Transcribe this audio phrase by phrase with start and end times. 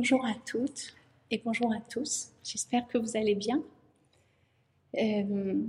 [0.00, 0.94] Bonjour à toutes
[1.28, 2.28] et bonjour à tous.
[2.44, 3.60] J'espère que vous allez bien.
[4.96, 5.60] Euh,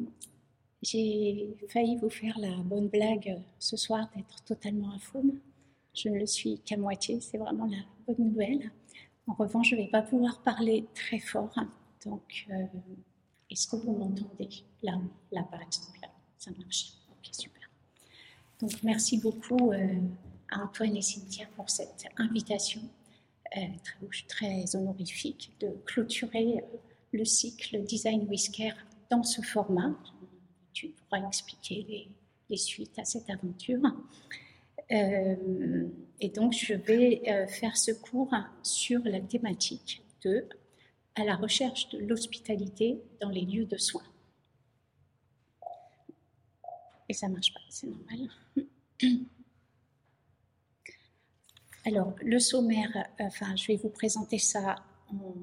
[0.83, 5.39] j'ai failli vous faire la bonne blague ce soir d'être totalement faune.
[5.95, 8.71] Je ne le suis qu'à moitié, c'est vraiment la bonne nouvelle.
[9.25, 11.55] En revanche, je ne vais pas pouvoir parler très fort.
[12.05, 12.65] Donc, euh,
[13.49, 14.49] est-ce que vous m'entendez
[14.83, 15.01] là,
[15.31, 16.07] là par exemple
[16.37, 16.93] Ça marche?
[17.09, 17.67] Ok, super.
[18.61, 19.99] Donc, merci beaucoup euh,
[20.51, 22.81] à Antoine et Cynthia pour cette invitation
[23.51, 23.71] très,
[24.27, 26.77] très honorifique de clôturer euh,
[27.11, 28.73] le cycle Design Whisker
[29.09, 29.97] dans ce format.
[30.73, 32.07] Tu pourras expliquer
[32.49, 33.81] les, suites à cette aventure.
[34.91, 35.87] Euh,
[36.19, 40.47] et donc, je vais faire ce cours sur la thématique de
[41.15, 44.03] à la recherche de l'hospitalité dans les lieux de soins.
[47.07, 48.29] Et ça marche pas, c'est normal.
[51.85, 54.75] Alors, le sommaire, euh, enfin, je vais vous présenter ça
[55.11, 55.33] en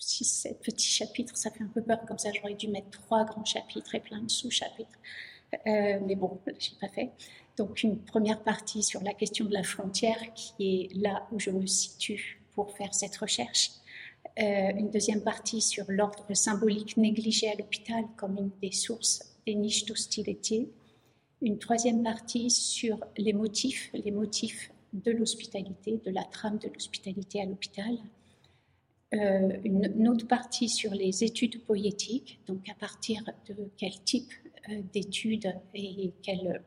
[0.00, 1.36] 6-7 petits chapitres.
[1.36, 4.20] Ça fait un peu peur, comme ça, j'aurais dû mettre trois grands chapitres et plein
[4.20, 4.98] de sous-chapitres.
[5.66, 7.10] Euh, mais bon, je n'ai pas fait.
[7.56, 11.50] Donc, une première partie sur la question de la frontière, qui est là où je
[11.50, 13.70] me situe pour faire cette recherche.
[14.38, 19.54] Euh, une deuxième partie sur l'ordre symbolique négligé à l'hôpital comme une des sources des
[19.54, 20.70] niches d'hostilité.
[21.42, 27.40] Une troisième partie sur les motifs, les motifs de l'hospitalité, de la trame de l'hospitalité
[27.40, 27.98] à l'hôpital.
[29.14, 34.32] Euh, une, autre partie sur les études poétiques, donc à partir de quel type
[34.70, 36.62] euh, d'études et quelle,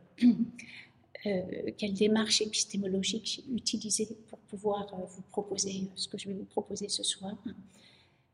[1.25, 6.45] euh, quelle, démarche épistémologique j'ai utilisée pour pouvoir vous proposer ce que je vais vous
[6.45, 7.35] proposer ce soir.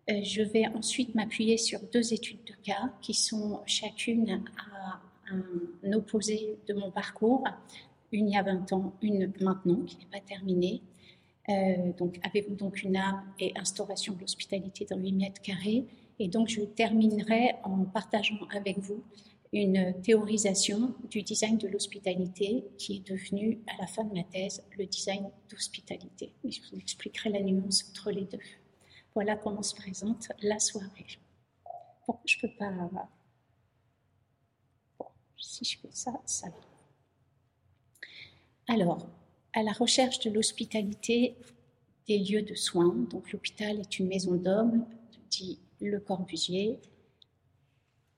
[0.09, 4.99] je vais ensuite m'appuyer sur deux études de cas qui sont chacune à
[5.83, 7.45] un opposé de mon parcours,
[8.11, 10.81] une il y a 20 ans, une maintenant, qui n'est pas terminée.
[11.49, 15.85] Euh, donc, avez-vous donc une âme et instauration de l'hospitalité dans 8 mètres carrés?
[16.19, 19.03] Et donc, je terminerai en partageant avec vous
[19.53, 24.63] une théorisation du design de l'hospitalité qui est devenu, à la fin de ma thèse,
[24.77, 26.31] le design d'hospitalité.
[26.43, 28.39] je vous expliquerai la nuance entre les deux.
[29.13, 31.05] Voilà comment se présente la soirée.
[32.07, 32.71] Bon, je peux pas.
[34.97, 35.05] Bon,
[35.37, 36.70] si je fais ça, ça va.
[38.67, 39.07] Alors,
[39.53, 41.35] à la recherche de l'hospitalité
[42.07, 44.85] des lieux de soins, donc l'hôpital est une maison d'hommes,
[45.29, 46.79] dit Le Corbusier,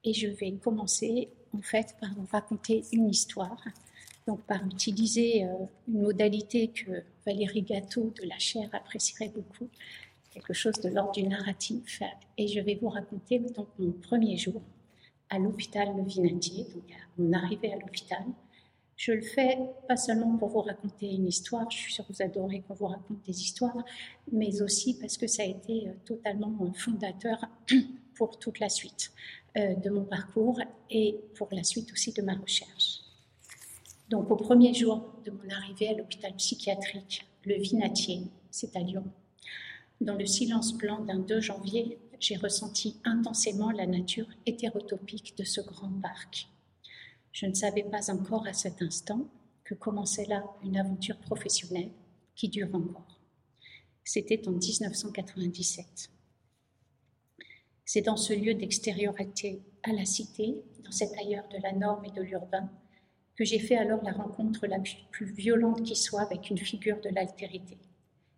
[0.03, 3.63] et je vais commencer en fait par vous raconter une histoire,
[4.27, 5.53] donc par utiliser euh,
[5.87, 9.69] une modalité que Valérie Gâteau de la chaire apprécierait beaucoup,
[10.31, 12.01] quelque chose de l'ordre du narratif,
[12.37, 14.61] et je vais vous raconter donc mon premier jour
[15.29, 18.23] à l'hôpital Le Vinatier, donc à mon arrivée à l'hôpital.
[19.05, 22.21] Je le fais pas seulement pour vous raconter une histoire, je suis sûre que vous
[22.21, 23.83] adorez qu'on vous raconte des histoires,
[24.31, 27.37] mais aussi parce que ça a été euh, totalement fondateur
[28.15, 29.11] pour toute la suite
[29.57, 30.57] euh, de mon parcours
[30.89, 33.01] et pour la suite aussi de ma recherche.
[34.09, 38.21] Donc au premier jour de mon arrivée à l'hôpital psychiatrique, le Vinatier,
[38.51, 39.03] c'est à Lyon,
[39.99, 45.59] dans le silence blanc d'un 2 janvier, j'ai ressenti intensément la nature hétérotopique de ce
[45.59, 46.47] grand parc
[47.33, 49.27] je ne savais pas encore à cet instant
[49.63, 51.91] que commençait là une aventure professionnelle
[52.35, 53.19] qui dure encore.
[54.03, 56.11] C'était en 1997.
[57.85, 62.11] C'est dans ce lieu d'extériorité à la cité, dans cet ailleurs de la norme et
[62.11, 62.69] de l'urbain,
[63.35, 64.79] que j'ai fait alors la rencontre la
[65.11, 67.79] plus violente qui soit avec une figure de l'altérité.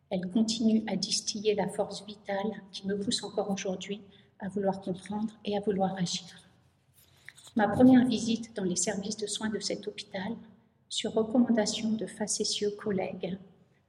[0.09, 4.01] Elle continue à distiller la force vitale qui me pousse encore aujourd'hui
[4.39, 6.44] à vouloir comprendre et à vouloir agir.
[7.55, 10.35] Ma première visite dans les services de soins de cet hôpital,
[10.89, 13.38] sur recommandation de facétieux collègues,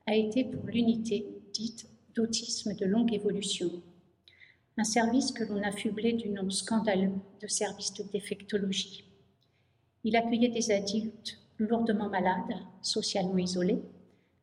[0.06, 3.82] a été pour l'unité dite d'autisme de longue évolution,
[4.78, 9.04] un service que l'on affublait du nom scandaleux de service de défectologie.
[10.04, 13.82] Il accueillait des adultes lourdement malades, socialement isolés,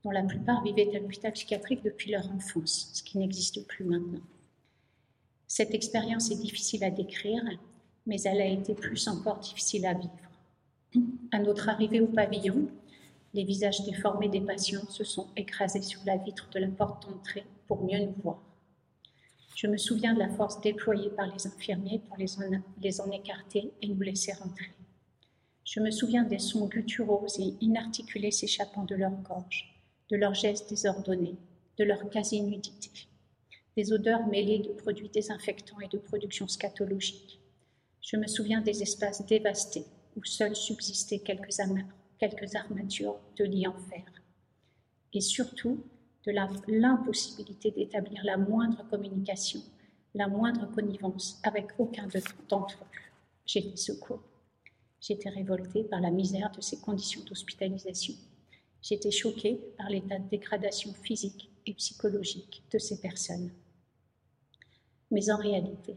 [0.03, 4.23] dont la plupart vivaient à l'hôpital psychiatrique depuis leur enfance, ce qui n'existe plus maintenant.
[5.47, 7.41] Cette expérience est difficile à décrire
[8.05, 10.11] mais elle a été plus encore difficile à vivre.
[11.31, 12.67] À notre arrivée au pavillon,
[13.33, 17.45] les visages déformés des patients se sont écrasés sur la vitre de la porte d'entrée
[17.67, 18.39] pour mieux nous voir.
[19.55, 23.87] Je me souviens de la force déployée par les infirmiers pour les en, écarter et
[23.87, 24.71] nous laisser rentrer.
[25.63, 29.73] Je me souviens des sons gutturaux et inarticulés s'échappant de leur gorge,
[30.11, 31.37] de leurs gestes désordonnés,
[31.77, 33.07] de leur quasi-nudité,
[33.77, 37.39] des odeurs mêlées de produits désinfectants et de production scatologique,
[38.03, 39.85] je me souviens des espaces dévastés
[40.17, 41.61] où seules subsistaient quelques,
[42.55, 44.03] armatures de lits en fer.
[45.13, 45.83] Et surtout,
[46.25, 46.31] de
[46.67, 49.61] l'impossibilité d'établir la moindre communication,
[50.13, 52.07] la moindre connivence avec aucun
[52.49, 52.99] d'entre eux.
[53.45, 54.23] J'étais secours.
[54.99, 58.13] J'étais révoltée par la misère de ces conditions d'hospitalisation.
[58.81, 63.51] J'étais choquée par l'état de dégradation physique et psychologique de ces personnes.
[65.09, 65.95] Mais en réalité,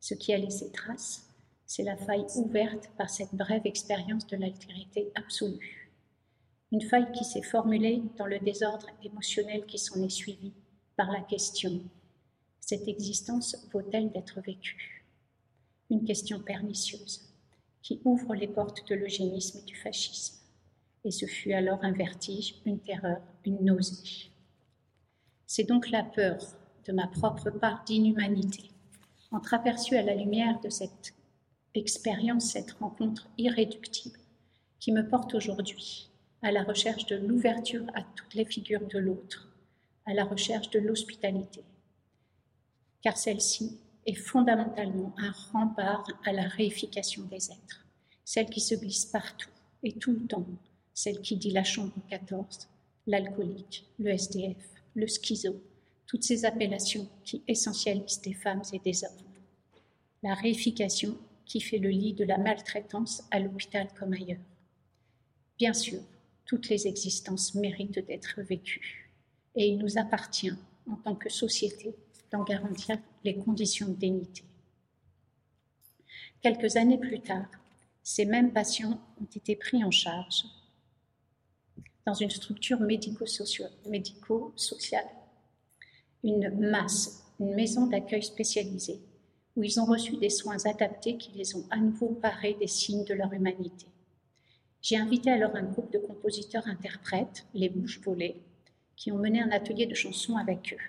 [0.00, 1.27] ce qui a laissé trace,
[1.68, 5.92] c'est la faille ouverte par cette brève expérience de l'altérité absolue.
[6.72, 10.54] Une faille qui s'est formulée dans le désordre émotionnel qui s'en est suivi
[10.96, 11.82] par la question
[12.58, 15.04] Cette existence vaut-elle d'être vécue?
[15.90, 17.28] Une question pernicieuse
[17.82, 20.38] qui ouvre les portes de l'eugénisme et du fascisme.
[21.04, 24.30] Et ce fut alors un vertige, une terreur, une nausée.
[25.46, 26.38] C'est donc la peur
[26.86, 28.70] de ma propre part d'inhumanité,
[29.30, 31.12] entreaperçue à la lumière de cette
[31.78, 34.18] expérience, cette rencontre irréductible,
[34.78, 36.08] qui me porte aujourd'hui
[36.42, 39.48] à la recherche de l'ouverture à toutes les figures de l'autre,
[40.06, 41.62] à la recherche de l'hospitalité,
[43.02, 47.84] car celle-ci est fondamentalement un rempart à la réification des êtres,
[48.24, 49.50] celle qui se glisse partout
[49.82, 50.46] et tout le temps,
[50.94, 52.68] celle qui dit la chambre 14,
[53.06, 54.56] l'alcoolique, le SDF,
[54.94, 55.60] le schizo,
[56.06, 59.10] toutes ces appellations qui essentialisent des femmes et des hommes.
[60.22, 61.16] La réification
[61.48, 64.38] qui fait le lit de la maltraitance à l'hôpital comme ailleurs.
[65.58, 66.00] Bien sûr,
[66.44, 69.10] toutes les existences méritent d'être vécues
[69.56, 70.52] et il nous appartient,
[70.88, 71.96] en tant que société,
[72.30, 74.44] d'en garantir les conditions de dignité.
[76.42, 77.48] Quelques années plus tard,
[78.02, 80.44] ces mêmes patients ont été pris en charge
[82.06, 83.70] dans une structure médico-sociale,
[86.22, 89.00] une masse, une maison d'accueil spécialisée,
[89.58, 93.04] où ils ont reçu des soins adaptés qui les ont à nouveau parés des signes
[93.04, 93.86] de leur humanité.
[94.80, 98.40] J'ai invité alors un groupe de compositeurs-interprètes, les Bouches Volées,
[98.94, 100.84] qui ont mené un atelier de chansons avec eux.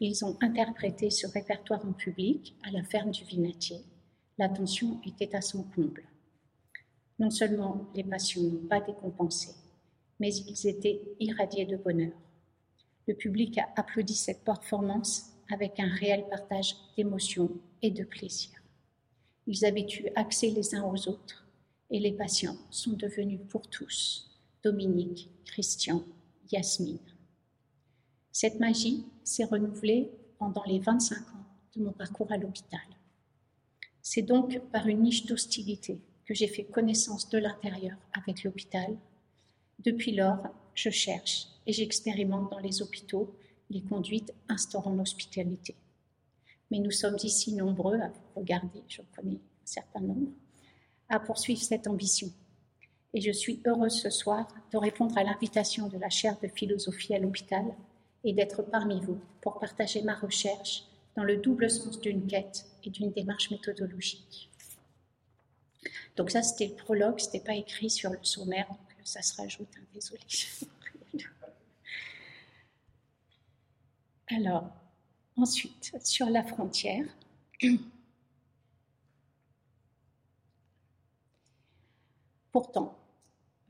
[0.00, 3.82] Ils ont interprété ce répertoire en public à la ferme du Vinatier.
[4.38, 6.04] L'attention était à son comble.
[7.18, 9.50] Non seulement les patients n'ont pas décompensé,
[10.18, 12.12] mais ils étaient irradiés de bonheur.
[13.06, 17.50] Le public a applaudi cette performance avec un réel partage d'émotions
[17.82, 18.50] et de plaisir.
[19.46, 21.46] Ils avaient eu accès les uns aux autres
[21.90, 24.30] et les patients sont devenus pour tous
[24.64, 26.02] Dominique, Christian,
[26.50, 26.98] Yasmine.
[28.30, 31.46] Cette magie s'est renouvelée pendant les 25 ans
[31.76, 32.80] de mon parcours à l'hôpital.
[34.00, 38.96] C'est donc par une niche d'hostilité que j'ai fait connaissance de l'intérieur avec l'hôpital.
[39.80, 40.42] Depuis lors,
[40.74, 43.34] je cherche et j'expérimente dans les hôpitaux
[43.72, 45.74] les conduites instaurant l'hospitalité.
[46.70, 50.30] Mais nous sommes ici nombreux à regarder, je connais un certain nombre,
[51.08, 52.28] à poursuivre cette ambition.
[53.14, 57.14] Et je suis heureuse ce soir de répondre à l'invitation de la chaire de philosophie
[57.14, 57.64] à l'hôpital
[58.24, 60.84] et d'être parmi vous pour partager ma recherche
[61.16, 64.50] dans le double sens d'une quête et d'une démarche méthodologique.
[66.16, 69.36] Donc ça, c'était le prologue, ce n'était pas écrit sur le sommaire, donc ça se
[69.36, 70.22] rajoute, hein, désolé.
[74.28, 74.70] Alors,
[75.36, 77.06] ensuite, sur la frontière,
[82.50, 82.96] pourtant,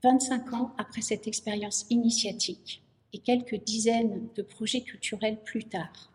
[0.02, 2.82] 25 ans après cette expérience initiatique,
[3.12, 6.10] et quelques dizaines de projets culturels plus tard.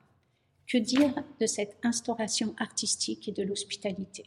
[0.66, 4.26] Que dire de cette instauration artistique et de l'hospitalité?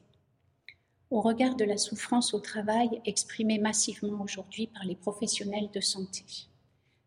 [1.10, 6.24] Au regard de la souffrance au travail exprimée massivement aujourd'hui par les professionnels de santé,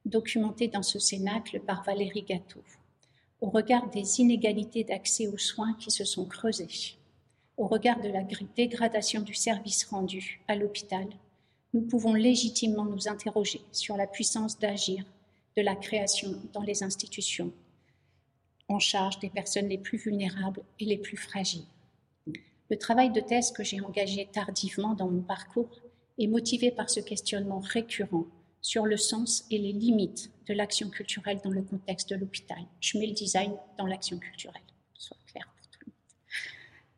[0.05, 2.61] documentée dans ce cénacle par Valérie Gâteau,
[3.43, 6.95] au regard des inégalités d'accès aux soins qui se sont creusées,
[7.57, 8.23] au regard de la
[8.55, 11.05] dégradation du service rendu à l'hôpital,
[11.73, 15.03] nous pouvons légitimement nous interroger sur la puissance d'agir
[15.57, 17.51] de la création dans les institutions,
[18.69, 21.67] en charge des personnes les plus vulnérables et les plus fragiles.
[22.69, 25.81] Le travail de thèse que j'ai engagé tardivement dans mon parcours
[26.17, 28.25] est motivé par ce questionnement récurrent
[28.63, 32.65] sur le sens et les limites de l'action culturelle dans le contexte de l'hôpital.
[32.79, 34.63] Je mets le design dans l'action culturelle,
[34.95, 35.97] soit clair pour tout le monde.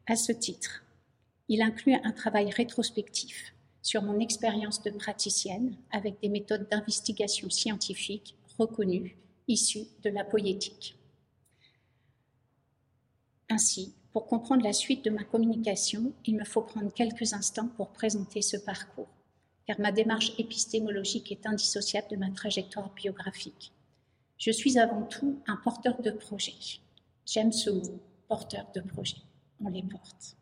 [0.06, 0.86] À ce titre,
[1.50, 8.36] il inclut un travail rétrospectif sur mon expérience de praticienne avec des méthodes d'investigation scientifique
[8.60, 9.18] reconnue,
[9.48, 10.96] issue de la poétique.
[13.50, 17.90] Ainsi, pour comprendre la suite de ma communication, il me faut prendre quelques instants pour
[17.90, 19.10] présenter ce parcours,
[19.66, 23.72] car ma démarche épistémologique est indissociable de ma trajectoire biographique.
[24.38, 26.54] Je suis avant tout un porteur de projet.
[27.26, 29.18] J'aime ce mot, porteur de projet.
[29.64, 30.38] On les porte.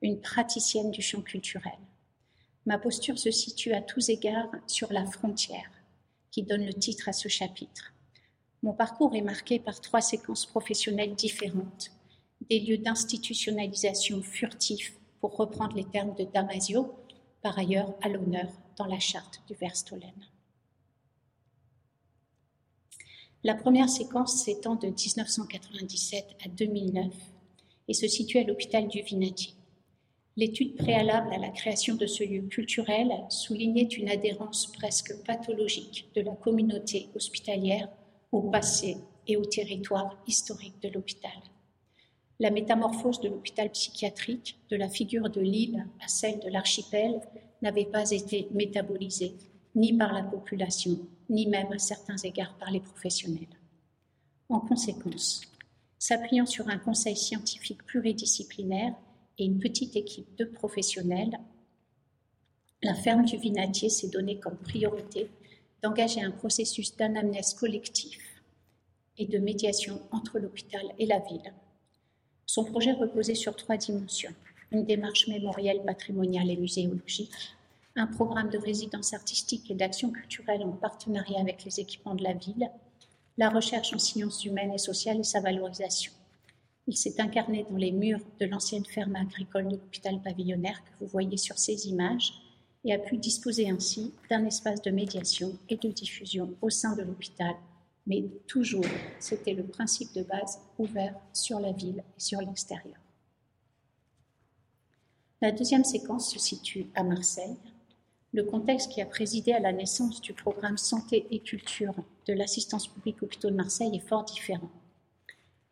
[0.00, 1.78] Une praticienne du champ culturel.
[2.64, 5.70] Ma posture se situe à tous égards sur la frontière,
[6.30, 7.92] qui donne le titre à ce chapitre.
[8.62, 11.90] Mon parcours est marqué par trois séquences professionnelles différentes,
[12.48, 16.94] des lieux d'institutionnalisation furtifs, pour reprendre les termes de Damasio,
[17.42, 20.14] par ailleurs à l'honneur dans la charte du Verstolen.
[23.44, 27.12] La première séquence s'étend de 1997 à 2009
[27.88, 29.54] et se situe à l'hôpital du Vinatier.
[30.36, 36.22] L'étude préalable à la création de ce lieu culturel soulignait une adhérence presque pathologique de
[36.22, 37.88] la communauté hospitalière
[38.30, 41.32] au passé et au territoire historique de l'hôpital.
[42.40, 47.20] La métamorphose de l'hôpital psychiatrique, de la figure de l'île à celle de l'archipel,
[47.62, 49.34] n'avait pas été métabolisée,
[49.74, 50.98] ni par la population,
[51.30, 53.58] ni même à certains égards par les professionnels.
[54.48, 55.42] En conséquence,
[55.98, 58.94] s'appuyant sur un conseil scientifique pluridisciplinaire
[59.38, 61.38] et une petite équipe de professionnels,
[62.82, 65.30] la ferme du Vinatier s'est donnée comme priorité
[65.82, 68.18] d'engager un processus d'anamnèse collectif
[69.16, 71.54] et de médiation entre l'hôpital et la ville.
[72.46, 74.34] Son projet reposait sur trois dimensions.
[74.72, 77.54] Une démarche mémorielle, patrimoniale et muséologique,
[77.94, 82.32] un programme de résidence artistique et d'action culturelle en partenariat avec les équipements de la
[82.32, 82.70] ville,
[83.36, 86.12] la recherche en sciences humaines et sociales et sa valorisation.
[86.86, 91.06] Il s'est incarné dans les murs de l'ancienne ferme agricole de l'hôpital pavillonnaire que vous
[91.06, 92.32] voyez sur ces images
[92.86, 97.02] et a pu disposer ainsi d'un espace de médiation et de diffusion au sein de
[97.02, 97.54] l'hôpital.
[98.06, 98.86] Mais toujours,
[99.20, 103.01] c'était le principe de base ouvert sur la ville et sur l'extérieur.
[105.42, 107.56] La deuxième séquence se situe à Marseille.
[108.32, 111.96] Le contexte qui a présidé à la naissance du programme Santé et Culture
[112.28, 114.70] de l'assistance publique hôpitaux de Marseille est fort différent.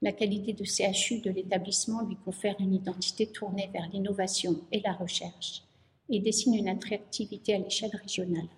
[0.03, 4.93] La qualité de CHU de l'établissement lui confère une identité tournée vers l'innovation et la
[4.93, 5.63] recherche
[6.09, 8.49] et dessine une attractivité à l'échelle régionale.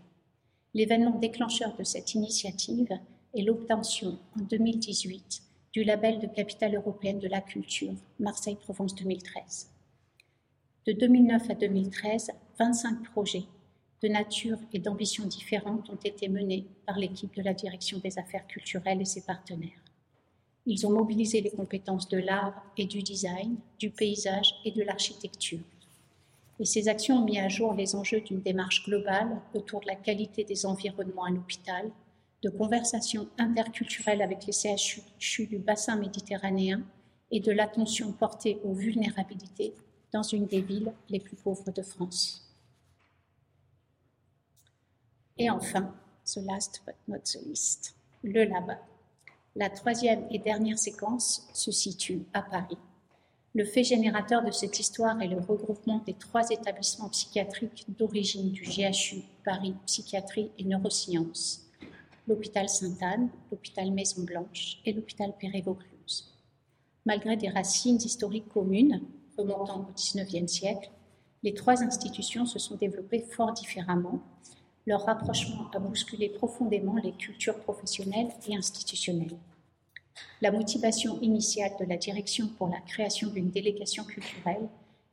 [0.73, 2.99] L'événement déclencheur de cette initiative
[3.37, 5.42] est l'obtention en 2018
[5.75, 9.71] du label de capitale européenne de la culture Marseille-Provence 2013.
[10.84, 13.44] De 2009 à 2013, 25 projets
[14.02, 18.48] de nature et d'ambition différentes ont été menés par l'équipe de la direction des affaires
[18.48, 19.80] culturelles et ses partenaires.
[20.66, 25.60] Ils ont mobilisé les compétences de l'art et du design, du paysage et de l'architecture.
[26.58, 29.94] Et ces actions ont mis à jour les enjeux d'une démarche globale autour de la
[29.94, 31.92] qualité des environnements à l'hôpital,
[32.42, 36.82] de conversations interculturelles avec les CHU du bassin méditerranéen
[37.30, 39.74] et de l'attention portée aux vulnérabilités
[40.12, 42.42] dans une des villes les plus pauvres de France.
[45.38, 48.76] Et enfin, the last but not the least, le lab.
[49.57, 52.78] La troisième et dernière séquence se situe à Paris.
[53.54, 58.62] Le fait générateur de cette histoire est le regroupement des trois établissements psychiatriques d'origine du
[58.62, 61.69] GHU Paris Psychiatrie et Neurosciences,
[62.26, 66.33] l'hôpital Sainte-Anne, l'hôpital Maison-Blanche et l'hôpital Perret-Vaucluse.
[67.04, 69.02] Malgré des racines historiques communes
[69.42, 70.90] remontant au XIXe siècle,
[71.42, 74.22] les trois institutions se sont développées fort différemment
[74.87, 79.38] leur rapprochement a bousculé profondément les cultures professionnelles et institutionnelles.
[80.40, 84.68] La motivation initiale de la direction pour la création d'une délégation culturelle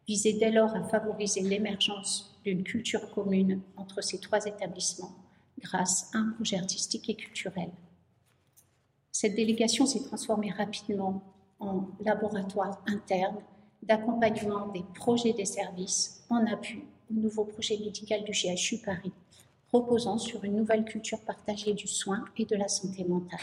[0.08, 5.14] visait dès lors à favoriser l'émergence d'une culture commune entre ces trois établissements
[5.60, 7.70] grâce à un projet artistique et culturel.
[9.12, 11.22] Cette délégation s'est transformée rapidement
[11.60, 13.38] en laboratoire interne
[13.84, 19.12] d'accompagnement des projets des services en appui au nouveau projet médical du GHU Paris
[19.72, 23.40] reposant sur une nouvelle culture partagée du soin et de la santé mentale.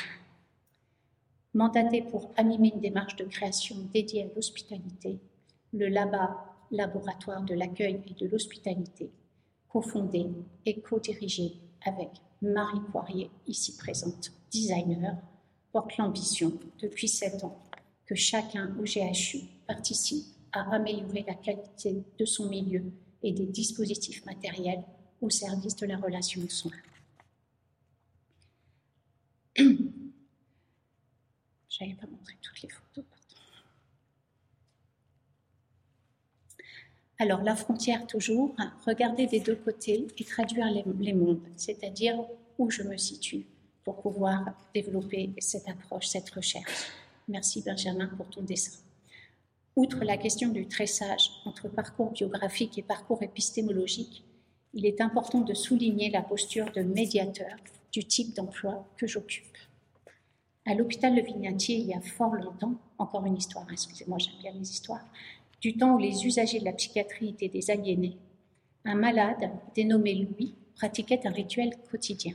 [1.55, 5.19] Mandaté pour animer une démarche de création dédiée à l'hospitalité,
[5.73, 9.09] le LABA, Laboratoire de l'accueil et de l'hospitalité,
[9.69, 10.27] cofondé
[10.65, 11.53] et co-dirigé
[11.85, 12.11] avec
[12.43, 15.17] Marie Poirier, ici présente, designer,
[15.71, 17.57] porte l'ambition depuis sept ans
[18.05, 22.85] que chacun au GHU participe à améliorer la qualité de son milieu
[23.23, 24.83] et des dispositifs matériels
[25.21, 26.73] au service de la relation de soins.
[29.57, 29.65] Je
[31.81, 33.05] n'avais pas montré toutes les photos.
[37.19, 38.55] Alors, la frontière toujours,
[38.87, 42.15] regarder des deux côtés et traduire les, les mondes, c'est-à-dire
[42.59, 43.47] où je me situe
[43.85, 44.45] pour pouvoir
[44.75, 46.91] développer cette approche, cette recherche.
[47.29, 48.86] Merci Benjamin pour ton dessin.
[49.77, 54.25] Outre la question du tressage entre parcours biographique et parcours épistémologique,
[54.73, 57.55] il est important de souligner la posture de médiateur
[57.93, 59.59] du type d'emploi que j'occupe.
[60.65, 64.53] À l'hôpital Le Vignatier, il y a fort longtemps, encore une histoire, excusez-moi, j'aime bien
[64.53, 65.05] les histoires,
[65.61, 68.17] du temps où les usagers de la psychiatrie étaient des aliénés,
[68.87, 72.33] un malade dénommé Louis pratiquait un rituel quotidien.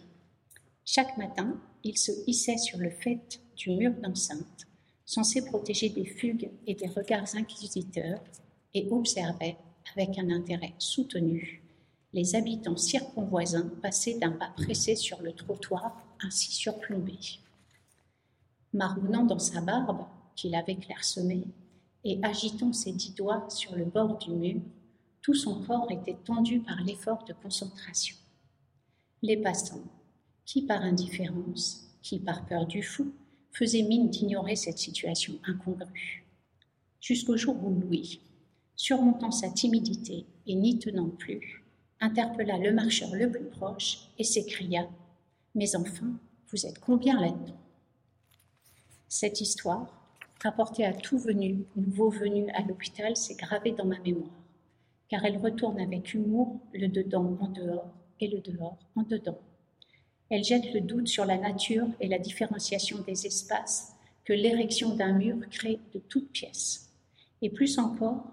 [0.86, 4.68] Chaque matin, il se hissait sur le fait du mur d'enceinte,
[5.12, 8.22] censé protéger des fugues et des regards inquisiteurs,
[8.74, 9.58] et observait,
[9.94, 11.62] avec un intérêt soutenu,
[12.14, 17.20] les habitants circonvoisins passer d'un pas pressé sur le trottoir ainsi surplombé.
[18.74, 20.06] Marmonnant dans sa barbe,
[20.38, 21.44] qu'il avait clairsemée,
[22.06, 24.62] et agitant ses dix doigts sur le bord du mur,
[25.22, 28.16] tout son corps était tendu par l'effort de concentration.
[29.22, 29.84] Les passants,
[30.46, 33.12] qui par indifférence, qui par peur du fou,
[33.52, 36.24] faisaient mine d'ignorer cette situation incongrue.
[37.00, 38.22] Jusqu'au jour où Louis,
[38.76, 41.64] surmontant sa timidité et n'y tenant plus,
[42.00, 44.88] interpella le marcheur le plus proche et s'écria
[45.56, 46.14] Mais enfin,
[46.50, 47.60] vous êtes combien là-dedans?
[49.08, 50.02] Cette histoire,
[50.42, 54.32] rapportée à tout venu, nouveau venu à l'hôpital, s'est gravée dans ma mémoire,
[55.10, 59.40] car elle retourne avec humour le dedans en dehors et le dehors en dedans.
[60.32, 63.92] Elle jette le doute sur la nature et la différenciation des espaces
[64.24, 66.90] que l'érection d'un mur crée de toutes pièces.
[67.42, 68.24] Et plus encore,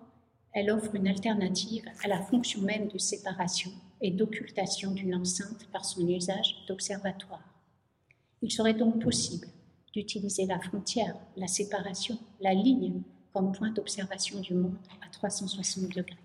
[0.52, 5.84] elle offre une alternative à la fonction même de séparation et d'occultation d'une enceinte par
[5.84, 7.42] son usage d'observatoire.
[8.42, 9.48] Il serait donc possible
[9.92, 13.02] d'utiliser la frontière, la séparation, la ligne
[13.32, 16.16] comme point d'observation du monde à 360 degrés.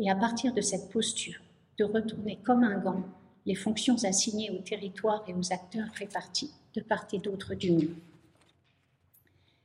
[0.00, 1.40] Et à partir de cette posture,
[1.78, 3.04] de retourner comme un gant
[3.46, 7.90] les fonctions assignées au territoire et aux acteurs répartis de part et d'autre du mur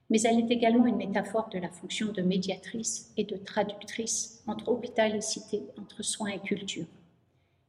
[0.09, 4.69] mais elle est également une métaphore de la fonction de médiatrice et de traductrice entre
[4.69, 6.85] hôpital et cité, entre soins et culture.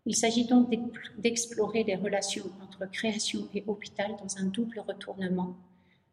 [0.06, 0.70] Il s'agit donc
[1.18, 5.54] d'explorer les relations entre création et hôpital dans un double retournement,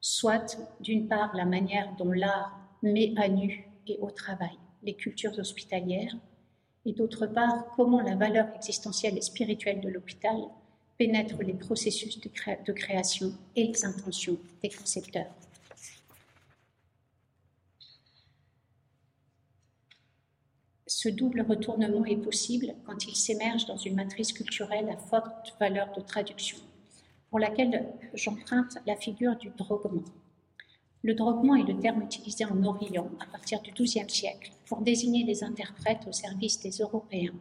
[0.01, 5.37] soit d'une part la manière dont l'art met à nu et au travail les cultures
[5.39, 6.15] hospitalières,
[6.85, 10.37] et d'autre part comment la valeur existentielle et spirituelle de l'hôpital
[10.97, 15.33] pénètre les processus de, création et les intentions des concepteurs.
[20.87, 25.91] Ce double retournement est possible quand il s'émerge dans une matrice culturelle à forte valeur
[25.95, 26.57] de traduction,
[27.29, 30.03] pour laquelle j'emprunte la figure du droguement.
[31.05, 35.23] Le droguement est le terme utilisé en Orient à partir du XIIe siècle pour désigner
[35.23, 37.35] les interprètes au service des Européens,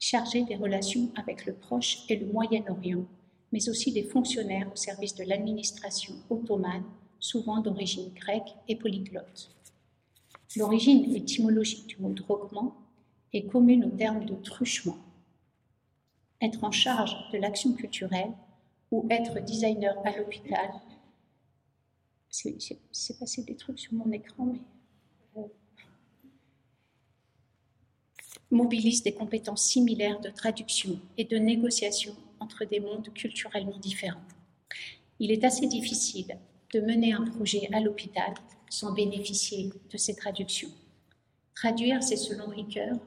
[0.00, 3.04] chargés des relations avec le Proche et le Moyen-Orient,
[3.52, 6.82] mais aussi des fonctionnaires au service de l'administration ottomane,
[7.20, 9.54] souvent d'origine grecque et polyglotte.
[10.56, 12.74] L'origine étymologique du mot droguement
[13.32, 14.98] est commune au terme de truchement.
[16.40, 18.32] Être en charge de l'action culturelle
[18.90, 20.68] ou être designer à l'hôpital.
[22.32, 24.60] C'est passé des trucs sur mon écran, mais.
[28.50, 34.24] Mobilise des compétences similaires de traduction et de négociation entre des mondes culturellement différents.
[35.18, 36.38] Il est assez difficile
[36.74, 38.34] de mener un projet à l'hôpital
[38.68, 40.70] sans bénéficier de ces traductions.
[41.54, 42.98] Traduire, c'est selon Ricoeur,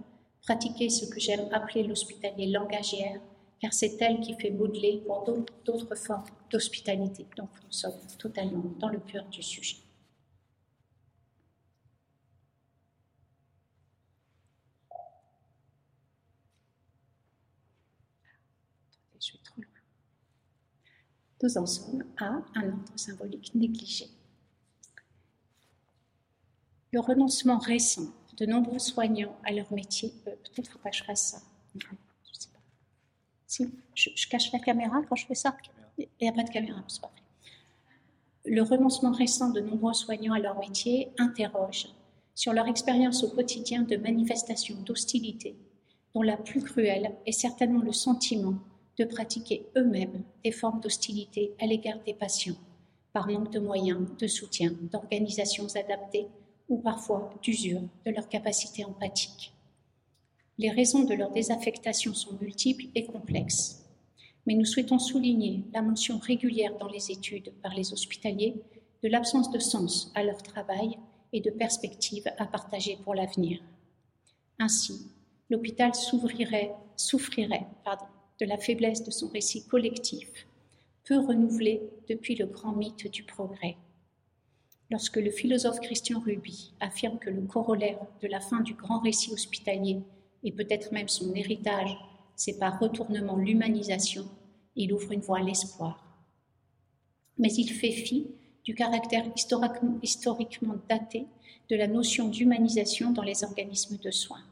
[0.42, 3.22] pratiquer ce que j'aime appeler l'hospitalier langagière,
[3.60, 5.24] car c'est elle qui fait modeler pour
[5.64, 7.26] d'autres formes d'hospitalité.
[7.38, 9.78] Donc nous sommes totalement dans le cœur du sujet.
[19.20, 19.62] Je trop.
[21.42, 24.08] Nous en sommes à un ordre symbolique négligé
[26.96, 31.42] le renoncement récent de nombreux soignants à leur métier, peut-être pas je fasse ça.
[33.94, 35.56] Je cache la caméra quand je fais ça.
[35.98, 37.22] Il n'y a pas de caméra, c'est pas vrai.
[38.48, 41.88] Le renoncement récent de nombreux soignants à leur métier interroge
[42.36, 45.56] sur leur expérience au quotidien de manifestations d'hostilité,
[46.14, 48.56] dont la plus cruelle est certainement le sentiment
[49.00, 52.56] de pratiquer eux-mêmes des formes d'hostilité à l'égard des patients,
[53.14, 56.28] par manque de moyens, de soutien, d'organisations adaptées
[56.70, 59.55] ou parfois d'usure de leur capacité empathique.
[60.58, 63.86] Les raisons de leur désaffectation sont multiples et complexes,
[64.46, 68.56] mais nous souhaitons souligner la mention régulière dans les études par les hospitaliers
[69.04, 70.98] de l'absence de sens à leur travail
[71.34, 73.60] et de perspectives à partager pour l'avenir.
[74.58, 75.12] Ainsi,
[75.50, 77.68] l'hôpital souffrirait
[78.40, 80.48] de la faiblesse de son récit collectif,
[81.04, 83.76] peu renouvelé depuis le grand mythe du progrès
[84.92, 89.32] lorsque le philosophe Christian Ruby affirme que le corollaire de la fin du grand récit
[89.34, 90.02] hospitalier,
[90.46, 91.98] et peut-être même son héritage,
[92.36, 94.26] c'est par retournement l'humanisation,
[94.76, 96.02] il ouvre une voie à l'espoir.
[97.38, 98.28] Mais il fait fi
[98.64, 99.26] du caractère
[100.04, 101.26] historiquement daté
[101.70, 104.44] de la notion d'humanisation dans les organismes de soins.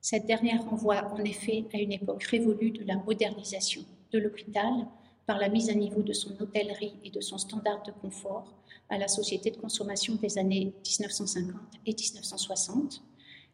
[0.00, 4.86] Cette dernière renvoie en effet à une époque révolue de la modernisation de l'hôpital
[5.26, 8.52] par la mise à niveau de son hôtellerie et de son standard de confort
[8.88, 11.54] à la société de consommation des années 1950
[11.86, 13.02] et 1960,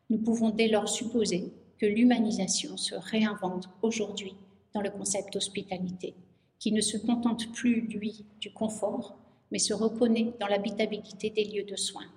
[0.08, 4.34] nous pouvons dès lors supposer que l'humanisation se réinvente aujourd'hui
[4.74, 6.14] dans le concept d'hospitalité,
[6.58, 9.16] qui ne se contente plus, lui, du confort,
[9.50, 12.10] mais se reconnaît dans l'habitabilité des lieux de soins.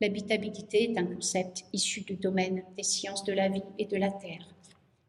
[0.00, 4.10] L'habitabilité est un concept issu du domaine des sciences de la vie et de la
[4.10, 4.46] terre.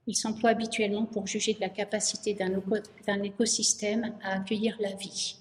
[0.05, 5.37] Il s'emploie habituellement pour juger de la capacité d'un écosystème à accueillir la vie.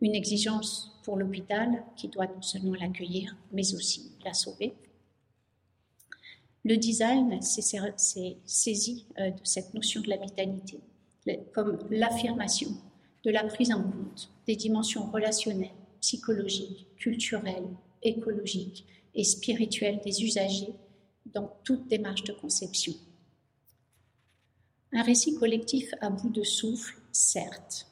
[0.00, 4.74] Une exigence pour l'hôpital qui doit non seulement l'accueillir, mais aussi la sauver.
[6.64, 10.80] Le design s'est saisi euh, de cette notion de l'habitalité
[11.52, 12.70] comme l'affirmation
[13.24, 15.70] de la prise en compte des dimensions relationnelles,
[16.00, 17.68] psychologiques, culturelles,
[18.02, 20.72] écologiques et spirituelles des usagers
[21.26, 22.94] dans toute démarche de conception.
[24.92, 27.86] Un récit collectif à bout de souffle, certes,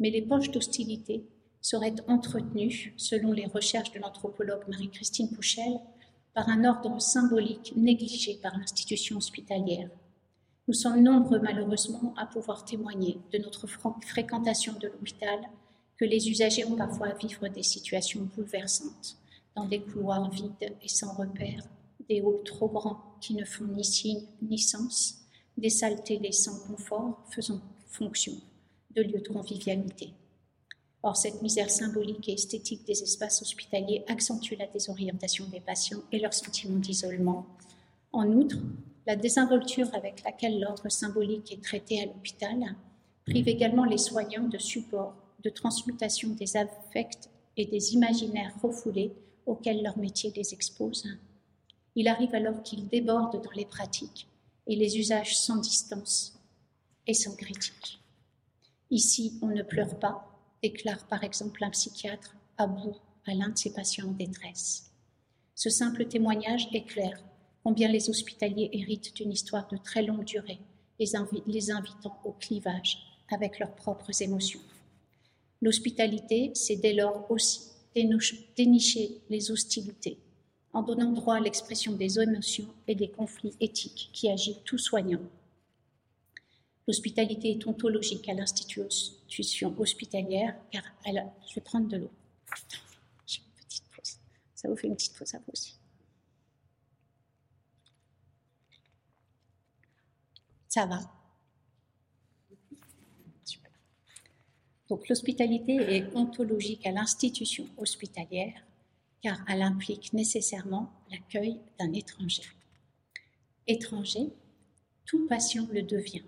[0.00, 1.24] mais les poches d'hostilité
[1.60, 5.78] seraient entretenues, selon les recherches de l'anthropologue Marie-Christine Pouchel,
[6.38, 9.90] par un ordre symbolique négligé par l'institution hospitalière.
[10.68, 15.40] Nous sommes nombreux malheureusement à pouvoir témoigner de notre fréquentation de l'hôpital
[15.96, 19.16] que les usagers ont parfois à vivre des situations bouleversantes,
[19.56, 21.64] dans des couloirs vides et sans repères,
[22.08, 25.16] des halls trop grands qui ne font ni signe ni sens,
[25.56, 28.34] des salles télé sans confort faisant fonction
[28.94, 30.12] de lieux de convivialité.
[31.02, 36.18] Or, cette misère symbolique et esthétique des espaces hospitaliers accentue la désorientation des patients et
[36.18, 37.46] leur sentiment d'isolement.
[38.12, 38.56] En outre,
[39.06, 42.74] la désinvolture avec laquelle l'ordre symbolique est traité à l'hôpital
[43.24, 49.12] prive également les soignants de support, de transmutation des affects et des imaginaires refoulés
[49.46, 51.06] auxquels leur métier les expose.
[51.94, 54.28] Il arrive alors qu'ils débordent dans les pratiques
[54.66, 56.38] et les usages sans distance
[57.06, 58.00] et sans critique.
[58.90, 63.58] Ici, on ne pleure pas, déclare par exemple un psychiatre à bout à l'un de
[63.58, 64.90] ses patients en détresse.
[65.54, 67.22] Ce simple témoignage éclaire
[67.62, 70.58] combien les hospitaliers héritent d'une histoire de très longue durée,
[70.98, 72.98] les, invitant au clivage
[73.30, 74.60] avec leurs propres émotions.
[75.60, 77.60] L'hospitalité, c'est dès lors aussi
[78.56, 80.18] dénicher les hostilités,
[80.72, 85.20] en donnant droit à l'expression des émotions et des conflits éthiques qui agitent tout soignant
[86.88, 88.34] L'hospitalité est ontologique à
[89.78, 92.10] hospitalière, car elle, je vais prendre de l'eau.
[93.26, 94.18] J'ai une petite pause.
[94.54, 95.78] Ça vous fait une petite pause à vous aussi.
[100.68, 101.00] Ça va.
[104.88, 108.64] Donc l'hospitalité est ontologique à l'institution hospitalière,
[109.22, 112.44] car elle implique nécessairement l'accueil d'un étranger.
[113.66, 114.30] Étranger,
[115.04, 116.22] tout patient le devient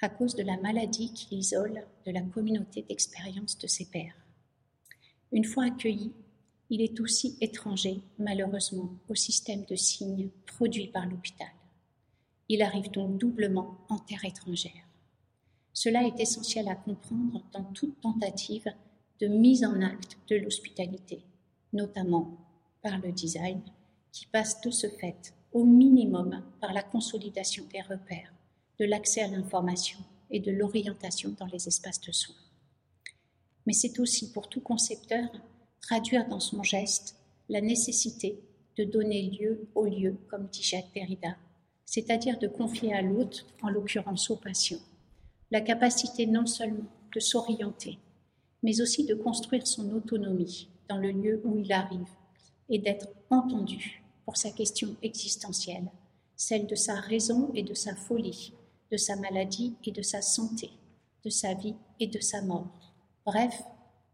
[0.00, 4.14] à cause de la maladie qui l'isole de la communauté d'expérience de ses pairs.
[5.32, 6.12] Une fois accueilli,
[6.70, 11.48] il est aussi étranger, malheureusement, au système de signes produit par l'hôpital.
[12.48, 14.86] Il arrive donc doublement en terre étrangère.
[15.72, 18.68] Cela est essentiel à comprendre dans toute tentative
[19.20, 21.22] de mise en acte de l'hospitalité,
[21.72, 22.36] notamment
[22.82, 23.60] par le design,
[24.12, 28.32] qui passe de ce fait au minimum par la consolidation des repères
[28.78, 29.98] de l'accès à l'information
[30.30, 32.36] et de l'orientation dans les espaces de soins.
[33.66, 35.28] Mais c'est aussi pour tout concepteur
[35.80, 37.16] traduire dans son geste
[37.48, 38.38] la nécessité
[38.76, 41.36] de donner lieu au lieu, comme dit Jacques Derrida,
[41.84, 44.78] c'est-à-dire de confier à l'autre, en l'occurrence au patient,
[45.50, 47.98] la capacité non seulement de s'orienter,
[48.62, 52.10] mais aussi de construire son autonomie dans le lieu où il arrive
[52.68, 55.90] et d'être entendu pour sa question existentielle,
[56.36, 58.52] celle de sa raison et de sa folie,
[58.90, 60.70] de sa maladie et de sa santé,
[61.24, 63.62] de sa vie et de sa mort, bref,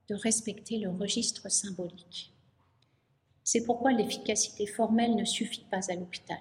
[0.09, 2.33] de respecter le registre symbolique.
[3.43, 6.41] C'est pourquoi l'efficacité formelle ne suffit pas à l'hôpital.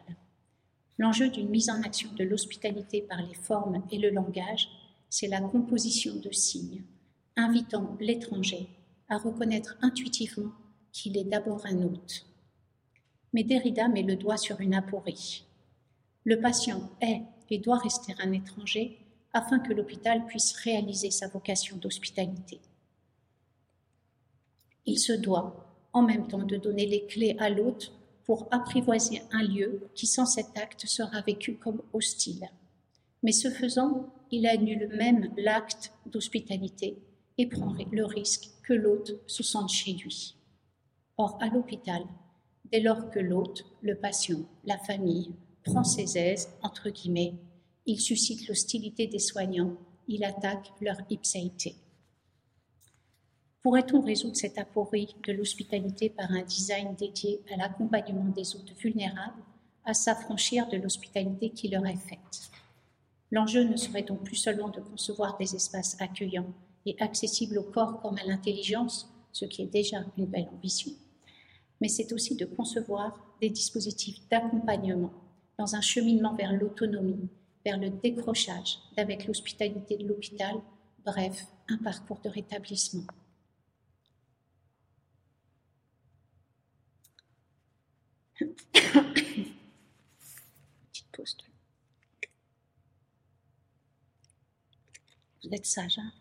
[0.97, 4.69] L'enjeu d'une mise en action de l'hospitalité par les formes et le langage,
[5.09, 6.83] c'est la composition de signes,
[7.35, 8.69] invitant l'étranger
[9.09, 10.51] à reconnaître intuitivement
[10.91, 12.25] qu'il est d'abord un hôte.
[13.33, 15.45] Mais Derrida met le doigt sur une aporie.
[16.23, 17.21] Le patient est
[17.53, 18.97] et doit rester un étranger
[19.31, 22.59] afin que l'hôpital puisse réaliser sa vocation d'hospitalité.
[24.85, 27.93] Il se doit en même temps de donner les clés à l'hôte
[28.25, 32.49] pour apprivoiser un lieu qui sans cet acte sera vécu comme hostile.
[33.21, 36.97] Mais ce faisant, il annule même l'acte d'hospitalité
[37.37, 40.35] et prend le risque que l'hôte se sente chez lui.
[41.17, 42.03] Or, à l'hôpital,
[42.71, 45.33] dès lors que l'hôte, le patient, la famille,
[45.63, 47.35] prend ses aises, entre guillemets,
[47.85, 49.75] il suscite l'hostilité des soignants.
[50.07, 51.75] Il attaque leur ipséité.
[53.61, 59.41] Pourrait-on résoudre cette aporie de l'hospitalité par un design dédié à l'accompagnement des hôtes vulnérables
[59.85, 62.51] à s'affranchir de l'hospitalité qui leur est faite?
[63.31, 66.53] L'enjeu ne serait donc plus seulement de concevoir des espaces accueillants
[66.85, 70.91] et accessibles au corps comme à l'intelligence, ce qui est déjà une belle ambition,
[71.81, 75.11] mais c'est aussi de concevoir des dispositifs d'accompagnement
[75.57, 77.29] dans un cheminement vers l'autonomie,
[77.65, 80.55] vers le décrochage d'avec l'hospitalité de l'hôpital,
[81.05, 83.03] bref, un parcours de rétablissement.
[90.91, 91.37] Petite pause.
[95.43, 96.11] Vous êtes sage, hein?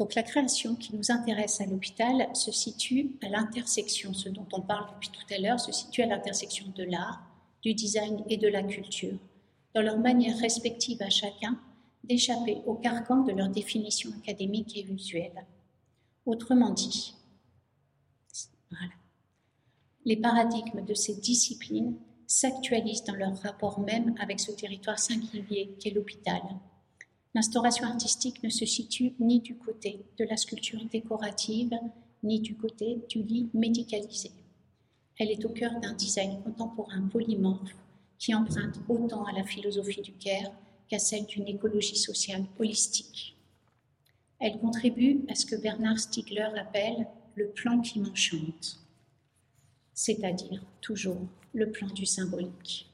[0.00, 4.62] Donc la création qui nous intéresse à l'hôpital se situe à l'intersection, ce dont on
[4.62, 7.22] parle depuis tout à l'heure, se situe à l'intersection de l'art,
[7.60, 9.18] du design et de la culture,
[9.74, 11.60] dans leur manière respective à chacun
[12.02, 15.44] d'échapper au carcan de leur définition académique et visuelle.
[16.24, 17.14] Autrement dit,
[20.06, 21.94] les paradigmes de ces disciplines
[22.26, 26.40] s'actualisent dans leur rapport même avec ce territoire singulier qu'est l'hôpital,
[27.32, 31.70] L'instauration artistique ne se situe ni du côté de la sculpture décorative,
[32.24, 34.32] ni du côté du lit médicalisé.
[35.16, 37.76] Elle est au cœur d'un design contemporain polymorphe
[38.18, 40.50] qui emprunte autant à la philosophie du Caire
[40.88, 43.36] qu'à celle d'une écologie sociale holistique.
[44.40, 48.80] Elle contribue à ce que Bernard Stiegler appelle le plan qui m'enchante,
[49.94, 52.90] c'est-à-dire toujours le plan du symbolique.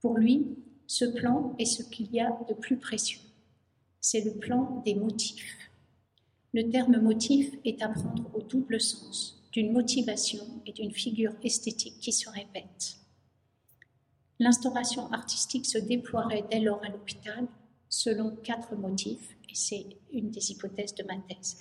[0.00, 0.46] Pour lui,
[0.86, 3.20] ce plan est ce qu'il y a de plus précieux
[4.00, 5.70] c'est le plan des motifs.
[6.52, 12.00] Le terme motif est à prendre au double sens d'une motivation et d'une figure esthétique
[12.00, 12.96] qui se répètent.
[14.38, 17.46] L'instauration artistique se déploierait dès lors à l'hôpital
[17.88, 21.58] selon quatre motifs, et c'est une des hypothèses de ma thèse.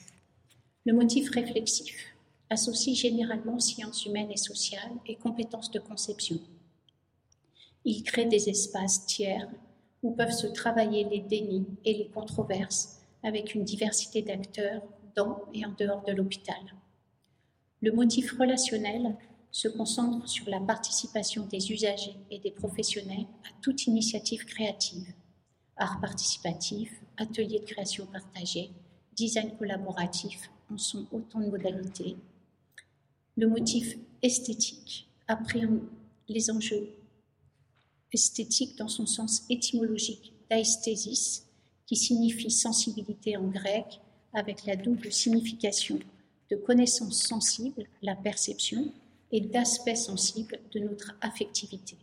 [0.85, 2.15] Le motif réflexif
[2.49, 6.39] associe généralement sciences humaines et sociales et compétences de conception.
[7.83, 9.49] Il crée des espaces tiers
[10.03, 14.81] où peuvent se travailler les dénis et les controverses avec une diversité d'acteurs
[15.15, 16.55] dans et en dehors de l'hôpital.
[17.81, 19.15] Le motif relationnel
[19.51, 25.13] se concentre sur la participation des usagers et des professionnels à toute initiative créative,
[25.75, 28.71] art participatif, atelier de création partagée,
[29.15, 32.15] design collaboratif en sont autant de modalités.
[33.37, 35.81] Le motif esthétique appréhende
[36.27, 36.89] les enjeux
[38.13, 41.45] esthétique dans son sens étymologique d'aesthésis,
[41.85, 43.99] qui signifie sensibilité en grec,
[44.33, 45.99] avec la double signification
[46.51, 48.91] de connaissance sensible, la perception,
[49.31, 51.97] et d'aspect sensible de notre affectivité.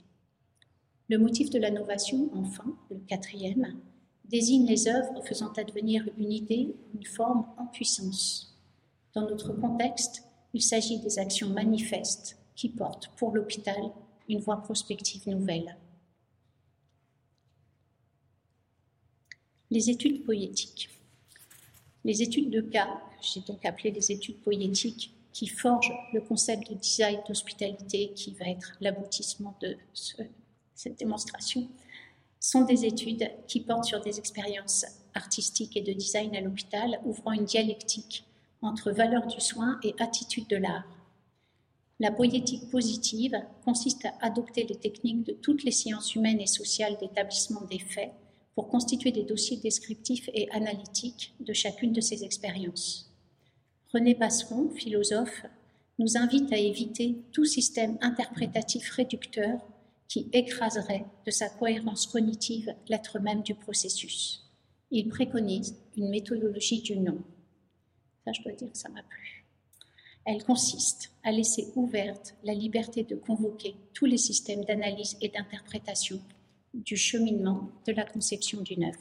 [1.09, 3.77] Le motif de la novation, enfin, le quatrième,
[4.25, 8.57] désigne les œuvres faisant advenir une idée, une forme en puissance.
[9.15, 13.93] Dans notre contexte, il s'agit des actions manifestes qui portent pour l'hôpital
[14.29, 15.77] une voie prospective nouvelle.
[19.71, 20.89] Les études poétiques.
[22.05, 26.77] Les études de cas, j'ai donc appelé les études poétiques, qui forgent le concept de
[26.77, 29.77] design d'hospitalité qui va être l'aboutissement de
[30.75, 31.69] cette démonstration,
[32.41, 37.33] sont des études qui portent sur des expériences artistiques et de design à l'hôpital, ouvrant
[37.33, 38.25] une dialectique
[38.63, 40.89] entre valeur du soin et attitude de l'art.
[41.99, 46.97] La poétique positive consiste à adopter les techniques de toutes les sciences humaines et sociales
[46.99, 48.13] d'établissement des faits
[48.57, 53.15] pour constituer des dossiers descriptifs et analytiques de chacune de ces expériences.
[53.93, 55.45] René Passeron, philosophe,
[55.99, 59.61] nous invite à éviter tout système interprétatif réducteur
[60.09, 64.43] qui écraserait de sa cohérence cognitive l'être même du processus.
[64.91, 67.19] Il préconise une méthodologie du non.
[68.25, 69.45] Ça, je dois dire que ça m'a plu.
[70.25, 76.21] Elle consiste à laisser ouverte la liberté de convoquer tous les systèmes d'analyse et d'interprétation
[76.85, 79.01] du cheminement de la conception d'une œuvre.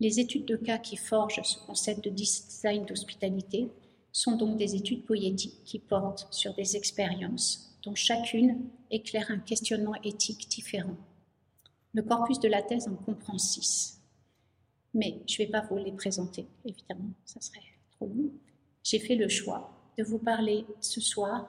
[0.00, 3.68] Les études de cas qui forgent ce concept de design d'hospitalité
[4.12, 9.94] sont donc des études poétiques qui portent sur des expériences dont chacune éclaire un questionnement
[10.02, 10.96] éthique différent.
[11.92, 14.00] Le corpus de la thèse en comprend six.
[14.94, 17.60] Mais je ne vais pas vous les présenter, évidemment, ça serait
[17.92, 18.32] trop long.
[18.82, 21.48] J'ai fait le choix de vous parler ce soir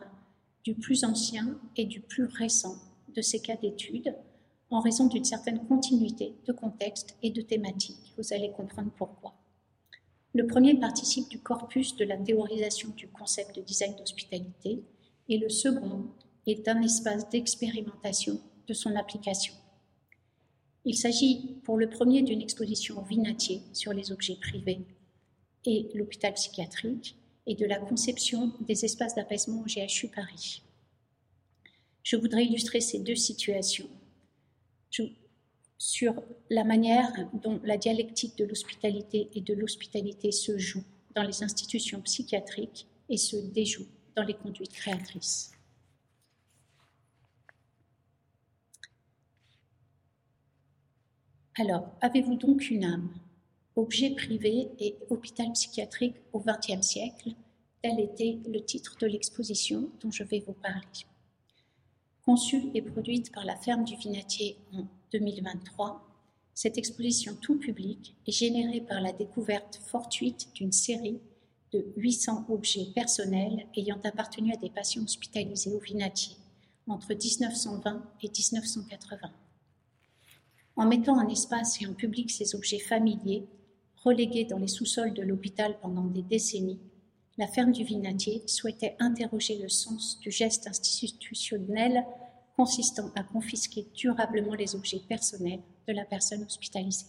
[0.64, 2.76] du plus ancien et du plus récent
[3.16, 4.14] de ces cas d'études
[4.72, 8.14] en raison d'une certaine continuité de contexte et de thématique.
[8.18, 9.36] Vous allez comprendre pourquoi.
[10.34, 14.82] Le premier participe du corpus de la théorisation du concept de design d'hospitalité
[15.28, 16.06] et le second
[16.48, 19.54] est un espace d'expérimentation de son application.
[20.86, 24.82] Il s'agit pour le premier d'une exposition Vinatier sur les objets privés
[25.66, 30.64] et l'hôpital psychiatrique et de la conception des espaces d'apaisement au GHU Paris.
[32.04, 33.90] Je voudrais illustrer ces deux situations
[35.78, 40.84] sur la manière dont la dialectique de l'hospitalité et de l'hospitalité se joue
[41.16, 45.52] dans les institutions psychiatriques et se déjoue dans les conduites créatrices.
[51.60, 53.14] Alors, avez-vous donc une âme?
[53.76, 57.32] Objet privé et hôpital psychiatrique au XXe siècle,
[57.82, 61.06] tel était le titre de l'exposition dont je vais vous parler.
[62.26, 66.08] Conçue et produite par la ferme du Vinatier en 2023,
[66.54, 71.20] cette exposition tout public est générée par la découverte fortuite d'une série
[71.74, 76.36] de 800 objets personnels ayant appartenu à des patients hospitalisés au Vinatier
[76.88, 79.32] entre 1920 et 1980.
[80.76, 83.48] En mettant en espace et en public ces objets familiers,
[84.04, 86.80] relégués dans les sous-sols de l'hôpital pendant des décennies,
[87.38, 92.06] la ferme du Vinatier souhaitait interroger le sens du geste institutionnel
[92.56, 97.08] consistant à confisquer durablement les objets personnels de la personne hospitalisée.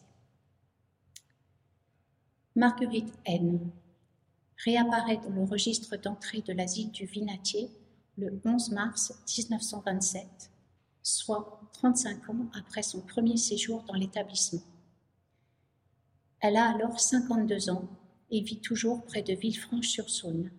[2.54, 3.70] Marguerite N.
[4.64, 7.70] réapparaît dans le registre d'entrée de l'asile du Vinatier
[8.18, 10.50] le 11 mars 1927,
[11.02, 14.62] soit 35 ans après son premier séjour dans l'établissement.
[16.40, 17.88] Elle a alors 52 ans
[18.32, 20.50] et vit toujours près de Villefranche-sur-Saône.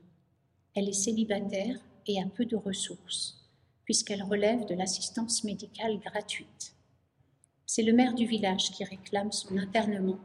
[0.75, 1.75] Elle est célibataire
[2.07, 3.49] et a peu de ressources,
[3.83, 6.75] puisqu'elle relève de l'assistance médicale gratuite.
[7.65, 10.19] C'est le maire du village qui réclame son internement,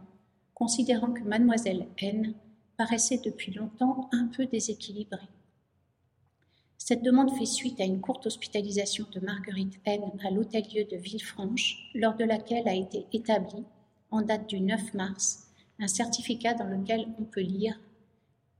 [0.54, 2.34] considérant que mademoiselle N
[2.76, 5.28] paraissait depuis longtemps un peu déséquilibrée.
[6.76, 11.90] Cette demande fait suite à une courte hospitalisation de Marguerite N à l'hôtel-lieu de Villefranche,
[11.94, 13.64] lors de laquelle a été établi,
[14.10, 15.47] en date du 9 mars,
[15.78, 17.78] un certificat dans lequel on peut lire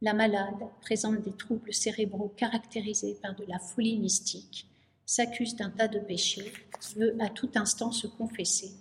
[0.00, 4.68] La malade présente des troubles cérébraux caractérisés par de la folie mystique,
[5.04, 6.52] s'accuse d'un tas de péchés,
[6.96, 8.72] veut à tout instant se confesser,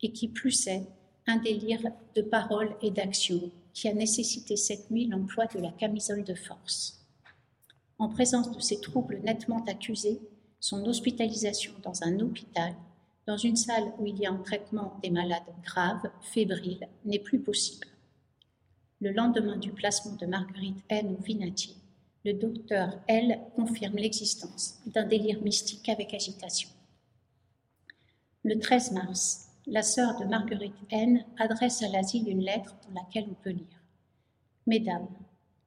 [0.00, 0.86] et qui plus est,
[1.26, 1.82] un délire
[2.14, 7.00] de parole et d'action qui a nécessité cette nuit l'emploi de la camisole de force.
[7.98, 10.20] En présence de ces troubles nettement accusés,
[10.60, 12.74] son hospitalisation dans un hôpital,
[13.26, 17.40] dans une salle où il y a un traitement des malades graves, fébriles, n'est plus
[17.40, 17.86] possible.
[19.00, 21.16] Le lendemain du placement de Marguerite N.
[21.18, 21.76] au Vinati,
[22.24, 23.40] le docteur L.
[23.56, 26.68] confirme l'existence d'un délire mystique avec agitation.
[28.44, 31.24] Le 13 mars, la sœur de Marguerite N.
[31.38, 33.82] adresse à l'asile une lettre dans laquelle on peut lire
[34.66, 35.08] Mesdames,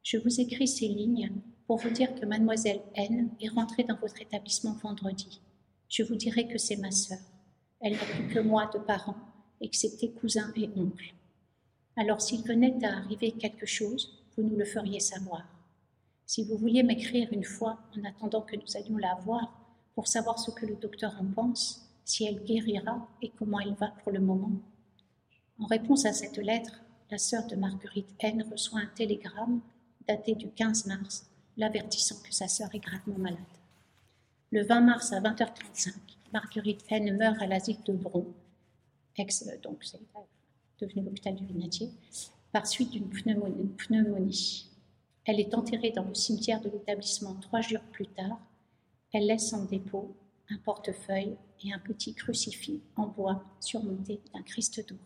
[0.04, 1.32] je vous écris ces lignes
[1.68, 5.42] pour vous dire que mademoiselle N est rentrée dans votre établissement vendredi.
[5.90, 7.20] Je vous dirai que c'est ma sœur.
[7.82, 9.18] Elle n'a plus que moi de parents,
[9.62, 11.14] excepté cousins et oncles.
[11.98, 15.44] Alors s'il venait à arriver quelque chose, vous nous le feriez savoir.
[16.26, 19.54] Si vous vouliez m'écrire une fois en attendant que nous allions la voir
[19.94, 23.88] pour savoir ce que le docteur en pense, si elle guérira et comment elle va
[24.04, 24.52] pour le moment.
[25.60, 29.62] En réponse à cette lettre, la sœur de Marguerite N reçoit un télégramme
[30.08, 33.40] daté du 15 mars l'avertissant que sa sœur est gravement malade.
[34.52, 35.94] Le 20 mars à 20h35,
[36.34, 38.34] Marguerite N meurt à l'asile de Bron,
[39.18, 40.00] ex, donc c'est
[40.80, 41.90] devenu l'hôpital du Vinatier,
[42.52, 44.70] par suite d'une pneumonie.
[45.26, 48.40] Elle est enterrée dans le cimetière de l'établissement trois jours plus tard.
[49.14, 50.16] Elle laisse en dépôt
[50.50, 55.00] un portefeuille et un petit crucifix en bois surmonté d'un Christ doré.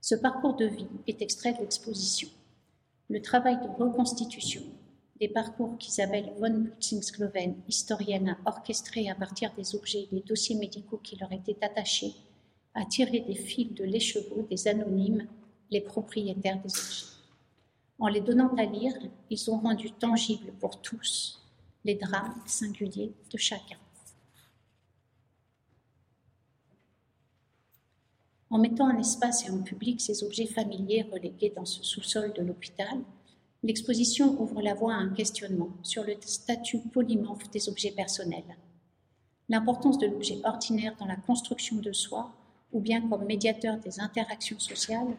[0.00, 2.28] Ce parcours de vie est extrait de l'exposition
[3.10, 4.62] le travail de reconstitution
[5.20, 10.56] des parcours qu'Isabelle von Butzing-Sloven, historienne, a orchestré à partir des objets et des dossiers
[10.56, 12.14] médicaux qui leur étaient attachés,
[12.74, 15.26] a tiré des fils de l'écheveau des anonymes,
[15.70, 17.06] les propriétaires des objets.
[17.98, 18.94] En les donnant à lire,
[19.28, 21.40] ils ont rendu tangibles pour tous
[21.84, 23.78] les drames singuliers de chacun.
[28.50, 32.42] En mettant en espace et en public ces objets familiers relégués dans ce sous-sol de
[32.42, 32.98] l'hôpital,
[33.62, 38.56] l'exposition ouvre la voie à un questionnement sur le statut polymorphe des objets personnels.
[39.48, 42.34] L'importance de l'objet ordinaire dans la construction de soi,
[42.72, 45.16] ou bien comme médiateur des interactions sociales,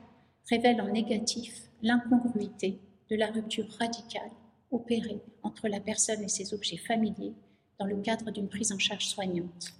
[0.49, 2.79] révèle en négatif l'incongruité
[3.09, 4.31] de la rupture radicale
[4.71, 7.33] opérée entre la personne et ses objets familiers
[7.79, 9.73] dans le cadre d'une prise en charge soignante.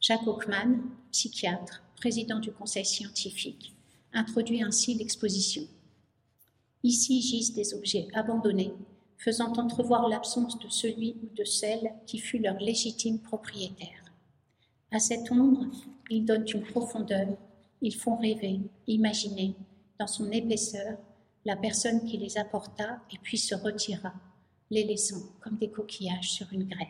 [0.00, 0.78] Jacques Hockman,
[1.10, 3.74] psychiatre, président du conseil scientifique,
[4.12, 5.62] introduit ainsi l'exposition.
[6.82, 8.72] Ici gisent des objets abandonnés,
[9.16, 14.04] faisant entrevoir l'absence de celui ou de celle qui fut leur légitime propriétaire.
[14.90, 15.66] À cette ombre,
[16.08, 17.36] ils donnent une profondeur,
[17.80, 19.54] ils font rêver, imaginer,
[19.98, 20.98] dans son épaisseur,
[21.44, 24.12] la personne qui les apporta et puis se retira,
[24.70, 26.86] les laissant comme des coquillages sur une grève.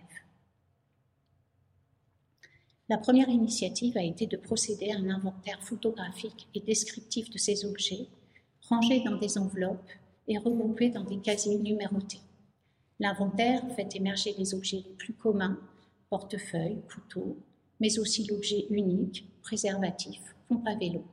[2.91, 7.67] La première initiative a été de procéder à un inventaire photographique et descriptif de ces
[7.67, 8.09] objets,
[8.69, 9.91] rangés dans des enveloppes
[10.27, 12.21] et regroupés dans des casiers numérotés.
[13.01, 15.59] L'inventaire fait émerger les objets les plus communs,
[16.11, 17.37] portefeuilles, couteaux,
[17.81, 21.05] mais aussi l'objet unique, préservatif, pompe à vélo.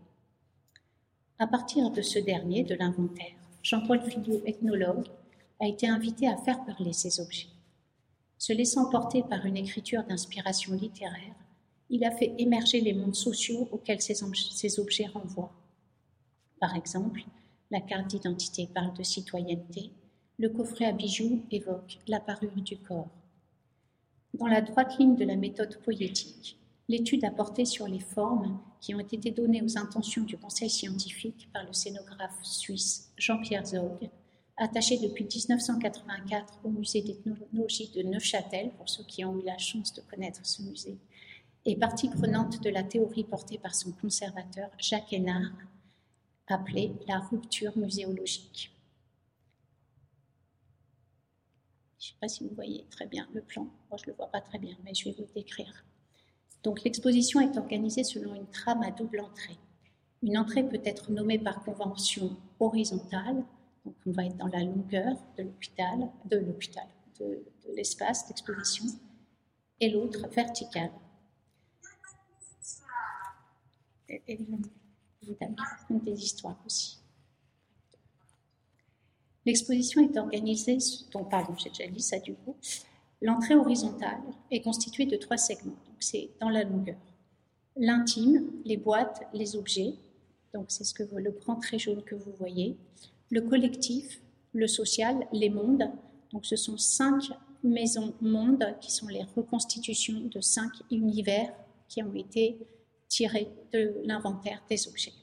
[1.37, 5.07] À partir de ce dernier, de l'inventaire, Jean-Paul Filliot, ethnologue,
[5.59, 7.47] a été invité à faire parler ces objets.
[8.37, 11.35] Se laissant porter par une écriture d'inspiration littéraire,
[11.89, 15.53] il a fait émerger les mondes sociaux auxquels ces, objets renvoient.
[16.59, 17.23] Par exemple,
[17.72, 19.91] la carte d'identité parle de citoyenneté,
[20.38, 23.09] le coffret à bijoux évoque la parure du corps.
[24.34, 28.93] Dans la droite ligne de la méthode poétique, l'étude a porté sur les formes qui
[28.93, 34.09] ont été données aux intentions du conseil scientifique par le scénographe suisse Jean-Pierre Zog,
[34.57, 39.93] attaché depuis 1984 au musée d'ethnologie de Neuchâtel, pour ceux qui ont eu la chance
[39.93, 40.97] de connaître ce musée,
[41.66, 45.53] et partie prenante de la théorie portée par son conservateur Jacques Hénard,
[46.47, 48.71] appelée la rupture muséologique.
[51.99, 53.63] Je ne sais pas si vous voyez très bien le plan.
[53.89, 55.85] Moi, je ne le vois pas très bien, mais je vais vous le décrire.
[56.63, 59.57] Donc, l'exposition est organisée selon une trame à double entrée.
[60.21, 63.43] Une entrée peut être nommée par convention horizontale,
[63.85, 66.87] donc on va être dans la longueur de l'hôpital, de l'hôpital,
[67.19, 68.85] de, de l'espace d'exposition,
[69.79, 70.91] et l'autre verticale,
[75.28, 75.55] évidemment,
[75.89, 76.99] des histoires aussi.
[79.45, 80.78] L'exposition est organisée,
[81.11, 82.55] donc pardon, j'ai déjà dit ça du coup.
[83.21, 84.21] L'entrée horizontale
[84.51, 86.97] est constituée de trois segments, donc c'est dans la longueur.
[87.76, 89.95] L'intime, les boîtes, les objets,
[90.53, 92.78] donc c'est ce que le grand trait jaune que vous voyez.
[93.30, 94.21] Le collectif,
[94.53, 95.91] le social, les mondes,
[96.32, 97.32] donc ce sont cinq
[97.63, 101.53] maisons mondes qui sont les reconstitutions de cinq univers
[101.88, 102.57] qui ont été
[103.07, 105.13] tiré de l'inventaire des objets.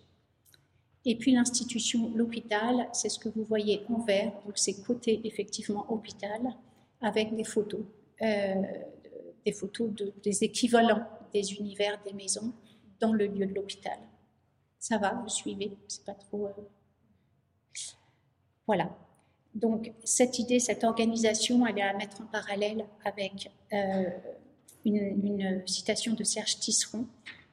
[1.04, 5.84] Et puis l'institution, l'hôpital, c'est ce que vous voyez en vert, donc c'est côté effectivement
[5.92, 6.40] hôpital,
[7.00, 7.80] avec des photos,
[8.22, 8.54] euh,
[9.44, 12.52] des photos de, des équivalents des univers des maisons
[13.00, 13.98] dans le lieu de l'hôpital.
[14.78, 16.46] Ça va, vous suivez, c'est pas trop.
[16.46, 16.52] Euh,
[18.66, 18.96] voilà.
[19.54, 24.04] Donc cette idée, cette organisation, elle est à mettre en parallèle avec euh,
[24.84, 27.06] une, citation de Serge Tisseron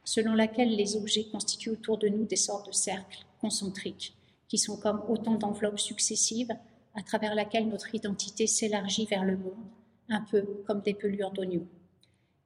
[0.04, 4.16] selon laquelle les objets constituent autour de nous des sortes de cercles concentriques,
[4.48, 6.56] qui sont comme autant d'enveloppes successives
[6.96, 9.68] à travers laquelle notre identité s'élargit vers le monde,
[10.10, 11.68] un peu comme des pelures d'oignons.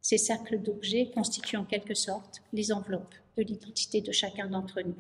[0.02, 4.96] Ces cercles d'objets constituent en quelque sorte les enveloppes de l'identité de chacun d'entre nous.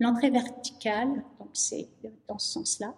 [0.00, 1.88] L'entrée verticale, donc c'est
[2.28, 2.94] dans ce sens-là,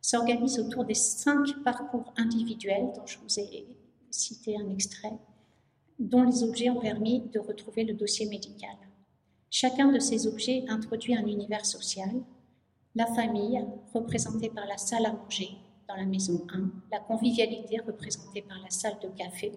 [0.00, 3.66] s'organise autour des cinq parcours individuels dont je vous ai
[4.10, 5.18] cité un extrait
[5.98, 8.76] dont les objets ont permis de retrouver le dossier médical.
[9.50, 12.10] Chacun de ces objets introduit un univers social,
[12.94, 15.50] la famille, représentée par la salle à manger
[15.88, 19.52] dans la maison 1, la convivialité représentée par la salle de café,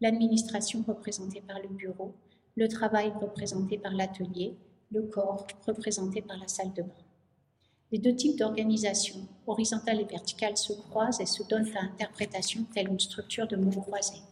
[0.00, 2.14] l'administration représentée par le bureau,
[2.56, 4.56] le travail représenté par l'atelier,
[4.90, 6.88] le corps représenté par la salle de bain.
[7.90, 9.16] Les deux types d'organisation,
[9.46, 13.80] horizontale et verticale, se croisent et se donnent à interprétation telle une structure de mots
[13.80, 14.22] croisés.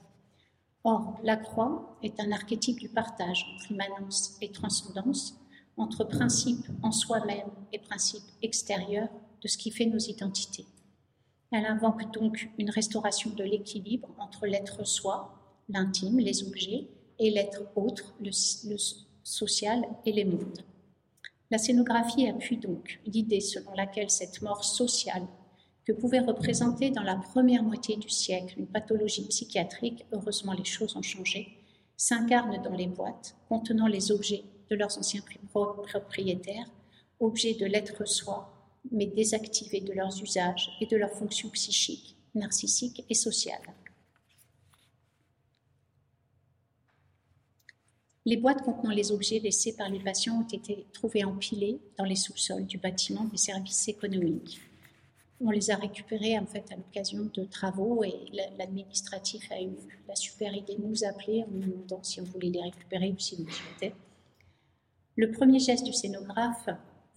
[0.84, 5.38] Or, la croix est un archétype du partage entre immanence et transcendance,
[5.76, 9.08] entre principe en soi-même et principe extérieur
[9.42, 10.66] de ce qui fait nos identités.
[11.52, 15.34] Elle invoque donc une restauration de l'équilibre entre l'être soi,
[15.68, 18.30] l'intime, les objets, et l'être autre, le,
[18.68, 18.76] le,
[19.22, 20.64] social et les mondes.
[21.50, 25.26] La scénographie appuie donc l'idée selon laquelle cette mort sociale
[25.84, 30.96] que pouvait représenter dans la première moitié du siècle une pathologie psychiatrique, heureusement les choses
[30.96, 31.56] ont changé,
[31.96, 35.22] s'incarne dans les boîtes contenant les objets de leurs anciens
[35.52, 36.70] propriétaires,
[37.18, 38.52] objets de l'être soi,
[38.90, 43.74] mais désactivés de leurs usages et de leurs fonctions psychiques, narcissiques et sociales.
[48.26, 52.16] Les boîtes contenant les objets laissés par les patients ont été trouvées empilées dans les
[52.16, 54.60] sous-sols du bâtiment des services économiques
[55.41, 58.14] on les a récupérés en fait à l'occasion de travaux et
[58.59, 59.70] l'administratif a eu
[60.07, 63.18] la super idée de nous appeler en nous demandant si on voulait les récupérer ou
[63.18, 63.95] si on le souhaitait.
[65.16, 66.68] Le premier geste du scénographe,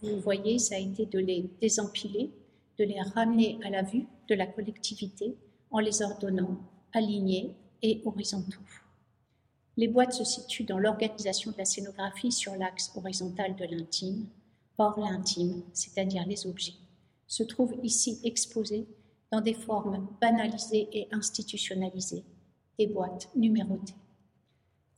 [0.02, 2.32] vous voyez, ça a été de les désempiler,
[2.80, 5.36] de les ramener à la vue de la collectivité
[5.72, 6.58] en les ordonnant
[6.94, 8.60] alignés et horizontaux.
[9.76, 14.28] Les boîtes se situent dans l'organisation de la scénographie sur l'axe horizontal de l'intime.
[14.78, 16.74] Or, l'intime, c'est-à-dire les objets,
[17.28, 18.88] se trouve ici exposé
[19.32, 22.24] dans des formes banalisées et institutionnalisées,
[22.78, 23.96] des boîtes numérotées.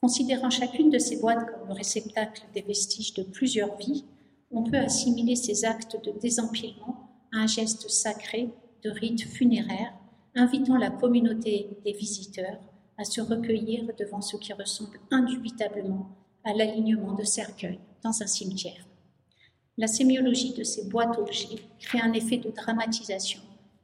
[0.02, 4.06] Considérant chacune de ces boîtes comme le réceptacle des vestiges de plusieurs vies,
[4.52, 8.50] on peut assimiler ces actes de désempilement à un geste sacré
[8.84, 9.94] de rite funéraire,
[10.36, 12.60] invitant la communauté des visiteurs
[12.98, 16.10] à se recueillir devant ce qui ressemble indubitablement
[16.44, 18.86] à l'alignement de cercueils dans un cimetière.
[19.78, 23.42] La sémiologie de ces boîtes objets crée un effet de dramatisation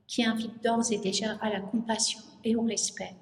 [0.08, 3.14] qui invite d'ores et déjà à la compassion et au respect.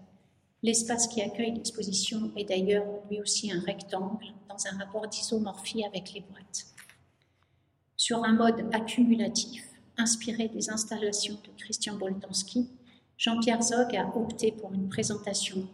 [0.61, 6.13] L'espace qui accueille l'exposition est d'ailleurs lui aussi un rectangle dans un rapport d'isomorphie avec
[6.13, 6.67] les boîtes.
[7.97, 9.65] Sur un mode accumulatif,
[9.97, 12.69] inspiré des installations de Christian Boltanski,
[13.17, 15.67] Jean-Pierre Zog a opté pour une présentation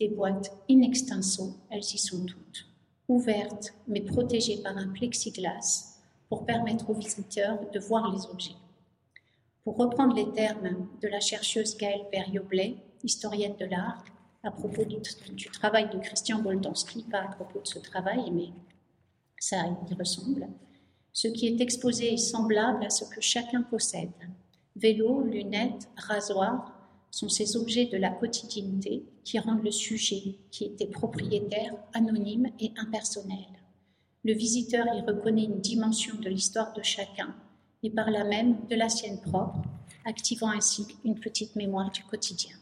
[0.00, 2.66] des boîtes in extenso, elles y sont toutes,
[3.08, 5.89] ouvertes mais protégées par un plexiglas
[6.30, 8.54] pour permettre aux visiteurs de voir les objets.
[9.64, 14.04] Pour reprendre les termes de la chercheuse Gaëlle Perrioblet, historienne de l'art,
[14.42, 14.96] à propos du,
[15.50, 18.50] travail de Christian Boltanski, pas à propos de ce travail, mais
[19.38, 19.56] ça
[19.90, 20.48] y ressemble,
[21.12, 24.10] ce qui est exposé est semblable à ce que chacun possède.
[24.76, 26.72] Vélo, lunettes, rasoir
[27.10, 32.72] sont ces objets de la quotidienneté qui rendent le sujet, qui était propriétaire, anonyme et
[32.76, 33.59] impersonnel.
[34.22, 37.34] Le visiteur y reconnaît une dimension de l'histoire de chacun
[37.82, 39.62] et par là même de la sienne propre,
[40.04, 42.54] activant ainsi une petite mémoire du quotidien.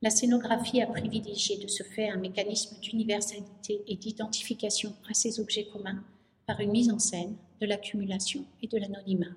[0.00, 5.66] La scénographie a privilégié de ce fait un mécanisme d'universalité et d'identification à ces objets
[5.66, 6.02] communs
[6.46, 9.36] par une mise en scène de l'accumulation et de l'anonymat.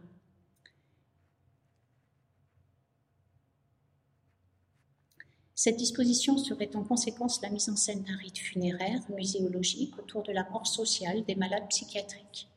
[5.63, 10.31] Cette disposition serait en conséquence la mise en scène d'un rite funéraire muséologique autour de
[10.31, 12.49] la mort sociale des malades psychiatriques.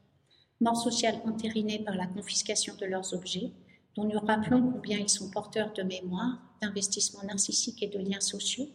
[0.62, 3.52] Mort sociale entérinée par la confiscation de leurs objets,
[3.94, 8.70] dont nous rappelons combien ils sont porteurs de mémoire, d'investissements narcissiques et de liens sociaux,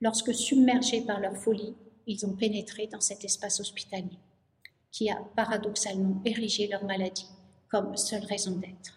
[0.00, 1.74] lorsque submergés par leur folie,
[2.06, 4.20] ils ont pénétré dans cet espace hospitalier
[4.92, 7.26] qui a paradoxalement érigé leur maladie
[7.68, 8.95] comme seule raison d'être.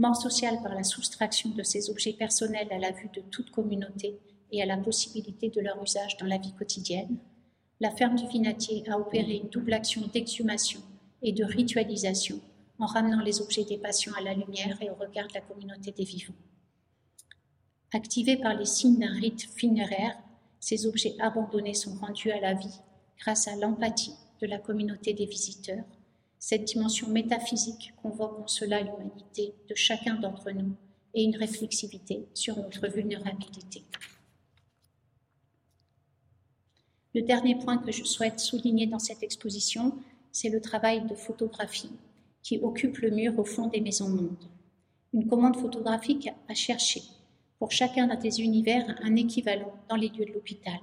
[0.00, 4.18] Mort sociale par la soustraction de ces objets personnels à la vue de toute communauté
[4.50, 7.18] et à la possibilité de leur usage dans la vie quotidienne,
[7.80, 10.80] la ferme du Vinatier a opéré une double action d'exhumation
[11.20, 12.40] et de ritualisation
[12.78, 15.92] en ramenant les objets des patients à la lumière et au regard de la communauté
[15.92, 16.32] des vivants.
[17.92, 20.16] Activés par les signes d'un rite funéraire,
[20.60, 22.80] ces objets abandonnés sont rendus à la vie
[23.18, 25.84] grâce à l'empathie de la communauté des visiteurs.
[26.42, 30.74] Cette dimension métaphysique convoque en cela l'humanité de chacun d'entre nous
[31.12, 33.84] et une réflexivité sur notre vulnérabilité.
[37.14, 39.98] Le dernier point que je souhaite souligner dans cette exposition,
[40.32, 41.92] c'est le travail de photographie
[42.42, 44.48] qui occupe le mur au fond des maisons mondes.
[45.12, 47.02] Une commande photographique a cherché
[47.58, 50.80] pour chacun des univers un équivalent dans les lieux de l'hôpital.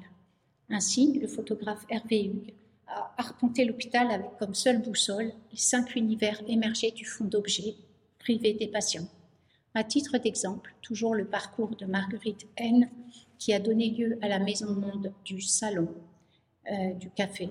[0.70, 2.54] Ainsi, le photographe Hervé Hugues
[2.88, 7.76] a arpenté l'hôpital avec comme seule boussole les cinq univers émergés du fond d'objets
[8.20, 9.08] privés des patients.
[9.74, 12.90] À titre d'exemple, toujours le parcours de Marguerite N,
[13.38, 15.94] qui a donné lieu à la maison monde du salon,
[16.72, 17.50] euh, du café,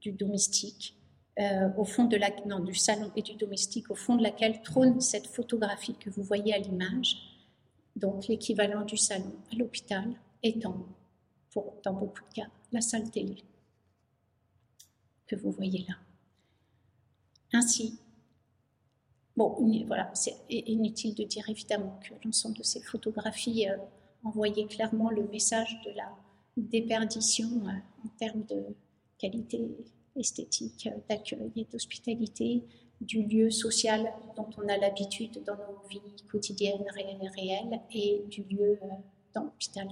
[0.00, 0.94] du domestique,
[1.38, 4.62] euh, au fond de la, non, du salon et du domestique, au fond de laquelle
[4.62, 7.16] trône cette photographie que vous voyez à l'image,
[7.94, 10.04] donc l'équivalent du salon à l'hôpital,
[10.42, 10.86] étant,
[11.84, 13.36] dans beaucoup de cas, la salle télé
[15.26, 15.94] que vous voyez là.
[17.52, 17.98] Ainsi,
[19.36, 19.56] bon,
[19.86, 23.76] voilà, c'est inutile de dire évidemment que l'ensemble de ces photographies euh,
[24.24, 26.10] envoyaient clairement le message de la
[26.56, 28.64] déperdition euh, en termes de
[29.18, 29.62] qualité
[30.16, 32.64] esthétique, euh, d'accueil et d'hospitalité,
[33.00, 38.78] du lieu social dont on a l'habitude dans nos vies quotidiennes réelles et du lieu
[39.34, 39.88] dans l'hôpital.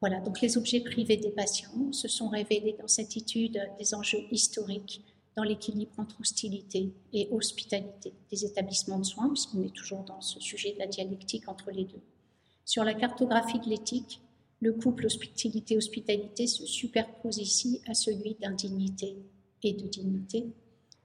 [0.00, 4.24] Voilà, donc les objets privés des patients se sont révélés dans cette étude des enjeux
[4.30, 5.02] historiques
[5.36, 10.40] dans l'équilibre entre hostilité et hospitalité des établissements de soins, puisqu'on est toujours dans ce
[10.40, 12.00] sujet de la dialectique entre les deux.
[12.64, 14.20] Sur la cartographie de l'éthique,
[14.60, 19.16] le couple hospitalité-hospitalité se superpose ici à celui d'indignité
[19.62, 20.46] et de dignité.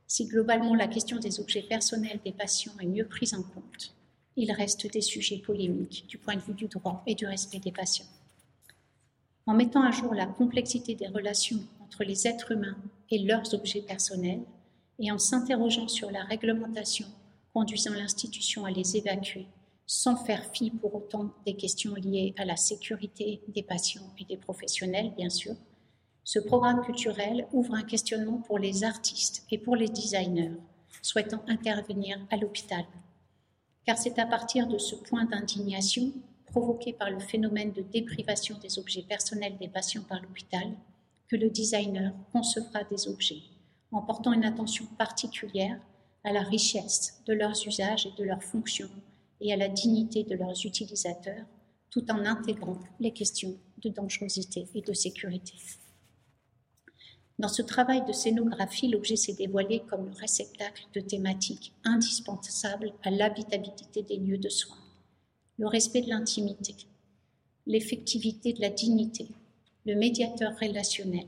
[0.07, 3.93] Si globalement la question des objets personnels des patients est mieux prise en compte,
[4.37, 7.71] il reste des sujets polémiques du point de vue du droit et du respect des
[7.71, 8.05] patients
[9.47, 12.77] en mettant à jour la complexité des relations entre les êtres humains
[13.09, 14.43] et leurs objets personnels,
[14.99, 17.07] et en s'interrogeant sur la réglementation
[17.53, 19.47] conduisant l'institution à les évacuer,
[19.85, 24.37] sans faire fi pour autant des questions liées à la sécurité des patients et des
[24.37, 25.55] professionnels, bien sûr,
[26.23, 30.53] ce programme culturel ouvre un questionnement pour les artistes et pour les designers
[31.01, 32.85] souhaitant intervenir à l'hôpital.
[33.85, 36.13] Car c'est à partir de ce point d'indignation
[36.51, 40.67] provoqué par le phénomène de déprivation des objets personnels des patients par l'hôpital
[41.27, 43.41] que le designer concevra des objets
[43.91, 45.79] en portant une attention particulière
[46.23, 48.89] à la richesse de leurs usages et de leurs fonctions
[49.39, 51.45] et à la dignité de leurs utilisateurs,
[51.89, 55.55] tout en intégrant les questions de dangerosité et de sécurité.
[57.39, 63.09] Dans ce travail de scénographie, l'objet s'est dévoilé comme le réceptacle de thématiques indispensables à
[63.09, 64.80] l'habitabilité des lieux de soins.
[65.61, 66.75] Le respect de l'intimité,
[67.67, 69.27] l'effectivité de la dignité,
[69.85, 71.27] le médiateur relationnel,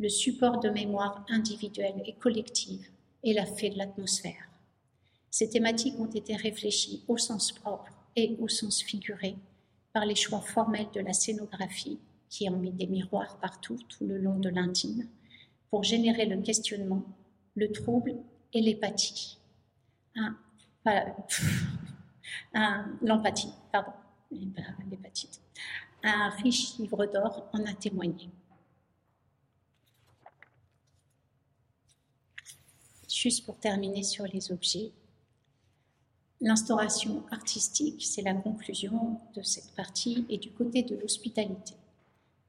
[0.00, 2.84] le support de mémoire individuelle et collective
[3.22, 4.48] et la fée de l'atmosphère.
[5.30, 9.36] Ces thématiques ont été réfléchies au sens propre et au sens figuré
[9.92, 14.18] par les choix formels de la scénographie qui ont mis des miroirs partout tout le
[14.18, 15.06] long de l'intime
[15.70, 17.04] pour générer le questionnement,
[17.54, 18.16] le trouble
[18.52, 19.38] et l'épathie.
[23.02, 23.92] L'empathie, pardon,
[24.30, 25.40] l'hépatite.
[26.02, 28.30] Un riche livre d'or en a témoigné.
[33.08, 34.92] Juste pour terminer sur les objets,
[36.40, 41.74] l'instauration artistique, c'est la conclusion de cette partie, et du côté de l'hospitalité.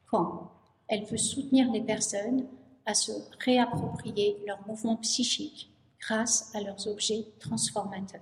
[0.06, 0.52] Quand
[0.88, 2.48] elle veut soutenir les personnes
[2.86, 3.12] à se
[3.44, 8.22] réapproprier leur mouvement psychique grâce à leurs objets transformateurs,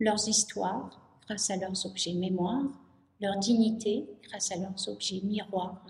[0.00, 2.64] leurs histoires grâce à leurs objets mémoire,
[3.20, 5.84] leur dignité grâce à leurs objets miroirs,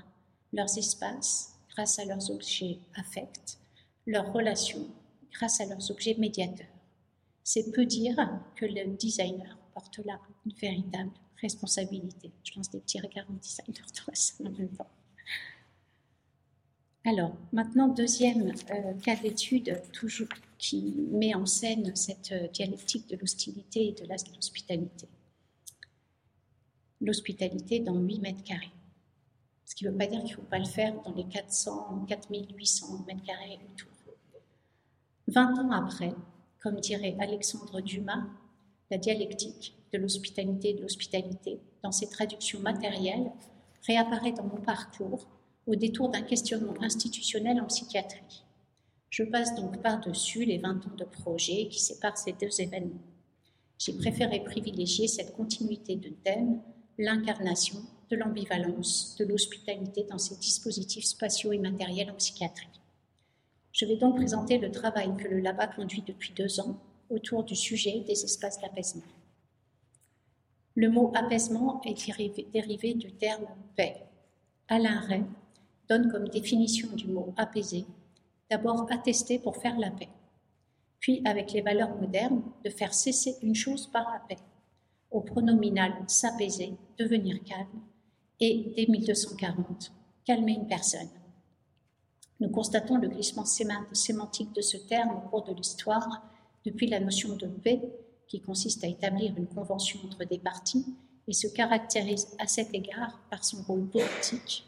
[0.53, 3.59] leurs espaces grâce à leurs objets affects,
[4.07, 4.87] leurs relations
[5.33, 6.67] grâce à leurs objets médiateurs.
[7.45, 8.17] C'est peu dire
[8.57, 12.33] que le designer porte là une véritable responsabilité.
[12.45, 13.85] Je lance des petits regards en designer
[14.41, 14.87] en même temps.
[17.09, 20.29] Alors, maintenant, deuxième euh, cas d'étude, toujours
[20.59, 25.09] qui met en scène cette euh, dialectique de l'hostilité et de l'hospitalité.
[27.01, 28.75] L'hospitalité dans 8 mètres carrés.
[29.65, 32.05] Ce qui ne veut pas dire qu'il ne faut pas le faire dans les 400,
[32.07, 33.89] 4800 mètres carrés autour.
[35.29, 36.13] 20 ans après,
[36.61, 38.27] comme dirait Alexandre Dumas,
[38.91, 43.33] la dialectique de l'hospitalité et de l'hospitalité, dans ses traductions matérielles,
[43.87, 45.27] réapparaît dans mon parcours
[45.69, 48.43] au détour d'un questionnement institutionnel en psychiatrie.
[49.11, 53.03] Je passe donc par-dessus les 20 ans de projet qui séparent ces deux événements.
[53.79, 56.61] J'ai préféré privilégier cette continuité de thème,
[56.99, 62.67] l'incarnation de l'ambivalence, de l'hospitalité dans ces dispositifs spatiaux et matériels en psychiatrie.
[63.73, 67.55] Je vais donc présenter le travail que le LABA conduit depuis deux ans autour du
[67.55, 69.03] sujet des espaces d'apaisement.
[70.75, 73.47] Le mot apaisement est dérivé, du terme
[73.77, 73.97] paix.
[74.69, 75.25] Alain Ray
[75.89, 77.87] donne comme définition du mot apaiser
[78.51, 80.09] d'abord attester pour faire la paix,
[81.01, 84.43] puis avec les valeurs modernes de faire cesser une chose par la paix,
[85.11, 87.83] au pronominal s'apaiser, devenir calme,
[88.41, 89.93] et dès 1240,
[90.25, 91.09] calmer une personne.
[92.41, 96.23] Nous constatons le glissement sémantique de ce terme au cours de l'histoire,
[96.65, 97.81] depuis la notion de paix,
[98.27, 100.87] qui consiste à établir une convention entre des parties,
[101.27, 104.68] et se caractérise à cet égard par son rôle politique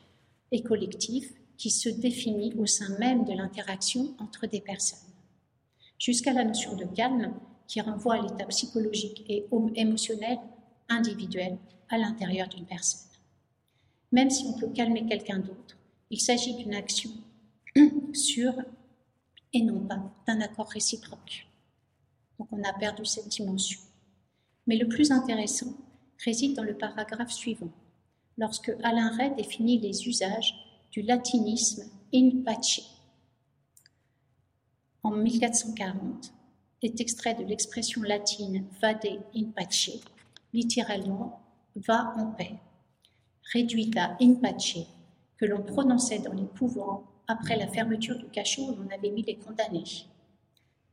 [0.53, 5.13] et collectif qui se définit au sein même de l'interaction entre des personnes,
[5.99, 7.35] jusqu'à la notion de calme
[7.67, 9.47] qui renvoie à l'état psychologique et
[9.77, 10.39] émotionnel
[10.89, 13.09] individuel à l'intérieur d'une personne.
[14.13, 15.77] Même si on peut calmer quelqu'un d'autre,
[16.11, 17.11] il s'agit d'une action
[18.13, 18.55] sur
[19.53, 21.47] et non pas d'un accord réciproque.
[22.39, 23.81] Donc on a perdu cette dimension.
[24.67, 25.75] Mais le plus intéressant
[26.25, 27.71] réside dans le paragraphe suivant,
[28.41, 30.55] lorsque Alain Ray définit les usages
[30.91, 32.81] du latinisme in pace.
[35.03, 36.33] En 1440,
[36.83, 39.91] est extrait de l'expression latine vade in pace,
[40.55, 41.43] littéralement
[41.77, 42.55] va en paix,
[43.53, 44.79] réduita in pace,
[45.37, 49.23] que l'on prononçait dans les couvents après la fermeture du cachot où l'on avait mis
[49.23, 49.85] les condamnés.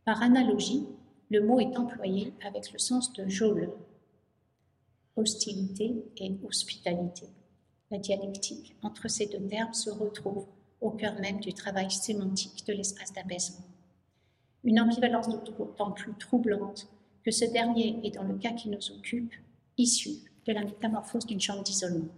[0.03, 0.85] Par analogie,
[1.29, 3.71] le mot est employé avec le sens de geôle,
[5.15, 7.27] hostilité et hospitalité.
[7.89, 10.45] La dialectique entre ces deux termes se retrouve
[10.81, 13.65] au cœur même du travail sémantique de l'espace d'apaisement.
[14.63, 16.87] Une ambivalence d'autant plus troublante
[17.23, 19.33] que ce dernier est, dans le cas qui nous occupe,
[19.77, 20.11] issu
[20.45, 22.09] de la métamorphose d'une chambre d'isolement.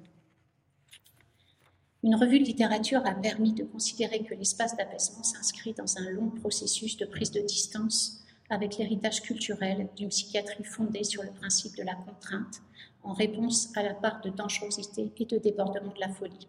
[2.01, 6.29] Une revue de littérature a permis de considérer que l'espace d'apaisement s'inscrit dans un long
[6.29, 11.83] processus de prise de distance avec l'héritage culturel d'une psychiatrie fondée sur le principe de
[11.83, 12.61] la contrainte,
[13.03, 16.47] en réponse à la part de dangerosité et de débordement de la folie.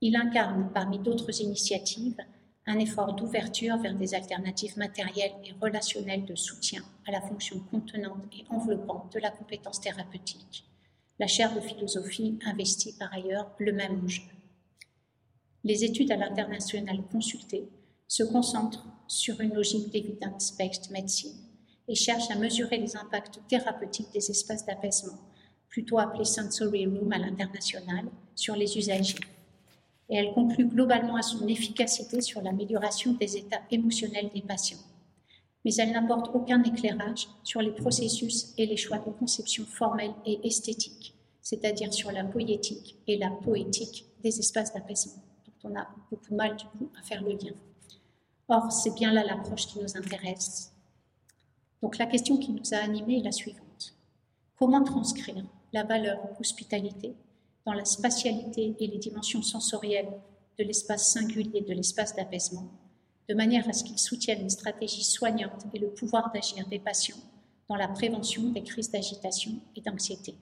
[0.00, 2.20] Il incarne, parmi d'autres initiatives,
[2.66, 8.24] un effort d'ouverture vers des alternatives matérielles et relationnelles de soutien à la fonction contenante
[8.32, 10.64] et enveloppante de la compétence thérapeutique.
[11.18, 14.22] La chaire de philosophie investit par ailleurs le même enjeu.
[15.64, 17.68] Les études à l'international consultées
[18.08, 21.36] se concentrent sur une logique d'evidence-based medicine
[21.88, 25.18] et cherchent à mesurer les impacts thérapeutiques des espaces d'apaisement,
[25.70, 29.16] plutôt appelés sensory room à l'international, sur les usagers
[30.10, 34.78] et elle conclut globalement à son efficacité sur l'amélioration des états émotionnels des patients.
[35.64, 40.40] Mais elle n'apporte aucun éclairage sur les processus et les choix de conception formelle et
[40.44, 46.28] esthétique, c'est-à-dire sur la poétique et la poétique des espaces d'apaisement, dont on a beaucoup
[46.28, 47.54] de mal du coup à faire le lien.
[48.48, 50.72] Or, c'est bien là l'approche qui nous intéresse.
[51.82, 53.94] Donc la question qui nous a animés est la suivante.
[54.56, 57.14] Comment transcrire la valeur hospitalité
[57.64, 60.10] dans la spatialité et les dimensions sensorielles
[60.58, 62.68] de l'espace singulier de l'espace d'apaisement,
[63.28, 67.16] de manière à ce qu'ils soutiennent une stratégie soignante et le pouvoir d'agir des patients
[67.68, 70.34] dans la prévention des crises d'agitation et d'anxiété.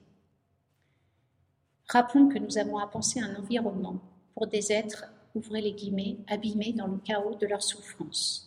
[1.87, 3.99] Rappelons que nous avons à penser un environnement
[4.33, 5.05] pour des êtres,
[5.35, 8.45] ouvrez les guillemets, abîmés dans le chaos de leur souffrance.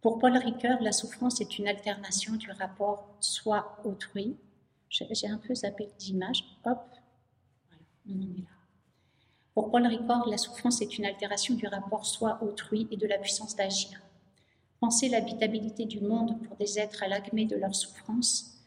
[0.00, 4.36] Pour Paul Ricoeur, la souffrance est une alternation du rapport soi-autrui
[4.90, 6.44] j'ai un peu zappé d'image.
[6.64, 6.78] Hop,
[7.68, 8.56] voilà, on en est là.
[9.54, 13.56] Pour Paul Ricord, la souffrance est une altération du rapport soi-autrui et de la puissance
[13.56, 14.00] d'agir.
[14.80, 18.62] Penser l'habitabilité du monde pour des êtres à l'acmé de leur souffrance,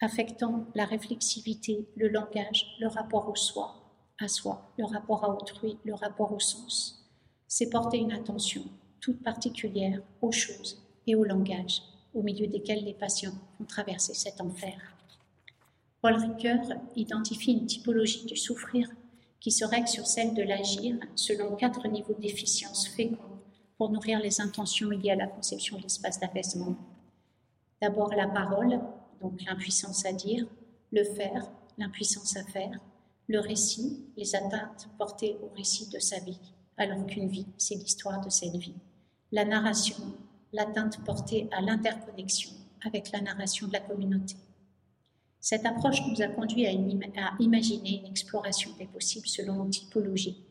[0.00, 3.76] affectant la réflexivité, le langage, le rapport au soi,
[4.20, 7.08] à soi, le rapport à autrui, le rapport au sens,
[7.46, 8.64] c'est porter une attention
[9.00, 11.82] toute particulière aux choses et au langage,
[12.14, 14.97] au milieu desquels les patients ont traversé cet enfer.
[16.00, 16.60] Paul Ricoeur
[16.94, 18.88] identifie une typologie du souffrir
[19.40, 23.40] qui se règle sur celle de l'agir selon quatre niveaux d'efficience féconds
[23.76, 26.76] pour nourrir les intentions liées à la conception de l'espace d'apaisement.
[27.82, 28.80] D'abord la parole,
[29.20, 30.46] donc l'impuissance à dire,
[30.92, 32.78] le faire, l'impuissance à faire,
[33.26, 36.38] le récit, les atteintes portées au récit de sa vie,
[36.76, 38.74] alors qu'une vie, c'est l'histoire de cette vie.
[39.32, 39.96] La narration,
[40.52, 42.52] l'atteinte portée à l'interconnexion
[42.84, 44.36] avec la narration de la communauté.
[45.40, 46.72] Cette approche nous a conduit à,
[47.38, 50.44] imaginer une exploration des possibles selon une typologie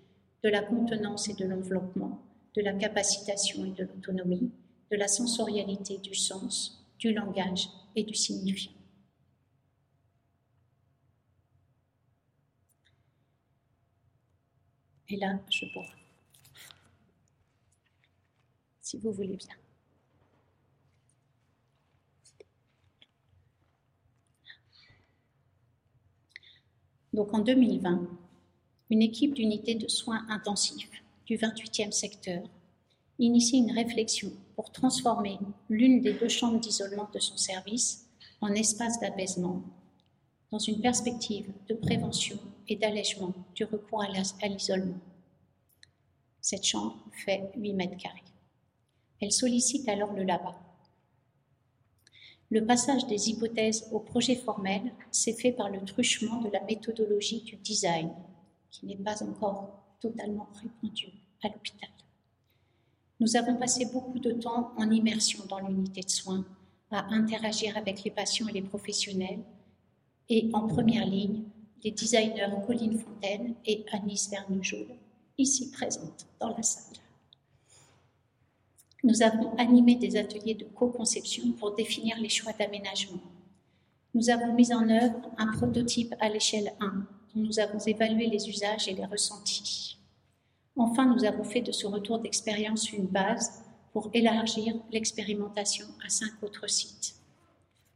[0.44, 2.22] de la contenance et de l'enveloppement,
[2.56, 4.52] de la capacitation et de l'autonomie,
[4.92, 8.72] de la sensorialité du sens, du langage et du signifiant.
[15.10, 15.86] Et là, je bois.
[18.82, 19.67] Si vous voulez bien.
[27.18, 28.08] Donc en 2020,
[28.92, 30.92] une équipe d'unités de soins intensifs
[31.26, 32.44] du 28e secteur
[33.18, 38.08] initie une réflexion pour transformer l'une des deux chambres d'isolement de son service
[38.40, 39.64] en espace d'apaisement
[40.52, 42.38] dans une perspective de prévention
[42.68, 45.00] et d'allègement du recours à l'isolement.
[46.40, 48.22] Cette chambre fait 8 mètres carrés.
[49.22, 50.56] Elle sollicite alors le LABA,
[52.50, 57.42] le passage des hypothèses au projet formel s'est fait par le truchement de la méthodologie
[57.42, 58.10] du design,
[58.72, 61.12] qui n'est pas encore totalement répandue
[61.44, 61.90] à l'hôpital.
[63.20, 66.46] Nous avons passé beaucoup de temps en immersion dans l'unité de soins,
[66.90, 69.44] à interagir avec les patients et les professionnels,
[70.30, 71.44] et en première ligne,
[71.84, 74.88] les designers Colline Fontaine et Anis Vernejoul,
[75.38, 76.98] ici présentes dans la salle
[79.08, 83.22] nous avons animé des ateliers de co-conception pour définir les choix d'aménagement.
[84.14, 87.06] Nous avons mis en œuvre un prototype à l'échelle 1, dont
[87.36, 89.98] nous avons évalué les usages et les ressentis.
[90.76, 96.44] Enfin, nous avons fait de ce retour d'expérience une base pour élargir l'expérimentation à cinq
[96.44, 97.16] autres sites.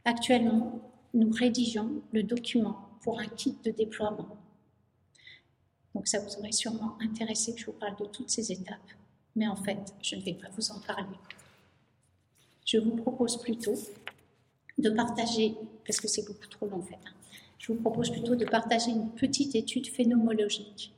[0.06, 0.80] Actuellement,
[1.12, 4.38] nous rédigeons le document pour un kit de déploiement.
[5.94, 8.78] Donc ça vous aurait sûrement intéressé que je vous parle de toutes ces étapes
[9.36, 11.16] mais en fait, je ne vais pas vous en parler.
[12.64, 13.74] Je vous propose plutôt
[14.78, 15.54] de partager,
[15.84, 17.14] parce que c'est beaucoup trop long en fait, hein,
[17.58, 20.92] je vous propose plutôt de partager une petite étude phénoménologique,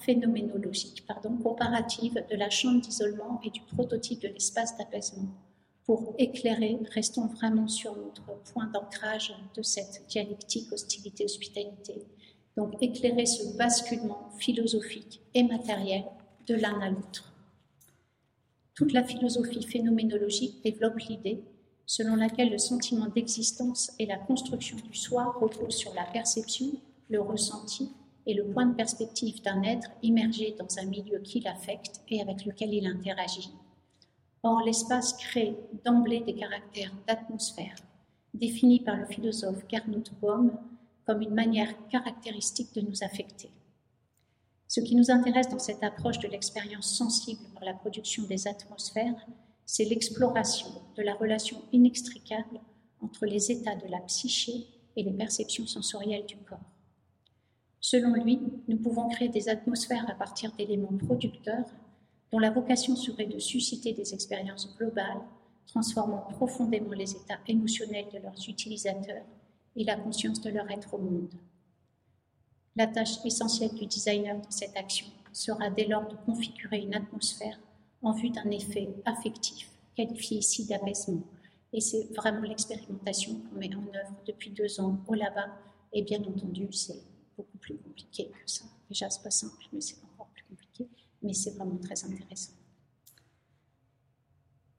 [0.00, 5.28] phénoménologique pardon, comparative de la chambre d'isolement et du prototype de l'espace d'apaisement.
[5.84, 8.22] Pour éclairer, restons vraiment sur notre
[8.52, 12.04] point d'ancrage de cette dialectique hostilité-hospitalité,
[12.56, 16.04] donc éclairer ce basculement philosophique et matériel
[16.48, 17.32] de l'un à l'autre.
[18.74, 21.42] Toute la philosophie phénoménologique développe l'idée
[21.84, 26.66] selon laquelle le sentiment d'existence et la construction du soi reposent sur la perception,
[27.08, 27.90] le ressenti
[28.26, 32.44] et le point de perspective d'un être immergé dans un milieu qui l'affecte et avec
[32.44, 33.50] lequel il interagit.
[34.42, 37.76] Or, l'espace crée d'emblée des caractères d'atmosphère,
[38.34, 40.52] définis par le philosophe Gernot Bohm
[41.06, 43.48] comme une manière caractéristique de nous affecter.
[44.68, 49.26] Ce qui nous intéresse dans cette approche de l'expérience sensible par la production des atmosphères,
[49.64, 52.60] c'est l'exploration de la relation inextricable
[53.00, 56.58] entre les états de la psyché et les perceptions sensorielles du corps.
[57.80, 61.66] Selon lui, nous pouvons créer des atmosphères à partir d'éléments producteurs
[62.30, 65.22] dont la vocation serait de susciter des expériences globales,
[65.66, 69.24] transformant profondément les états émotionnels de leurs utilisateurs
[69.76, 71.32] et la conscience de leur être au monde.
[72.78, 77.58] La tâche essentielle du designer dans cette action sera dès lors de configurer une atmosphère
[78.02, 81.24] en vue d'un effet affectif, qualifié ici d'apaisement.
[81.72, 85.48] Et c'est vraiment l'expérimentation qu'on met en œuvre depuis deux ans au là-bas.
[85.92, 87.02] Et bien entendu, c'est
[87.36, 88.64] beaucoup plus compliqué que ça.
[88.88, 90.88] Déjà, c'est pas simple, mais c'est encore plus compliqué.
[91.20, 92.52] Mais c'est vraiment très intéressant.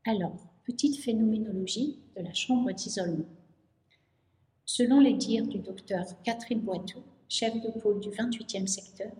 [0.05, 3.27] Alors, petite phénoménologie de la chambre d'isolement.
[4.63, 9.11] Selon les dires du docteur Catherine Boiteau, chef de pôle du 28e secteur,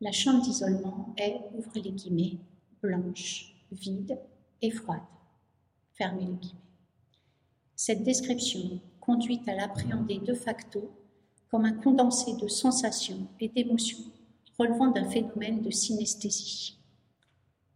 [0.00, 2.38] la chambre d'isolement est, ouvre les guillemets,
[2.82, 4.18] blanche, vide
[4.62, 5.02] et froide.
[5.92, 6.58] Fermez les guillemets.
[7.76, 10.90] Cette description conduit à l'appréhender de facto
[11.50, 14.10] comme un condensé de sensations et d'émotions
[14.58, 16.78] relevant d'un phénomène de synesthésie.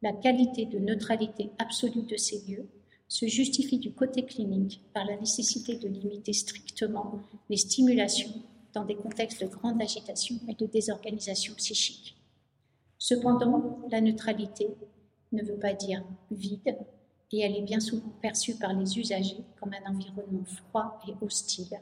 [0.01, 2.69] La qualité de neutralité absolue de ces lieux
[3.09, 8.43] se justifie du côté clinique par la nécessité de limiter strictement les stimulations
[8.75, 12.17] dans des contextes de grande agitation et de désorganisation psychique.
[12.99, 14.69] Cependant, la neutralité
[15.33, 16.77] ne veut pas dire vide
[17.33, 21.79] et elle est bien souvent perçue par les usagers comme un environnement froid et hostile,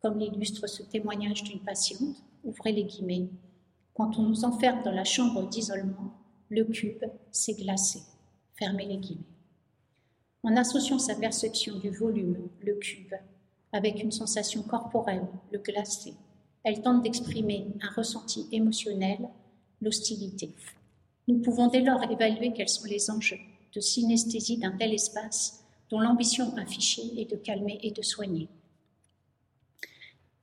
[0.00, 3.28] comme l'illustre ce témoignage d'une patiente, ouvrez les guillemets.
[3.94, 6.14] Quand on nous enferme dans la chambre d'isolement,
[6.48, 8.00] le cube s'est glacé,
[8.54, 9.24] fermez les guillemets.
[10.42, 13.14] En associant sa perception du volume, le cube,
[13.72, 16.14] avec une sensation corporelle, le glacé,
[16.66, 19.28] elle tente d'exprimer un ressenti émotionnel,
[19.80, 20.50] l'hostilité.
[21.28, 23.38] Nous pouvons dès lors évaluer quels sont les enjeux
[23.72, 28.48] de synesthésie d'un tel espace dont l'ambition affichée est de calmer et de soigner.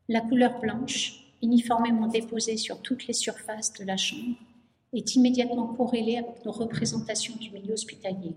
[0.08, 4.38] La couleur blanche, uniformément déposée sur toutes les surfaces de la chambre,
[4.94, 8.34] est immédiatement corrélée avec nos représentations du milieu hospitalier.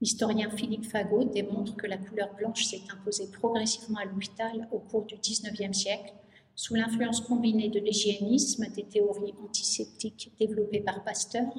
[0.00, 5.04] L'historien Philippe Fagot démontre que la couleur blanche s'est imposée progressivement à l'hôpital au cours
[5.04, 6.12] du XIXe siècle
[6.56, 11.52] sous l'influence combinée de l'hygiénisme, des théories antiseptiques développées par Pasteur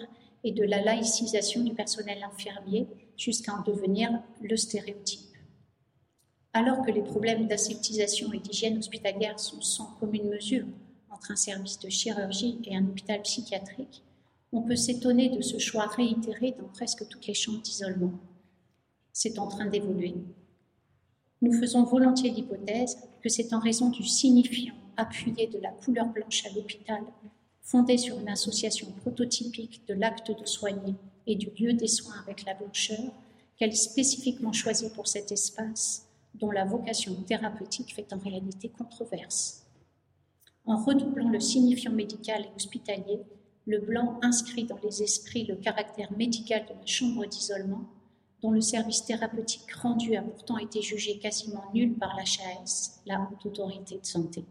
[0.44, 2.88] et de la laïcisation du personnel infirmier
[3.18, 5.20] jusqu'à en devenir le stéréotype.
[6.54, 10.66] Alors que les problèmes d'aseptisation et d'hygiène hospitalière sont sans commune mesure
[11.10, 14.04] entre un service de chirurgie et un hôpital psychiatrique,
[14.54, 18.14] on peut s'étonner de ce choix réitéré dans presque toutes les chambres d'isolement.
[19.12, 20.16] C'est en train d'évoluer.
[21.42, 26.46] Nous faisons volontiers l'hypothèse que c'est en raison du signifiant appuyée de la couleur blanche
[26.46, 27.04] à l'hôpital,
[27.62, 32.46] fondée sur une association prototypique de l'acte de soigner et du lieu des soins avec
[32.46, 33.12] la blancheur,
[33.58, 39.66] qu'elle spécifiquement choisie pour cet espace, dont la vocation thérapeutique fait en réalité controverse.
[40.66, 43.22] En redoublant le signifiant médical et hospitalier,
[43.66, 47.86] le blanc inscrit dans les esprits le caractère médical de la chambre d'isolement,
[48.42, 53.46] dont le service thérapeutique rendu a pourtant été jugé quasiment nul par l'HAS, la Haute
[53.46, 54.46] Autorité de Santé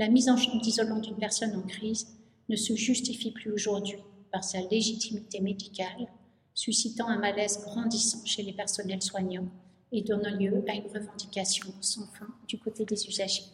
[0.00, 2.06] la mise en chambre d'isolement d'une personne en crise
[2.48, 3.98] ne se justifie plus aujourd'hui
[4.32, 6.08] par sa légitimité médicale,
[6.54, 9.50] suscitant un malaise grandissant chez les personnels soignants
[9.92, 13.44] et donnant lieu à une revendication sans fin du côté des usagers.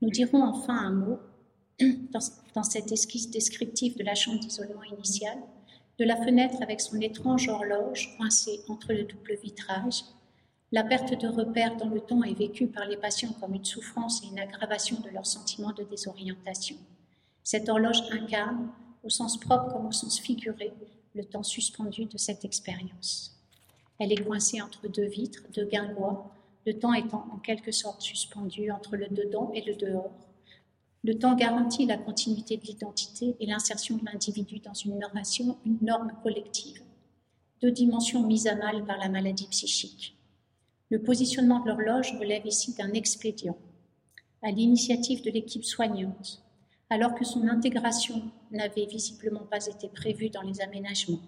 [0.00, 1.18] Nous dirons enfin un mot
[2.10, 5.42] dans, cette esquisse descriptive de la chambre d'isolement initiale,
[5.98, 10.02] de la fenêtre avec son étrange horloge coincée entre le double vitrage
[10.74, 14.24] la perte de repères dans le temps est vécue par les patients comme une souffrance
[14.24, 16.74] et une aggravation de leur sentiment de désorientation.
[17.44, 18.70] Cette horloge incarne,
[19.04, 20.72] au sens propre comme au sens figuré,
[21.14, 23.40] le temps suspendu de cette expérience.
[24.00, 26.28] Elle est coincée entre deux vitres, deux guingois,
[26.66, 30.10] le temps étant en quelque sorte suspendu entre le dedans et le dehors.
[31.04, 34.98] Le temps garantit la continuité de l'identité et l'insertion de l'individu dans une
[35.64, 36.82] une norme collective.
[37.62, 40.16] Deux dimensions mises à mal par la maladie psychique.
[40.90, 43.56] Le positionnement de l'horloge relève ici d'un expédient,
[44.42, 46.42] à l'initiative de l'équipe soignante,
[46.90, 51.22] alors que son intégration n'avait visiblement pas été prévue dans les aménagements.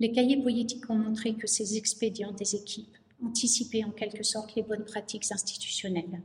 [0.00, 4.62] Les cahiers poétiques ont montré que ces expédients des équipes anticipaient en quelque sorte les
[4.62, 6.22] bonnes pratiques institutionnelles.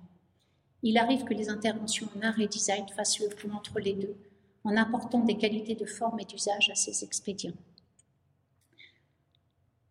[0.83, 4.15] Il arrive que les interventions en art et design fassent le pont entre les deux,
[4.63, 7.55] en apportant des qualités de forme et d'usage à ces expédients.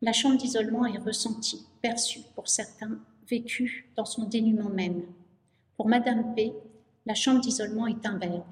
[0.05, 2.99] La chambre d'isolement est ressentie, perçue pour certains,
[3.31, 5.05] vécue dans son dénuement même.
[5.77, 6.53] Pour Madame P,
[7.07, 8.43] la chambre d'isolement est un verbe.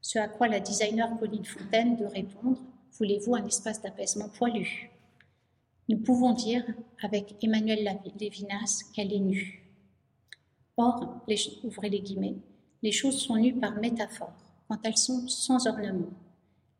[0.00, 2.58] Ce à quoi la designer Pauline Fontaine de répondre
[2.98, 4.90] Voulez-vous un espace d'apaisement poilu?
[5.88, 6.64] Nous pouvons dire,
[7.02, 9.64] avec Emmanuel Lévinas, qu'elle est nue.
[10.76, 11.22] Or,
[11.62, 12.34] ouvrez les guillemets,
[12.82, 14.34] les choses sont nues par métaphore,
[14.68, 16.10] quand elles sont sans ornement.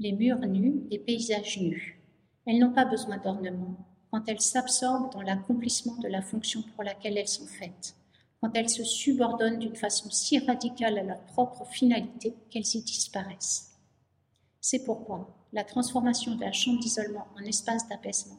[0.00, 1.97] Les murs nus, les paysages nus.
[2.48, 3.76] Elles n'ont pas besoin d'ornement
[4.10, 7.94] quand elles s'absorbent dans l'accomplissement de la fonction pour laquelle elles sont faites,
[8.40, 13.76] quand elles se subordonnent d'une façon si radicale à leur propre finalité qu'elles y disparaissent.
[14.62, 18.38] C'est pourquoi la transformation de la chambre d'isolement en espace d'apaisement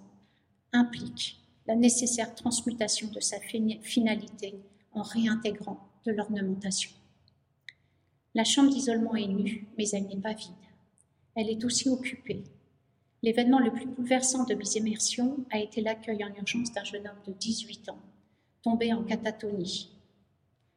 [0.73, 4.59] implique la nécessaire transmutation de sa finalité
[4.91, 6.89] en réintégrant de l'ornementation.
[8.33, 10.49] La chambre d'isolement est nue, mais elle n'est pas vide.
[11.35, 12.43] Elle est aussi occupée.
[13.21, 17.21] L'événement le plus bouleversant de mes immersions a été l'accueil en urgence d'un jeune homme
[17.27, 17.99] de 18 ans,
[18.61, 19.91] tombé en catatonie.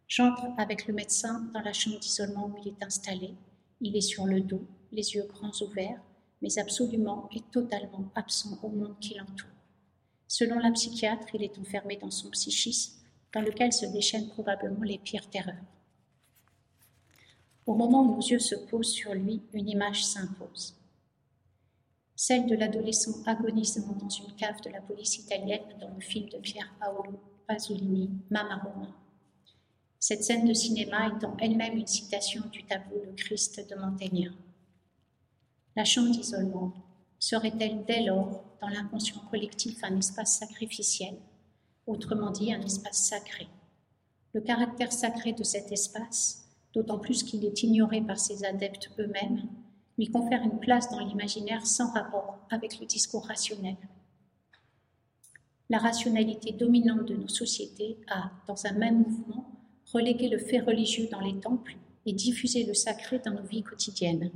[0.09, 3.35] J'entre avec le médecin dans la chambre d'isolement où il est installé.
[3.81, 6.01] Il est sur le dos, les yeux grands ouverts,
[6.43, 9.49] mais absolument et totalement absent au monde qui l'entoure.
[10.27, 12.95] Selon la psychiatre, il est enfermé dans son psychisme
[13.33, 15.55] dans lequel se déchaînent probablement les pires terreurs.
[17.67, 20.75] Au moment où nos yeux se posent sur lui, une image s'impose.
[22.25, 26.39] Celle de l'adolescent agonisant dans une cave de la police italienne dans le film de
[26.39, 27.19] Pier Paolo
[27.49, 28.97] Pasolini, Mamma Roma.
[29.99, 34.31] Cette scène de cinéma étant elle-même une citation du tableau Le Christ de Mantegna.
[35.75, 36.73] La chambre d'isolement
[37.19, 41.17] serait-elle dès lors, dans l'inconscient collectif, un espace sacrificiel?
[41.89, 43.49] Autrement dit un espace sacré.
[44.33, 49.43] Le caractère sacré de cet espace, d'autant plus qu'il est ignoré par ses adeptes eux-mêmes,
[49.99, 53.77] lui confère une place dans l'imaginaire sans rapport avec le discours rationnel.
[55.71, 59.51] La rationalité dominante de nos sociétés a, dans un même mouvement,
[59.93, 61.77] relégué le fait religieux dans les temples
[62.07, 64.31] et diffusé le sacré dans nos vies quotidiennes.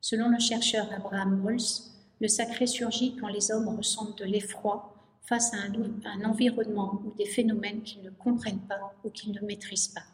[0.00, 5.54] Selon le chercheur Abraham Molls, le sacré surgit quand les hommes ressentent de l'effroi face
[5.54, 10.04] à un, environnement ou des phénomènes qu'ils ne comprennent pas ou qu'ils ne maîtrisent pas.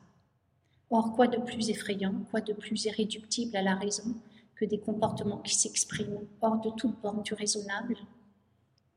[0.91, 4.15] Or, quoi de plus effrayant, quoi de plus irréductible à la raison
[4.57, 7.97] que des comportements qui s'expriment hors de toute borne du raisonnable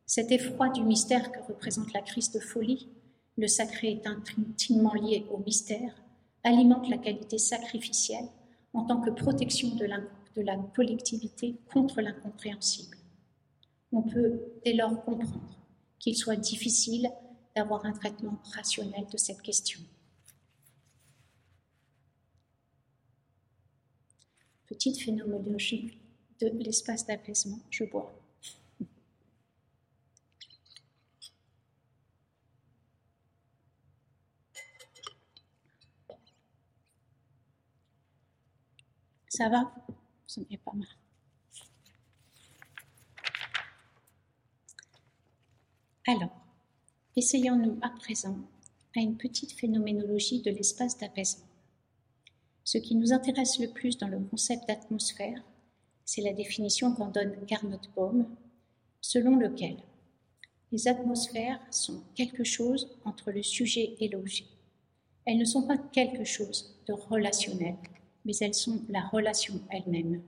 [0.05, 2.89] Cet effroi du mystère que représente la crise de folie,
[3.37, 5.93] le sacré est intimement lié au mystère,
[6.43, 8.27] alimente la qualité sacrificielle
[8.73, 9.85] en tant que protection de
[10.41, 12.97] la collectivité contre l'incompréhensible.
[13.91, 15.57] On peut dès lors comprendre
[15.99, 17.09] qu'il soit difficile
[17.55, 19.79] d'avoir un traitement rationnel de cette question.
[24.69, 25.97] Petite phénoménologie
[26.39, 28.13] de l'espace d'apaisement, je bois.
[39.27, 39.73] Ça va?
[40.27, 40.87] Ça n'est pas mal.
[46.05, 46.29] Alors,
[47.15, 48.37] essayons-nous à présent
[48.95, 51.48] à une petite phénoménologie de l'espace d'apaisement.
[52.71, 55.41] Ce qui nous intéresse le plus dans le concept d'atmosphère,
[56.05, 58.27] c'est la définition qu'en donne Carnot Baum,
[59.01, 59.77] selon lequel
[60.71, 64.45] les atmosphères sont quelque chose entre le sujet et l'objet.
[65.25, 67.75] Elles ne sont pas quelque chose de relationnel,
[68.23, 70.21] mais elles sont la relation elle-même.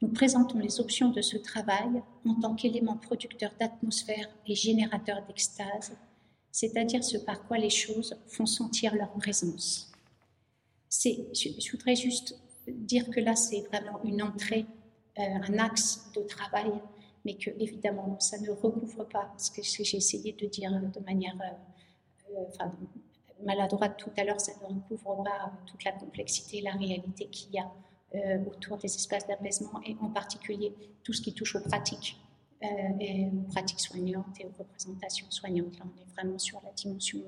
[0.00, 5.96] Nous présentons les options de ce travail en tant qu'élément producteur d'atmosphère et générateur d'extase,
[6.52, 9.87] c'est-à-dire ce par quoi les choses font sentir leur présence.
[10.90, 14.66] Je, voudrais juste dire que là, c'est vraiment une entrée,
[15.18, 16.72] euh, un axe de travail,
[17.24, 21.36] mais que évidemment, ça ne recouvre pas ce que j'ai essayé de dire de manière
[21.40, 22.66] euh, euh,
[23.44, 27.58] maladroite tout à l'heure, ça ne recouvre pas toute la complexité, la réalité qu'il y
[27.58, 27.70] a
[28.14, 30.74] euh, autour des espaces d'apaisement et en particulier
[31.04, 32.18] tout ce qui touche aux pratiques,
[32.62, 32.66] euh,
[33.00, 35.78] et aux pratiques soignantes et aux représentations soignantes.
[35.78, 37.20] Là, on est vraiment sur la dimension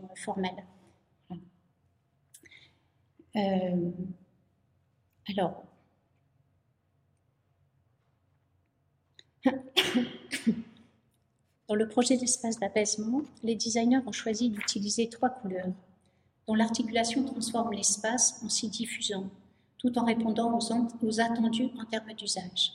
[3.37, 3.91] euh,
[5.29, 5.65] alors,
[11.69, 15.73] Dans le projet d'espace d'apaisement, les designers ont choisi d'utiliser trois couleurs,
[16.49, 19.31] dont l'articulation transforme l'espace en s'y diffusant,
[19.79, 22.73] tout en répondant aux, attendus en termes d'usage.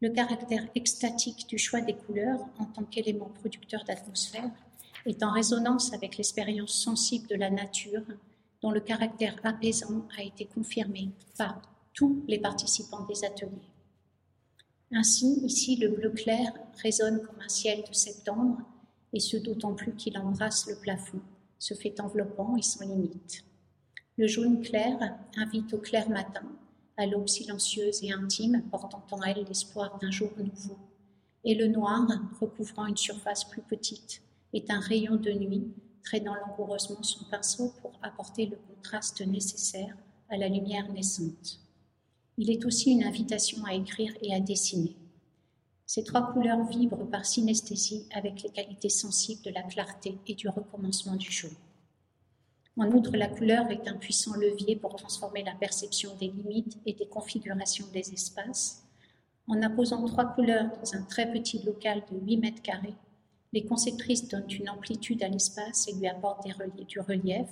[0.00, 4.48] Le caractère extatique du choix des couleurs en tant qu'élément producteur d'atmosphère
[5.04, 8.04] est en résonance avec l'expérience sensible de la nature
[8.62, 11.60] dont le caractère apaisant a été confirmé par
[11.94, 13.70] tous les participants des ateliers.
[14.92, 16.52] Ainsi, ici, le bleu clair
[16.82, 18.58] résonne comme un ciel de septembre,
[19.12, 21.20] et ce d'autant plus qu'il embrasse le plafond,
[21.58, 23.44] se fait enveloppant et sans limite.
[24.16, 24.98] Le jaune clair
[25.36, 26.46] invite au clair matin,
[26.96, 30.78] à l'aube silencieuse et intime, portant en elle l'espoir d'un jour nouveau.
[31.44, 32.08] Et le noir,
[32.40, 35.72] recouvrant une surface plus petite, est un rayon de nuit,
[36.04, 39.96] traînant langoureusement son pinceau pour apporter le contraste nécessaire
[40.28, 41.60] à la lumière naissante.
[42.36, 44.96] Il est aussi une invitation à écrire et à dessiner.
[45.86, 50.48] Ces trois couleurs vibrent par synesthésie avec les qualités sensibles de la clarté et du
[50.48, 51.50] recommencement du jour.
[52.76, 56.92] En outre, la couleur est un puissant levier pour transformer la perception des limites et
[56.92, 58.84] des configurations des espaces.
[59.48, 62.94] En apposant trois couleurs dans un très petit local de 8 mètres carrés,
[63.52, 66.46] les conceptrices donnent une amplitude à l'espace et lui apportent
[66.86, 67.48] du relief.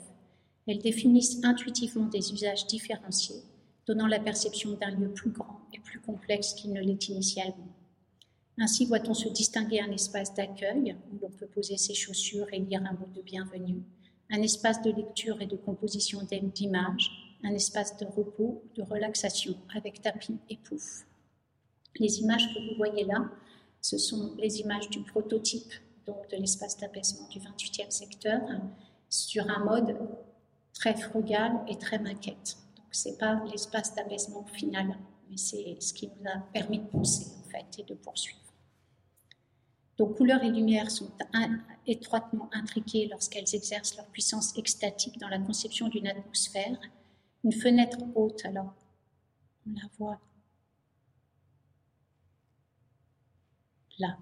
[0.66, 3.42] Elles définissent intuitivement des usages différenciés
[3.86, 7.68] donnant la perception d'un lieu plus grand et plus complexe qu'il ne l'est initialement.
[8.58, 12.82] Ainsi voit-on se distinguer un espace d'accueil où l'on peut poser ses chaussures et lire
[12.84, 13.82] un mot de bienvenue,
[14.30, 17.10] un espace de lecture et de composition d'images,
[17.44, 21.06] un espace de repos, de relaxation avec tapis et pouf.
[21.98, 23.30] Les images que vous voyez là,
[23.80, 25.72] ce sont les images du prototype
[26.06, 28.40] donc de l'espace d'apaisement du 28e secteur
[29.08, 29.96] sur un mode
[30.72, 32.58] très frugal et très maquette
[32.96, 34.96] ce n'est pas l'espace d'apaisement final,
[35.28, 38.40] mais c'est ce qui nous a permis de penser en fait et de poursuivre.
[39.98, 41.10] Donc couleur et lumière sont
[41.86, 46.78] étroitement intriquées lorsqu'elles exercent leur puissance extatique dans la conception d'une atmosphère.
[47.44, 48.74] Une fenêtre haute, alors
[49.66, 50.20] on la voit
[53.98, 54.18] là.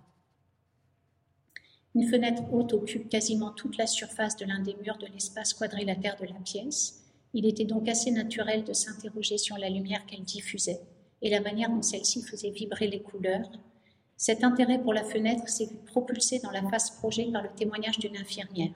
[1.95, 6.16] Une fenêtre haute occupe quasiment toute la surface de l'un des murs de l'espace quadrilatère
[6.16, 7.05] de la pièce.
[7.32, 10.80] Il était donc assez naturel de s'interroger sur la lumière qu'elle diffusait
[11.22, 13.49] et la manière dont celle-ci faisait vibrer les couleurs.
[14.16, 18.01] Cet intérêt pour la fenêtre s'est vu propulsé dans la face projet par le témoignage
[18.01, 18.74] d'une infirmière.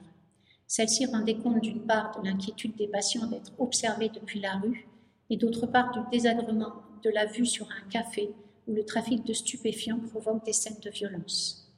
[0.65, 4.87] Celle-ci rendait compte d'une part de l'inquiétude des patients d'être observés depuis la rue
[5.29, 8.29] et d'autre part du désagrément de la vue sur un café
[8.65, 11.68] où le trafic de stupéfiants provoque des scènes de violence.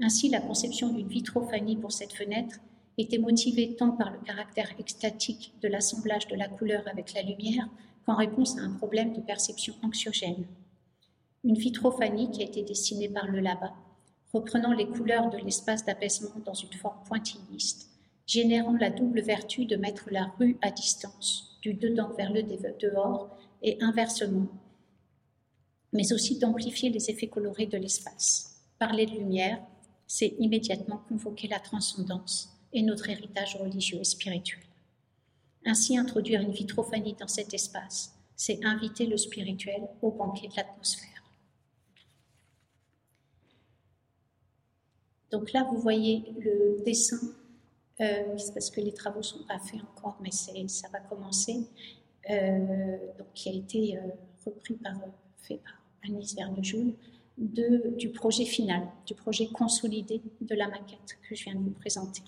[0.00, 2.56] Ainsi, la conception d'une vitrophanie pour cette fenêtre
[2.98, 7.68] était motivé tant par le caractère extatique de l'assemblage de la couleur avec la lumière
[8.06, 10.46] qu'en réponse à un problème de perception anxiogène.
[11.44, 13.74] Une vitrophanie qui a été dessinée par le Labat,
[14.32, 17.88] reprenant les couleurs de l'espace d'apaisement dans une forme pointilliste,
[18.26, 23.36] générant la double vertu de mettre la rue à distance, du dedans vers le dehors
[23.62, 24.46] et inversement,
[25.92, 28.60] mais aussi d'amplifier les effets colorés de l'espace.
[28.78, 29.60] Parler de lumière,
[30.08, 34.62] c'est immédiatement convoquer la transcendance, et notre héritage religieux et spirituel.
[35.64, 41.22] Ainsi, introduire une vitrophanie dans cet espace, c'est inviter le spirituel au banquet de l'atmosphère.
[45.30, 47.20] Donc là, vous voyez le dessin,
[48.00, 51.66] euh, parce que les travaux ne sont pas faits encore, mais ça va commencer,
[52.30, 54.00] euh, donc, qui a été euh,
[54.46, 54.94] repris par,
[55.38, 55.74] fait par
[56.36, 56.94] Vernejoul,
[57.38, 62.22] du projet final, du projet consolidé de la maquette que je viens de vous présenter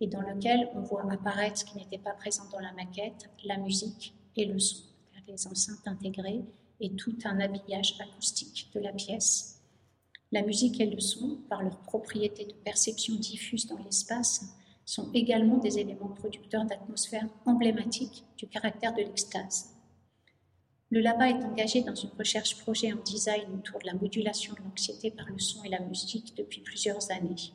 [0.00, 3.56] et dans lequel on voit apparaître ce qui n'était pas présent dans la maquette, la
[3.58, 4.82] musique et le son,
[5.28, 6.42] les enceintes intégrées
[6.80, 9.62] et tout un habillage acoustique de la pièce.
[10.32, 14.54] La musique et le son, par leur propriété de perception diffuse dans l'espace,
[14.84, 19.73] sont également des éléments producteurs d'atmosphère emblématiques du caractère de l'extase.
[20.94, 24.60] Le LABA est engagé dans une recherche projet en design autour de la modulation de
[24.60, 27.50] l'anxiété par le son et la musique depuis plusieurs années.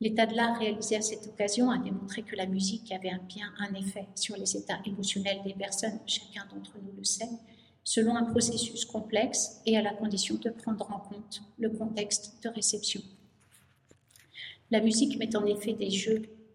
[0.00, 3.74] L'état de l'art réalisé à cette occasion a démontré que la musique avait bien un
[3.74, 7.28] effet sur les états émotionnels des personnes, chacun d'entre nous le sait,
[7.84, 12.48] selon un processus complexe et à la condition de prendre en compte le contexte de
[12.48, 13.02] réception.
[14.70, 15.76] La musique met en effet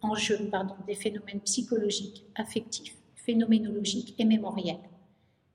[0.01, 0.49] en jeu
[0.87, 4.79] des phénomènes psychologiques, affectifs, phénoménologiques et mémoriels.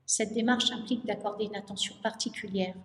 [0.05, 2.75] Cette démarche implique d'accorder une attention particulière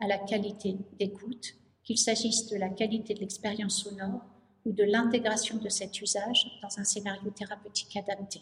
[0.00, 4.22] à la qualité d'écoute, qu'il s'agisse de la qualité de l'expérience sonore,
[4.64, 8.40] ou de l'intégration de cet usage dans un scénario thérapeutique adapté.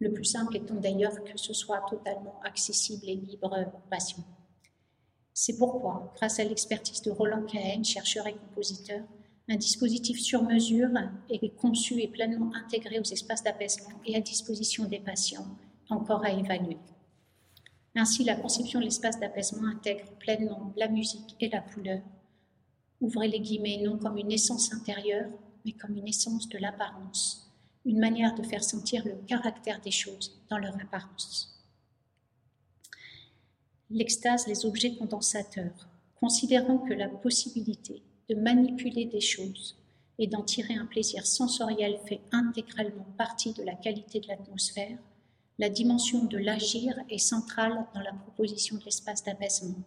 [0.00, 4.24] Le plus simple étant d'ailleurs que ce soit totalement accessible et libre aux patients.
[5.32, 9.04] C'est pourquoi, grâce à l'expertise de Roland Cahen, chercheur et compositeur,
[9.48, 10.90] un dispositif sur mesure
[11.30, 15.46] est conçu et pleinement intégré aux espaces d'apaisement et à disposition des patients,
[15.90, 16.78] encore à évaluer.
[17.94, 22.00] Ainsi, la conception de l'espace d'apaisement intègre pleinement la musique et la couleur.
[23.00, 25.30] Ouvrez les guillemets non comme une essence intérieure,
[25.64, 27.50] mais comme une essence de l'apparence,
[27.84, 31.58] une manière de faire sentir le caractère des choses dans leur apparence.
[33.90, 35.88] L'extase, les objets condensateurs,
[36.20, 39.76] considérant que la possibilité de manipuler des choses
[40.18, 44.98] et d'en tirer un plaisir sensoriel fait intégralement partie de la qualité de l'atmosphère,
[45.58, 49.82] la dimension de l'agir est centrale dans la proposition de l'espace d'apaisement.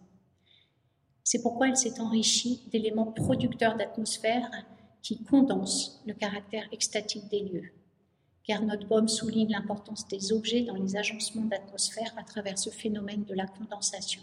[1.24, 4.50] C'est pourquoi elle s'est enrichie d'éléments producteurs d'atmosphère
[5.02, 7.72] qui condensent le caractère extatique des lieux.
[8.44, 13.34] Gernot Bohm souligne l'importance des objets dans les agencements d'atmosphère à travers ce phénomène de
[13.34, 14.22] la condensation.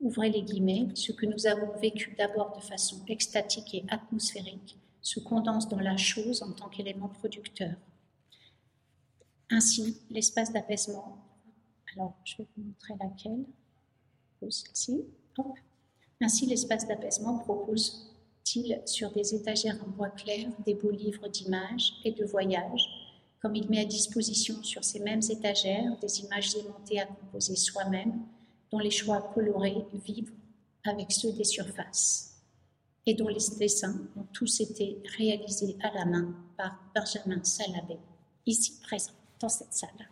[0.00, 5.20] Ouvrez les guillemets, ce que nous avons vécu d'abord de façon extatique et atmosphérique se
[5.20, 7.74] condense dans la chose en tant qu'élément producteur.
[9.50, 11.16] Ainsi, l'espace d'apaisement,
[11.94, 13.44] alors je vais vous montrer laquelle,
[14.50, 15.04] celle-ci,
[16.20, 22.12] ainsi l'espace d'apaisement propose-t-il sur des étagères en bois clair des beaux livres d'images et
[22.12, 22.84] de voyages,
[23.40, 28.20] comme il met à disposition sur ces mêmes étagères des images aimantées à composer soi-même,
[28.70, 30.32] dont les choix colorés vivent
[30.84, 32.42] avec ceux des surfaces
[33.06, 37.96] et dont les dessins ont tous été réalisés à la main par Benjamin Salabé,
[38.44, 40.10] ici présent dans cette salle.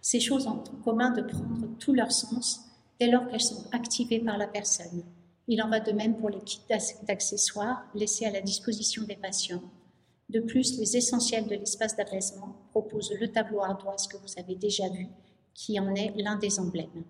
[0.00, 2.60] Ces choses ont en commun de prendre tout leur sens
[2.98, 5.02] dès lors qu'elles sont activées par la personne.
[5.48, 6.60] Il en va de même pour les kits
[7.06, 9.62] d'accessoires laissés à la disposition des patients.
[10.28, 14.88] De plus, les essentiels de l'espace d'apaisement proposent le tableau ardoise que vous avez déjà
[14.88, 15.06] vu,
[15.54, 17.04] qui en est l'un des emblèmes.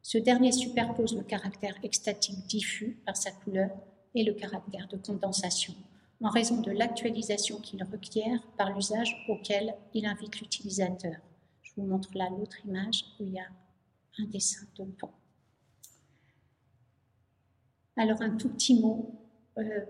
[0.00, 3.70] Ce dernier superpose le caractère extatique diffus par sa couleur
[4.14, 5.74] et le caractère de condensation,
[6.22, 11.16] en raison de l'actualisation qu'il requiert par l'usage auquel il invite l'utilisateur.
[11.62, 13.46] Je vous montre là l'autre image où il y a
[14.18, 15.10] un dessin de pont.
[17.96, 19.14] Alors un tout petit mot,
[19.58, 19.84] euh,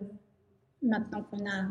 [0.82, 1.69] maintenant qu'on a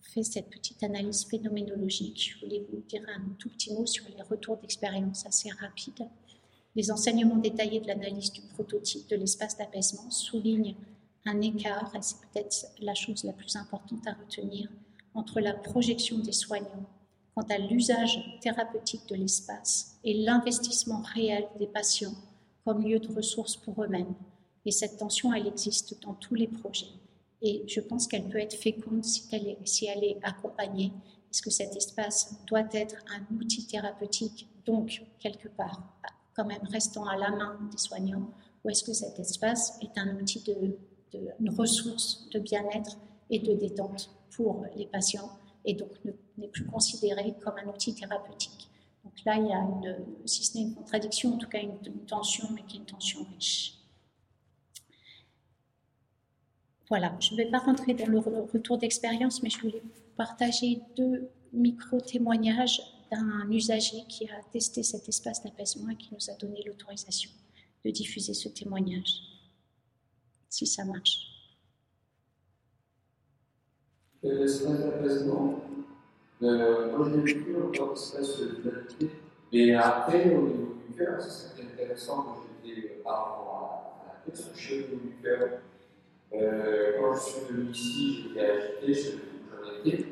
[0.00, 4.22] fait cette petite analyse phénoménologique, je voulais vous dire un tout petit mot sur les
[4.22, 6.08] retours d'expérience assez rapides.
[6.74, 10.74] Les enseignements détaillés de l'analyse du prototype de l'espace d'apaisement soulignent
[11.26, 14.68] un écart, et c'est peut-être la chose la plus importante à retenir,
[15.14, 16.86] entre la projection des soignants
[17.34, 22.14] quant à l'usage thérapeutique de l'espace et l'investissement réel des patients
[22.64, 24.14] comme lieu de ressources pour eux-mêmes.
[24.64, 26.86] Et cette tension, elle existe dans tous les projets.
[27.42, 30.92] Et je pense qu'elle peut être féconde si elle est, si elle est accompagnée.
[31.30, 35.82] Est-ce que cet espace doit être un outil thérapeutique, donc quelque part
[36.36, 38.30] quand même restant à la main des soignants
[38.62, 40.76] ou est-ce que cet espace est un outil de,
[41.14, 42.98] une ressource de bien-être
[43.30, 45.30] et de détente pour les patients
[45.64, 45.90] et donc
[46.38, 48.68] n'est plus considéré comme un outil thérapeutique.
[49.04, 51.76] Donc là, il y a une, si ce n'est une contradiction, en tout cas une,
[52.06, 53.74] tension, mais qui est une tension riche.
[56.88, 59.82] Voilà, je ne vais pas rentrer dans le retour d'expérience, mais je voulais
[60.16, 62.80] partager deux micro-témoignages
[63.10, 67.30] d'un usager qui a testé cet espace d'apaisement et qui nous a donné l'autorisation
[67.84, 69.20] de diffuser ce témoignage,
[70.56, 71.18] si ça marche.
[74.24, 74.46] Euh, de
[79.52, 84.30] mais après au niveau du cœur, c'est intéressant quand j'étais euh, par rapport à la
[84.30, 85.60] question chez du cœur.
[86.32, 89.18] Euh, quand je suis venu ici, j'étais agité,
[89.50, 90.06] j'en étais.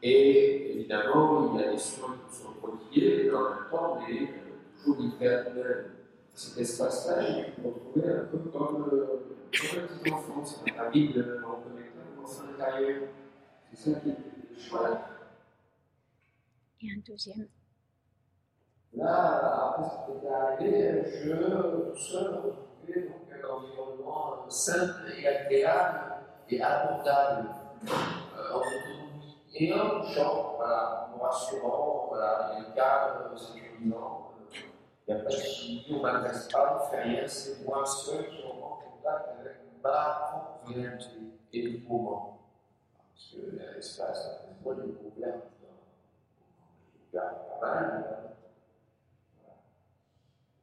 [0.00, 4.28] Et évidemment, il y a des soins qui sont prodigués, mais en même temps, est
[4.78, 5.46] toujours l'hiver
[6.38, 7.16] cet espace-là,
[7.58, 12.00] me retrouver un peu comme, euh, comme un petit enfant, c'est un vide en connectant
[12.16, 13.08] l'enfant intérieur.
[13.72, 14.98] C'est ça qui est chouette.
[16.80, 17.48] Et un deuxième.
[18.94, 25.26] Là, après ce qui est arrivé, je, tout seul, retrouvais dans un environnement simple et
[25.26, 25.98] agréable
[26.48, 27.48] et abordable.
[27.84, 28.60] Euh,
[29.54, 34.27] et un genre, voilà, rassurant, voilà, il y a un cadre sécurisant,
[35.08, 38.42] il n'y a pas de ne m'adresse pas, on fait rien, c'est moi seul qui
[38.42, 41.16] rentre en contact avec ma réalité
[41.50, 42.40] et le moment.
[43.14, 45.34] Parce que l'espace, moi, il est ouvert,
[46.94, 48.04] il ouvert pas mal.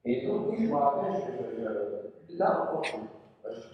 [0.06, 2.86] Et donc, je me rappelle, là encore,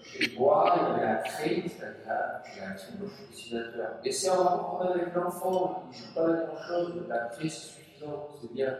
[0.02, 3.99] chez moi, il y avait la crée, c'est-à-dire la crée, moi je suis dessinateur.
[4.06, 6.27] Et c'est en rapport avec l'enfant, il ne joue pas
[7.10, 8.73] la crée c'est suffisant, c'est bien.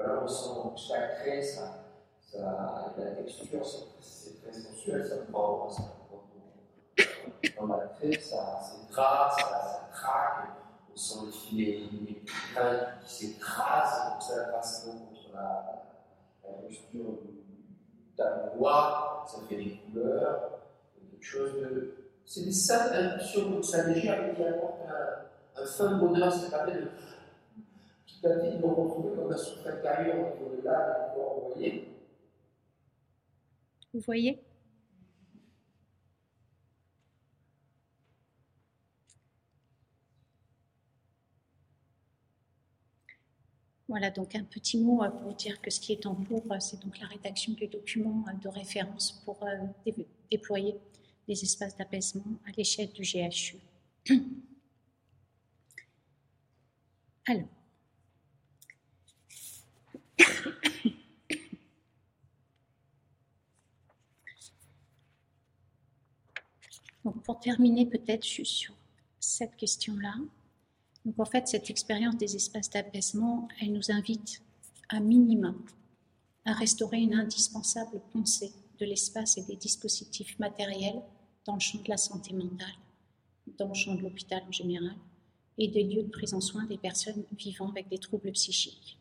[0.00, 1.84] Voilà, on sent que la craie, ça,
[2.22, 3.60] ça, la texture,
[4.00, 7.66] c'est très sensuel, ça prend, ça prend.
[7.66, 10.48] Dans la craie, ça s'écrase, ça, ça craque,
[10.90, 12.22] on sent les filets qui
[13.04, 15.84] s'écrasent, donc ça passe contre la,
[16.44, 20.60] la posture du tabouroir, ça fait des couleurs,
[21.12, 21.96] des choses de.
[22.24, 26.80] C'est des simples impulsions comme ça légère qui apportent un, un fin bonheur, ça permet
[26.80, 26.88] de
[33.92, 34.40] Vous voyez?
[43.90, 46.60] Voilà, donc un petit mot euh, pour dire que ce qui est en cours, euh,
[46.60, 49.44] c'est donc la rédaction du document euh, de référence pour
[50.30, 50.76] déployer
[51.26, 53.56] les espaces d'apaisement à l'échelle du GHU.
[57.26, 57.59] Alors.
[67.04, 68.74] Donc pour terminer peut-être sur
[69.18, 70.14] cette question-là,
[71.04, 74.42] donc en cette expérience des espaces d'apaisement, elle nous invite
[74.90, 75.54] à minima
[76.44, 81.02] à restaurer une indispensable pensée de l'espace et des dispositifs matériels
[81.46, 82.74] dans le champ de la santé mentale,
[83.58, 84.96] dans le champ de l'hôpital en général,
[85.58, 88.99] et des lieux de prise en soin des personnes vivant avec des troubles psychiques.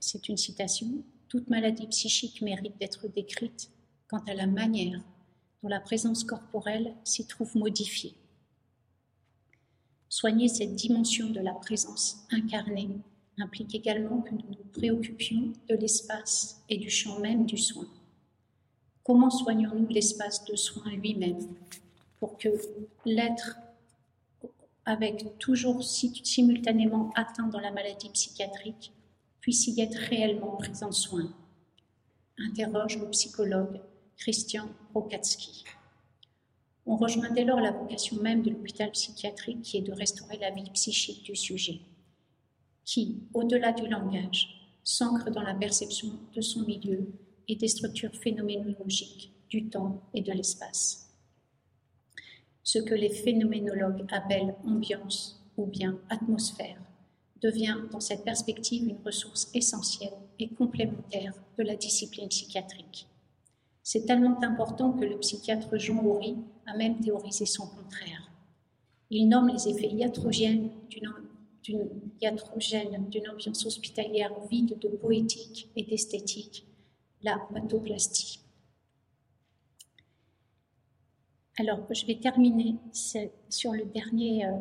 [0.00, 0.88] C'est une citation.
[1.28, 3.70] Toute maladie psychique mérite d'être décrite
[4.08, 5.00] quant à la manière
[5.62, 8.14] dont la présence corporelle s'y trouve modifiée
[10.08, 12.90] Soigner cette dimension de la présence incarnée
[13.38, 17.88] implique également que nous nous préoccupions de l'espace et du champ même du soin.
[19.04, 21.38] Comment soignons-nous l'espace de soin lui-même
[22.18, 22.50] pour que
[23.06, 23.56] l'être,
[24.84, 28.92] avec toujours simultanément atteint dans la maladie psychiatrique,
[29.42, 31.30] puisse y être réellement pris en soin
[32.38, 33.80] interroge le psychologue
[34.16, 35.64] Christian Rokatsky.
[36.86, 40.50] On rejoint dès lors la vocation même de l'hôpital psychiatrique qui est de restaurer la
[40.50, 41.80] vie psychique du sujet,
[42.84, 44.48] qui, au-delà du langage,
[44.82, 47.12] s'ancre dans la perception de son milieu
[47.46, 51.10] et des structures phénoménologiques du temps et de l'espace.
[52.64, 56.80] Ce que les phénoménologues appellent ambiance ou bien atmosphère
[57.42, 63.08] devient dans cette perspective une ressource essentielle et complémentaire de la discipline psychiatrique.
[63.82, 66.36] C'est tellement important que le psychiatre Jean Houry
[66.66, 68.30] a même théorisé son contraire.
[69.10, 70.70] Il nomme les effets iatrogènes
[71.60, 76.64] d'une ambiance hospitalière vide de poétique et d'esthétique,
[77.22, 78.38] la pathoplastie.
[81.58, 84.52] Alors, je vais terminer sur le dernier, euh,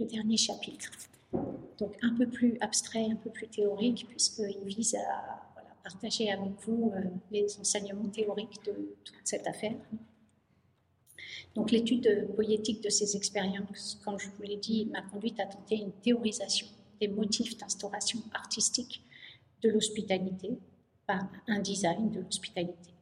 [0.00, 0.90] le dernier chapitre.
[1.32, 5.48] Donc, un peu plus abstrait, un peu plus théorique, puisqu'il vise à
[5.82, 7.00] partager avec vous euh,
[7.30, 9.76] les enseignements théoriques de toute cette affaire.
[11.54, 15.76] Donc l'étude poétique de ces expériences, comme je vous l'ai dit, m'a conduite à tenter
[15.76, 16.66] une théorisation
[17.00, 19.02] des motifs d'instauration artistique
[19.62, 20.50] de l'hospitalité
[21.06, 22.92] par un design de l'hospitalité.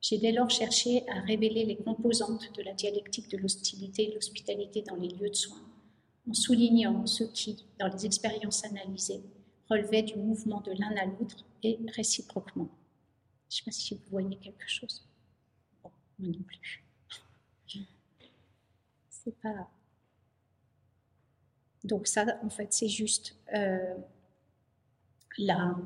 [0.00, 4.82] J'ai dès lors cherché à révéler les composantes de la dialectique de l'hostilité et l'hospitalité
[4.82, 5.60] dans les lieux de soins,
[6.30, 9.22] en soulignant ce qui, dans les expériences analysées,
[9.68, 12.68] relevait du mouvement de l'un à l'autre et réciproquement.
[13.48, 15.04] Je ne sais pas si vous voyez quelque chose.
[15.82, 16.84] Bon, moi non plus.
[19.08, 19.68] C'est pas.
[21.84, 23.96] Donc, ça, en fait, c'est juste euh,
[25.38, 25.76] la.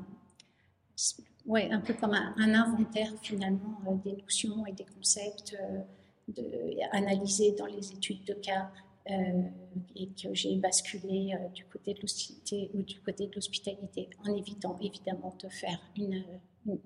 [1.47, 7.53] Ouais, un peu comme un, inventaire finalement euh, des notions et des concepts euh, analysés
[7.53, 8.71] dans les études de cas
[9.07, 14.35] et que j'ai basculé euh, du côté de l'hostilité ou du côté de l'hospitalité, en
[14.35, 16.25] évitant évidemment de faire une,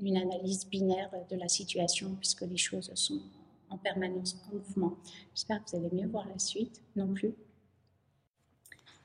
[0.01, 3.23] une, analyse binaire de la situation, puisque les choses sont
[3.71, 4.97] en permanence en mouvement.
[5.35, 7.35] J'espère que vous allez mieux voir la suite, non plus.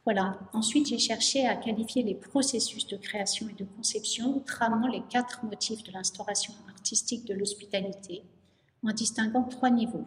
[0.05, 0.39] Voilà.
[0.51, 5.45] Ensuite, j'ai cherché à qualifier les processus de création et de conception, tramant les quatre
[5.45, 8.23] motifs de l'instauration artistique de l'hospitalité,
[8.83, 10.05] en distinguant trois niveaux.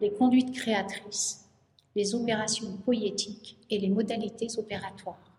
[0.00, 1.49] Les conduites créatrices,
[1.96, 5.30] les opérations poétiques et les modalités opératoires.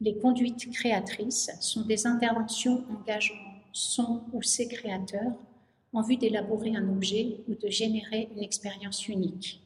[0.00, 3.34] Les conduites créatrices sont des interventions engageant
[3.72, 5.32] son ou ses créateurs
[5.92, 9.60] en vue d'élaborer un objet ou de générer une expérience unique.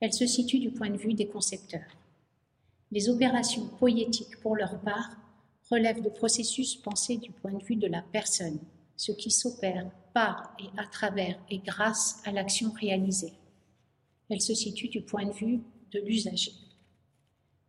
[0.00, 1.96] Elles se situent du point de vue des concepteurs.
[2.92, 5.16] Les opérations poétiques, pour leur part,
[5.70, 8.58] relèvent de processus pensés du point de vue de la personne,
[8.96, 13.32] ce qui s'opère par et à travers et grâce à l'action réalisée.
[14.30, 15.60] Elle se situe du point de vue
[15.92, 16.52] de l'usager.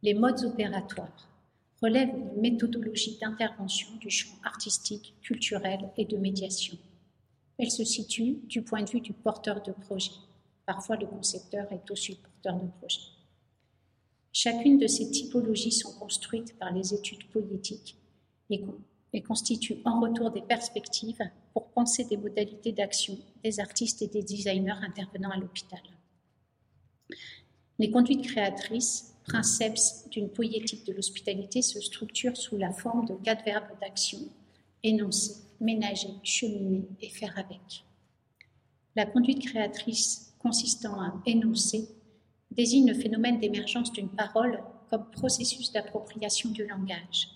[0.01, 1.29] Les modes opératoires
[1.81, 6.77] relèvent une méthodologie d'intervention du champ artistique, culturel et de médiation.
[7.57, 10.11] Elle se situe du point de vue du porteur de projet.
[10.65, 13.01] Parfois, le concepteur est aussi porteur de projet.
[14.31, 17.97] Chacune de ces typologies sont construites par les études poétiques
[18.49, 18.63] et,
[19.13, 21.21] et constituent en retour des perspectives
[21.53, 25.81] pour penser des modalités d'action des artistes et des designers intervenant à l'hôpital.
[27.77, 33.45] Les conduites créatrices, princeps d'une poétique de l'hospitalité, se structurent sous la forme de quatre
[33.45, 34.19] verbes d'action
[34.83, 37.83] énoncer, ménager, cheminer et faire avec.
[38.95, 41.89] La conduite créatrice consistant à énoncer
[42.51, 47.27] désigne le phénomène d'émergence d'une parole comme processus d'appropriation du langage.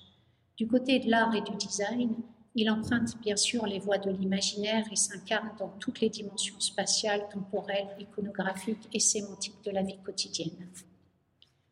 [0.58, 2.16] Du côté de l'art et du design,
[2.56, 7.28] il emprunte bien sûr les voies de l'imaginaire et s'incarne dans toutes les dimensions spatiales,
[7.30, 10.68] temporelles, iconographiques et sémantiques de la vie quotidienne.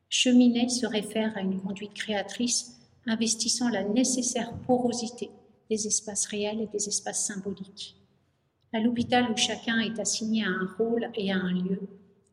[0.09, 5.29] Cheminer se réfère à une conduite créatrice investissant la nécessaire porosité
[5.69, 7.95] des espaces réels et des espaces symboliques.
[8.73, 11.79] À l'hôpital où chacun est assigné à un rôle et à un lieu,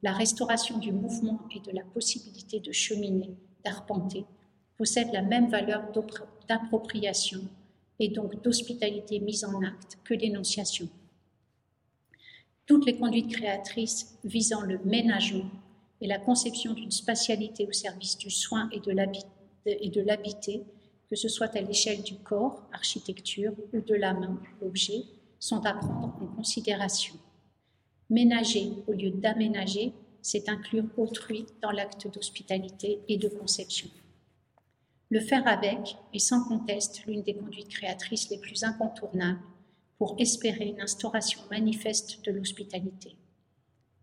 [0.02, 3.30] la restauration du mouvement et de la possibilité de cheminer,
[3.64, 4.24] d'arpenter,
[4.76, 5.84] possède la même valeur
[6.48, 7.40] d'appropriation
[7.98, 10.88] et donc d'hospitalité mise en acte que l'énonciation.
[12.66, 15.50] Toutes les conduites créatrices visant le ménagement
[16.00, 20.62] et la conception d'une spatialité au service du soin et de l'habiter,
[21.08, 25.04] que ce soit à l'échelle du corps, architecture, ou de la main, l'objet,
[25.40, 27.14] sont à prendre en considération.
[28.10, 33.88] Ménager au lieu d'aménager, c'est inclure autrui dans l'acte d'hospitalité et de conception.
[35.10, 39.40] Le faire avec est sans conteste l'une des conduites créatrices les plus incontournables
[39.96, 43.16] pour espérer une instauration manifeste de l'hospitalité.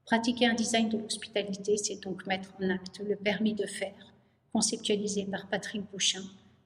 [0.05, 4.13] Pratiquer un design de l'hospitalité, c'est donc mettre en acte le permis de faire,
[4.51, 6.23] conceptualisé par Patrick Bouchin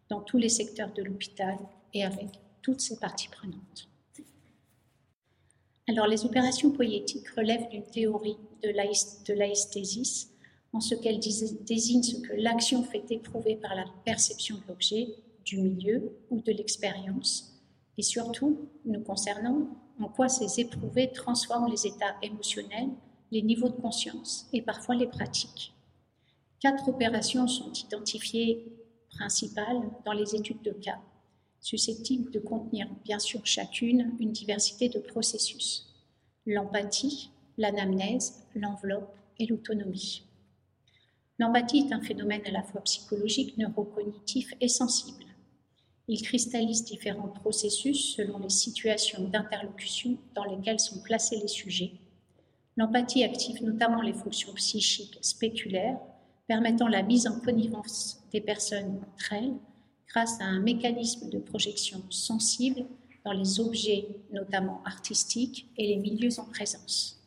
[0.10, 1.58] dans tous les secteurs de l'hôpital
[1.94, 2.28] et avec
[2.62, 3.90] toutes ses parties prenantes.
[5.88, 10.30] Alors, les opérations poétiques relèvent d'une théorie de l'aesthésis,
[10.74, 15.16] en ce qu'elle désigne ce que l'action fait éprouver par la perception de l'objet,
[15.46, 17.60] du milieu ou de l'expérience,
[17.98, 19.68] et surtout, nous concernant,
[20.00, 22.90] en quoi ces éprouvés transforment les états émotionnels,
[23.32, 25.74] les niveaux de conscience et parfois les pratiques.
[26.60, 28.72] Quatre opérations sont identifiées
[29.10, 31.00] principales dans les études de cas
[31.62, 35.88] susceptibles de contenir bien sûr chacune une diversité de processus.
[36.46, 40.24] L'empathie, l'anamnèse, l'enveloppe et l'autonomie.
[41.40, 45.24] L'empathie est un phénomène à la fois psychologique, neurocognitif et sensible.
[46.10, 51.94] Il cristallise différents processus selon les situations d'interlocution dans lesquelles sont placés les sujets.
[52.76, 56.00] L'empathie active notamment les fonctions psychiques spéculaires,
[56.48, 59.54] permettant la mise en connivence des personnes entre elles
[60.08, 62.86] grâce à un mécanisme de projection sensible
[63.24, 67.19] dans les objets, notamment artistiques, et les milieux en présence.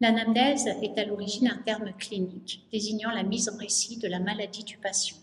[0.00, 4.64] L'anamnèse est à l'origine un terme clinique désignant la mise en récit de la maladie
[4.64, 5.16] du patient.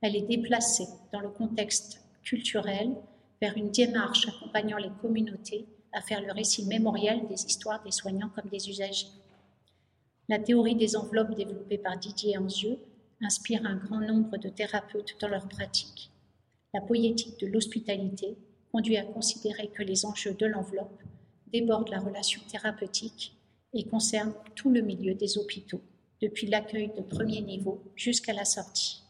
[0.00, 2.96] Elle est déplacée dans le contexte culturel
[3.40, 8.30] vers une démarche accompagnant les communautés à faire le récit mémoriel des histoires des soignants
[8.34, 9.08] comme des usagers.
[10.28, 12.78] La théorie des enveloppes développée par Didier Anzieux
[13.20, 16.10] inspire un grand nombre de thérapeutes dans leur pratique.
[16.72, 18.38] La poétique de l'hospitalité
[18.72, 21.02] conduit à considérer que les enjeux de l'enveloppe
[21.52, 23.36] débordent la relation thérapeutique
[23.74, 25.80] et concernent tout le milieu des hôpitaux,
[26.20, 29.02] depuis l'accueil de premier niveau jusqu'à la sortie.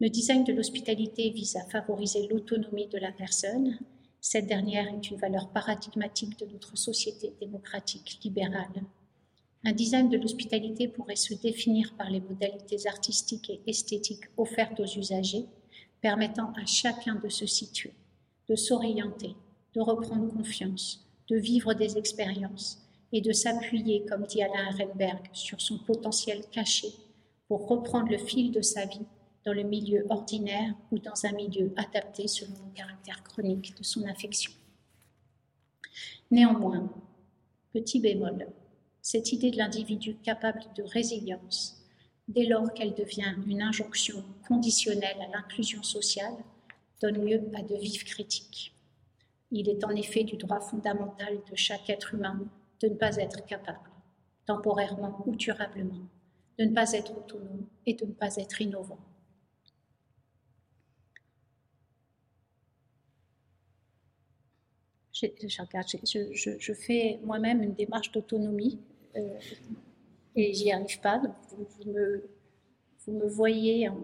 [0.00, 3.78] Le design de l'hospitalité vise à favoriser l'autonomie de la personne.
[4.20, 8.82] Cette dernière est une valeur paradigmatique de notre société démocratique libérale
[9.66, 14.98] un design de l'hospitalité pourrait se définir par les modalités artistiques et esthétiques offertes aux
[14.98, 15.46] usagers,
[16.02, 17.94] permettant à chacun de se situer,
[18.48, 19.34] de s'orienter,
[19.74, 22.83] de reprendre confiance, de vivre des expériences
[23.14, 26.88] et de s'appuyer, comme dit Alain Ehrenberg, sur son potentiel caché
[27.46, 29.06] pour reprendre le fil de sa vie
[29.46, 34.04] dans le milieu ordinaire ou dans un milieu adapté selon le caractère chronique de son
[34.08, 34.50] affection.
[36.32, 36.92] Néanmoins,
[37.72, 38.48] petit bémol,
[39.00, 41.86] cette idée de l'individu capable de résilience,
[42.26, 46.34] dès lors qu'elle devient une injonction conditionnelle à l'inclusion sociale,
[47.00, 48.74] donne lieu à de vives critiques.
[49.52, 52.40] Il est en effet du droit fondamental de chaque être humain
[52.84, 53.90] de ne pas être capable,
[54.44, 56.06] temporairement ou durablement,
[56.58, 58.98] de ne pas être autonome et de ne pas être innovant.
[65.14, 68.78] je fais moi-même une démarche d'autonomie
[69.16, 69.38] euh,
[70.36, 71.18] et j'y arrive pas.
[71.18, 71.34] Donc
[73.06, 74.02] vous, me, voyez en,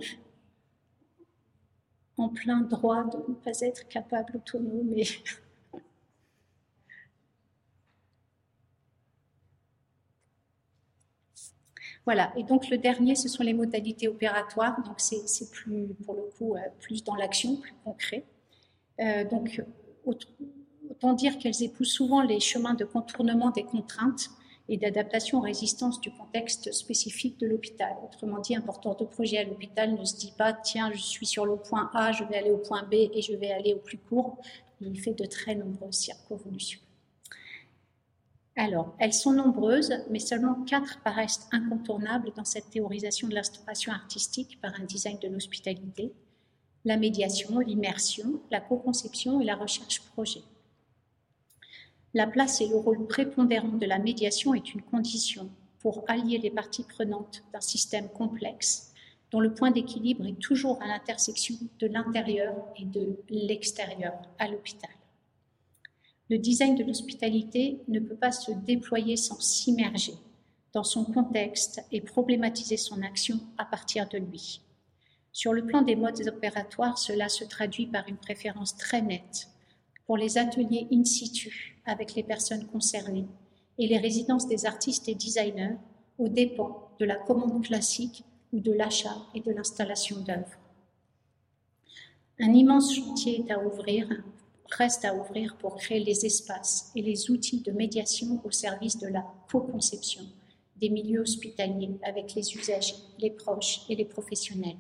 [2.17, 4.89] en plein droit de ne pas être capable autonome.
[4.95, 5.03] Mais
[12.07, 16.23] Voilà, et donc le dernier, ce sont les modalités opératoires, donc c'est plus, pour le
[16.37, 18.25] coup, euh, plus dans l'action, plus concret.
[19.01, 19.63] Euh, donc,
[20.05, 24.31] autant dire qu'elles épousent souvent les chemins de contournement des contraintes
[24.69, 27.93] et d'adaptation aux résistances du contexte spécifique de l'hôpital.
[28.05, 31.27] Autrement dit, un porteur de projet à l'hôpital ne se dit pas tiens, je suis
[31.27, 33.79] sur le point A, je vais aller au point B et je vais aller au
[33.79, 34.39] plus court.
[34.81, 36.81] Il fait de très nombreuses circonvolutions.
[38.57, 44.61] Alors, elles sont nombreuses, mais seulement quatre paraissent incontournables dans cette théorisation de l'instauration artistique
[44.61, 46.13] par un design de l'hospitalité
[46.85, 50.43] la médiation, l'immersion, la co-conception et la recherche projet.
[52.15, 55.51] La place et le rôle prépondérant de la médiation est une condition
[55.81, 58.93] pour allier les parties prenantes d'un système complexe
[59.31, 64.91] dont le point d'équilibre est toujours à l'intersection de l'intérieur et de l'extérieur à l'hôpital.
[66.31, 70.15] Le design de l'hospitalité ne peut pas se déployer sans s'immerger
[70.73, 74.63] dans son contexte et problématiser son action à partir de lui.
[75.33, 79.49] Sur le plan des modes opératoires, cela se traduit par une préférence très nette
[80.07, 83.27] pour les ateliers in situ avec les personnes concernées
[83.79, 85.79] et les résidences des artistes et designers
[86.19, 90.59] aux dépens de la commande classique ou de l'achat et de l'installation d'œuvres.
[92.39, 94.09] Un immense chantier est à ouvrir,
[94.71, 99.09] reste à ouvrir pour créer les espaces et les outils de médiation au service de
[99.09, 100.25] la co-conception
[100.77, 104.79] des milieux hospitaliers avec les usagers, les proches et les professionnels.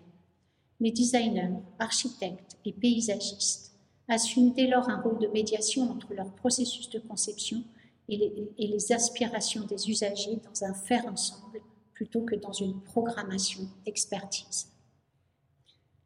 [0.80, 3.72] Les designers, architectes et paysagistes
[4.08, 7.62] assument dès lors un rôle de médiation entre leur processus de conception
[8.08, 11.60] et les, aspirations des usagers dans un faire ensemble
[11.92, 14.68] plutôt que dans une programmation d'expertise.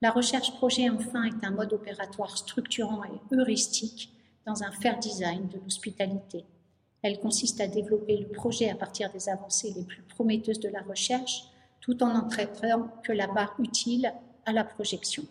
[0.02, 4.10] La recherche projet, enfin, est un mode opératoire structurant et heuristique
[4.46, 6.44] dans un faire design de l'hospitalité.
[7.02, 10.82] Elle consiste à développer le projet à partir des avancées les plus prometteuses de la
[10.82, 11.44] recherche,
[11.80, 14.12] tout en n'en traitant que la part utile
[14.46, 15.24] à la projection.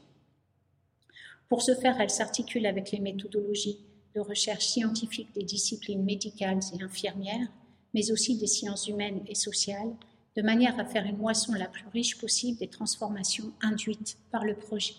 [1.50, 3.80] Pour ce faire, elle s'articule avec les méthodologies
[4.16, 7.48] de recherche scientifique des disciplines médicales et infirmières,
[7.94, 9.94] mais aussi des sciences humaines et sociales,
[10.36, 14.56] de manière à faire une moisson la plus riche possible des transformations induites par le
[14.56, 14.96] projet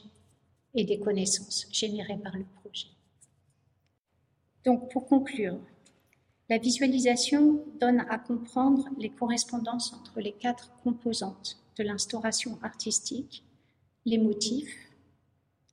[0.75, 2.89] et des connaissances générées par le projet.
[4.65, 5.59] Donc, pour conclure,
[6.49, 13.45] la visualisation donne à comprendre les correspondances entre les quatre composantes de l'instauration artistique,
[14.05, 14.77] les motifs,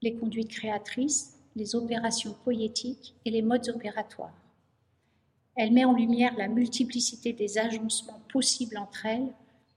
[0.01, 4.33] les conduites créatrices, les opérations poétiques et les modes opératoires.
[5.55, 9.33] Elle met en lumière la multiplicité des agencements possibles entre elles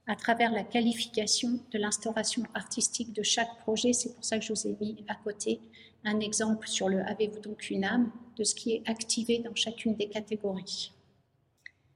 [0.07, 3.93] à travers la qualification de l'instauration artistique de chaque projet.
[3.93, 5.61] C'est pour ça que je vous ai mis à côté
[6.05, 8.11] un exemple sur le Avez-vous donc une âme?
[8.37, 10.93] de ce qui est activé dans chacune des catégories.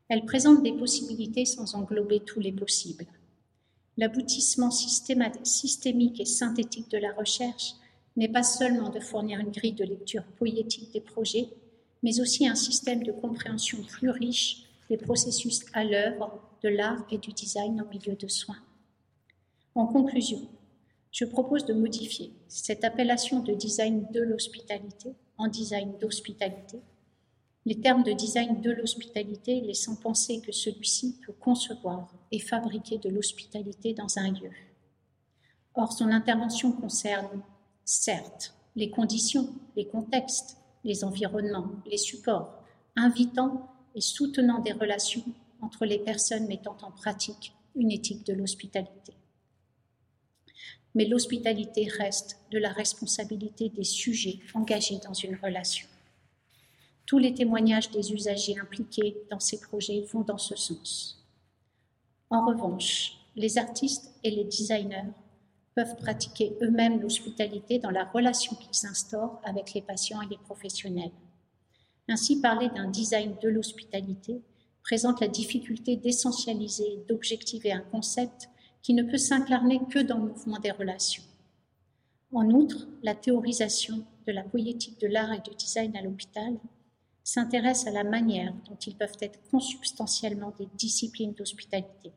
[0.09, 3.07] Elle présente des possibilités sans englober tous les possibles.
[3.97, 7.75] L'aboutissement systémique et synthétique de la recherche
[8.17, 11.49] n'est pas seulement de fournir une grille de lecture poétique des projets,
[12.03, 17.19] mais aussi un système de compréhension plus riche des processus à l'œuvre de l'art et
[17.19, 18.63] du design en milieu de soins.
[19.75, 20.49] En conclusion,
[21.13, 26.81] je propose de modifier cette appellation de design de l'hospitalité en design d'hospitalité,
[27.69, 33.11] les termes de design de l'hospitalité laissant penser que celui-ci peut concevoir et fabriquer de
[33.11, 34.51] l'hospitalité dans un lieu.
[35.75, 37.43] Or, son intervention concerne
[37.85, 42.63] certes, les conditions, les contextes, les environnements, les supports,
[42.97, 45.25] invitant et soutenant des relations
[45.61, 49.15] entre les personnes mettant en pratique une éthique de l'hospitalité.
[50.95, 55.87] Mais l'hospitalité reste de la responsabilité des sujets engagés dans une relation.
[57.07, 61.25] Tous les témoignages des usagers impliqués dans ces projets vont dans ce sens.
[62.31, 65.13] En revanche, les artistes et les designers
[65.75, 71.13] peuvent pratiquer eux-mêmes l'hospitalité dans la relation qu'ils instaurent avec les patients et les professionnels.
[72.09, 74.41] Ainsi, parler d'un design de l'hospitalité
[74.89, 78.49] présente la difficulté d'essentialiser d'objectiver un concept
[78.81, 81.23] qui ne peut s'incarner que dans le mouvement des relations.
[82.33, 86.59] En outre, la théorisation de la poétique de l'art et du design à l'hôpital
[87.23, 92.11] s'intéresse à la manière dont ils peuvent être consubstantiellement des disciplines d'hospitalité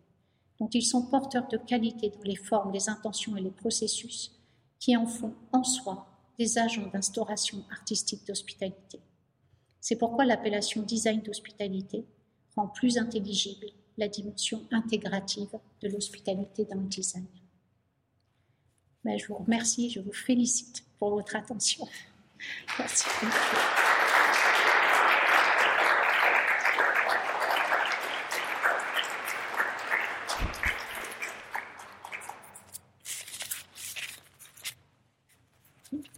[0.62, 4.32] dont ils sont porteurs de qualité dans les formes, les intentions et les processus
[4.80, 6.08] qui en font en soi
[6.38, 9.00] des agents d'instauration artistique d'hospitalité.
[9.82, 12.06] C'est pourquoi l'appellation design d'hospitalité
[12.56, 13.68] rend plus intelligible
[13.98, 15.50] la dimension intégrative
[15.82, 17.26] de l'hospitalité dans le design.
[19.04, 21.88] Ben, je vous remercie, je vous félicite pour votre attention.
[22.80, 23.06] Merci.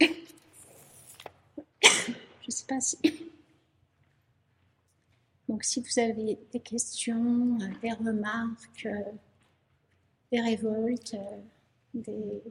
[2.46, 3.23] Je sais pas si...
[5.54, 9.12] Donc, si vous avez des questions, euh, des remarques, euh,
[10.32, 11.40] des révoltes, euh,
[11.94, 12.42] des...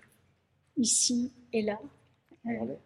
[0.77, 1.81] ici et là.
[2.45, 2.77] Voilà,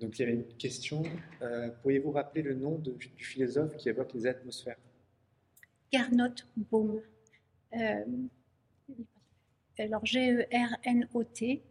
[0.00, 1.04] donc il y avait une question.
[1.80, 4.80] Pourriez-vous rappeler le nom du philosophe qui évoque les atmosphères?
[5.92, 7.00] Gernot Baum.
[7.72, 8.04] Euh,
[9.82, 11.62] alors G-E-R-N-O-T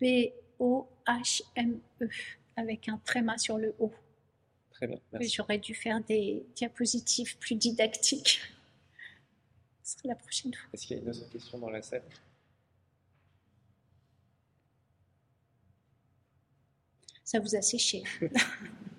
[0.00, 0.48] B-O-H-M-E
[2.56, 3.92] avec un tréma sur le O.
[4.70, 5.30] Très bien, merci.
[5.30, 8.40] J'aurais dû faire des diapositives plus didactiques.
[9.82, 10.68] Ce sera la prochaine fois.
[10.72, 12.02] Est-ce qu'il y a une autre question dans la salle?
[17.24, 18.02] Ça vous a séché.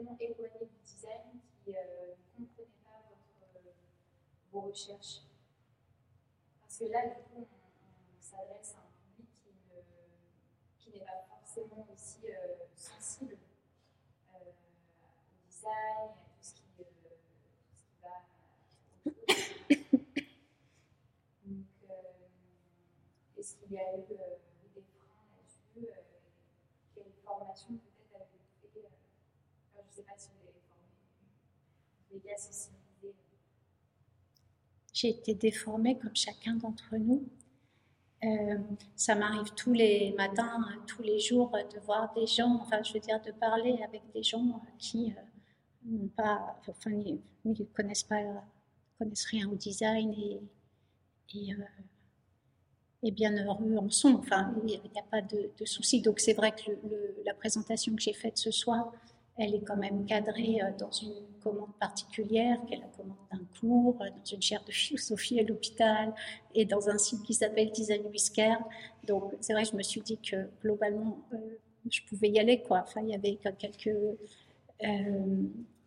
[0.00, 3.64] éloigné du design qui euh, ne comprenaient pas votre,
[4.52, 5.22] vos recherches
[6.62, 9.30] Parce que là, du coup, on, s'adresse à un public
[10.78, 13.36] qui, n'est pas forcément aussi euh, sensible
[14.34, 16.84] euh, au design à tout ce qui, tout
[17.76, 18.16] ce qui va.
[21.44, 21.66] Donc,
[23.38, 25.88] est-ce qu'il y a eu des freins là-dessus
[26.94, 27.78] Quelle formation
[34.96, 37.28] j'ai été déformée comme chacun d'entre nous.
[38.24, 38.58] Euh,
[38.96, 43.00] ça m'arrive tous les matins, tous les jours de voir des gens, enfin je veux
[43.00, 45.20] dire de parler avec des gens qui euh,
[45.84, 48.22] n'ont pas, enfin, ne connaissent pas,
[48.98, 50.40] connaissent rien au design et,
[51.34, 54.14] et, euh, bien heureux en sont.
[54.14, 56.00] Enfin, il n'y a, pas de souci.
[56.00, 56.72] Donc c'est vrai que
[57.24, 58.92] la présentation que j'ai faite ce soir,
[59.38, 63.44] elle est quand même cadrée euh, dans une commande particulière, qui est la commande d'un
[63.60, 66.14] cours, euh, dans une chaire de philosophie à l'hôpital
[66.54, 68.56] et dans un site qui s'appelle Design Whisker.
[69.06, 71.36] Donc, c'est vrai, je me suis dit que globalement, euh,
[71.90, 72.82] je pouvais y aller, quoi.
[72.82, 73.96] Enfin, il y avait quelques.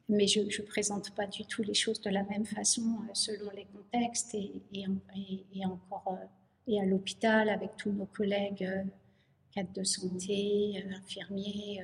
[0.08, 2.82] mais je ne présente pas du tout les choses de la même façon
[3.14, 6.18] selon les contextes et, et, encore.
[6.68, 8.68] et à l'hôpital avec tous nos collègues
[9.54, 11.84] cadres de santé, infirmiers,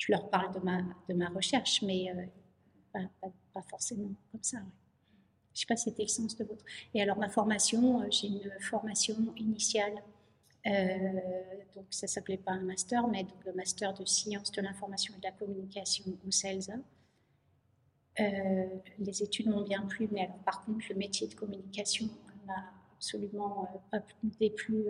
[0.00, 3.00] je leur parle de ma, de ma recherche, mais euh,
[3.52, 4.56] pas, forcément comme ça.
[4.56, 6.64] Je ne sais pas si c'était le sens de votre.
[6.94, 10.02] Et alors, ma formation, euh, j'ai une formation initiale.
[10.66, 10.70] Euh,
[11.74, 15.12] donc, ça ne s'appelait pas un master, mais donc le master de sciences de l'information
[15.14, 16.76] et de la communication au CELSA.
[18.18, 22.08] les études m'ont bien plu, mais alors, par contre, le métier de communication
[22.46, 24.02] m'a absolument pas
[24.38, 24.86] déplu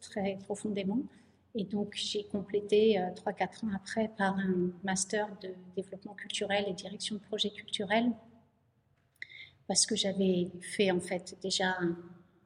[0.00, 1.00] très profondément.
[1.54, 6.72] Et donc, j'ai complété 3-4 euh, ans après par un master de développement culturel et
[6.72, 8.12] direction de projet culturel,
[9.66, 11.76] parce que j'avais fait en fait déjà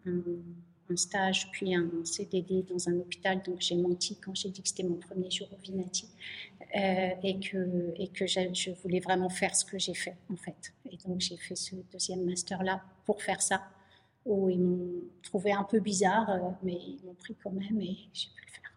[0.06, 4.68] un, stage, puis un CDD dans un hôpital, donc j'ai menti quand j'ai dit que
[4.68, 6.08] c'était mon premier jour au Vinati,
[6.76, 10.74] euh, et que, et que je voulais vraiment faire ce que j'ai fait en fait.
[10.90, 13.62] Et donc, j'ai fait ce deuxième master-là pour faire ça,
[14.26, 17.96] où ils m'ont trouvé un peu bizarre, euh, mais ils m'ont pris quand même et
[18.12, 18.73] j'ai pu le faire.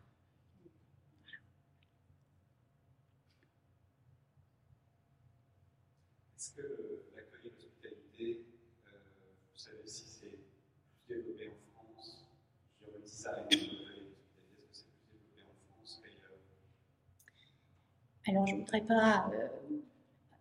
[18.28, 19.30] Alors, je ne voudrais pas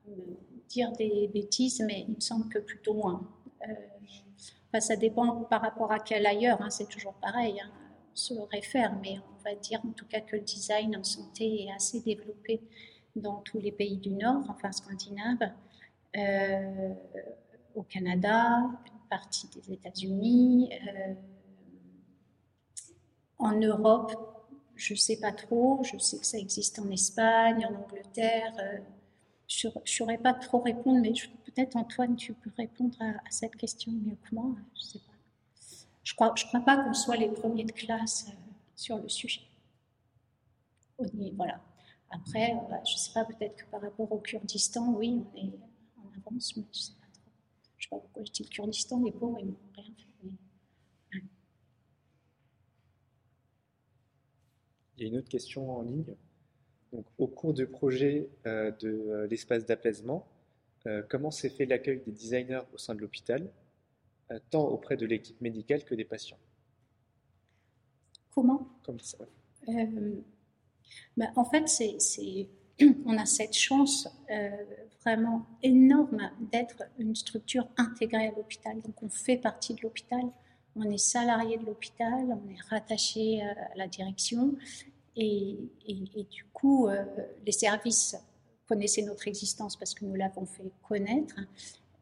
[0.09, 0.13] euh,
[0.69, 3.23] dire des bêtises, mais il me semble que plutôt moins.
[3.69, 7.71] Euh, ça dépend par rapport à quel ailleurs, hein, c'est toujours pareil, hein,
[8.13, 11.65] on se réfère, mais on va dire en tout cas que le design en santé
[11.65, 12.61] est assez développé
[13.15, 15.51] dans tous les pays du Nord, enfin scandinaves,
[16.17, 16.95] euh,
[17.75, 20.71] au Canada, une partie des États-Unis,
[23.39, 24.13] en Europe,
[24.77, 25.83] je ne sais pas trop.
[25.83, 28.55] Je sais que ça existe en Espagne, en Angleterre.
[28.59, 28.79] Euh,
[29.49, 31.13] je ne saurais pas trop répondre, mais
[31.45, 34.55] peut-être Antoine, tu peux répondre à, cette question mieux que moi.
[34.75, 35.13] Je sais pas.
[36.03, 38.33] Je crois, crois pas qu'on soit les premiers de classe euh,
[38.75, 39.43] sur le sujet.
[41.35, 41.61] Voilà.
[42.11, 45.39] Après, euh, bah, je ne sais pas, peut-être que par rapport au Kurdistan, oui, on
[45.39, 45.59] est
[45.99, 47.31] en avance, mais je ne sais pas trop.
[47.77, 50.06] Je ne sais pas pourquoi je dis le Kurdistan, les pauvres, ils n'ont rien fait.
[54.97, 56.15] Il y a une autre question en ligne.
[56.93, 60.27] Donc, au cours du projet euh, de euh, l'espace d'apaisement,
[60.87, 63.51] euh, comment s'est fait l'accueil des designers au sein de l'hôpital,
[64.51, 66.39] tant auprès de l'équipe médicale que des patients?
[68.35, 68.69] Comment?
[68.85, 69.19] Comme ça.
[69.67, 72.49] Ben, en fait, c'est
[73.07, 74.09] on a cette chance
[75.05, 78.81] vraiment énorme d'être une structure intégrée à l'hôpital.
[78.83, 80.25] Donc on fait partie de l'hôpital,
[80.77, 84.55] on est salarié de l'hôpital, on est rattaché à la direction
[85.17, 85.57] et,
[86.31, 87.05] du coup euh,
[87.45, 88.17] les services
[88.69, 91.37] connaissaient notre existence parce que nous l'avons fait connaître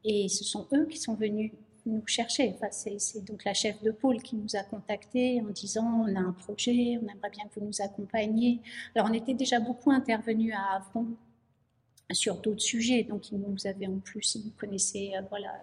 [0.05, 1.53] et ce sont eux qui sont venus
[1.87, 2.55] nous chercher.
[2.55, 6.21] Enfin, c'est donc la chef de pôle qui nous a contactés en disant on a
[6.21, 8.61] un projet, on aimerait bien que vous nous accompagniez.
[8.95, 11.07] Alors on était déjà beaucoup intervenu à Avron
[12.13, 15.61] sur d'autres sujets, donc ils nous avaient en plus, ils nous connaissaient euh, voilà,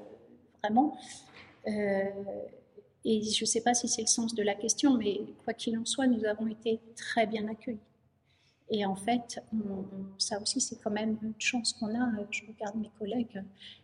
[0.61, 0.97] vraiment.
[1.67, 2.03] Euh,
[3.03, 5.77] et je ne sais pas si c'est le sens de la question, mais quoi qu'il
[5.77, 7.79] en soit, nous avons été très bien accueillis.
[8.69, 9.43] Et en fait,
[10.17, 12.09] ça aussi, c'est quand même une chance qu'on a.
[12.29, 13.43] Je regarde mes collègues,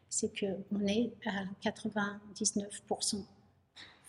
[0.10, 3.26] c'est qu'on est à 99%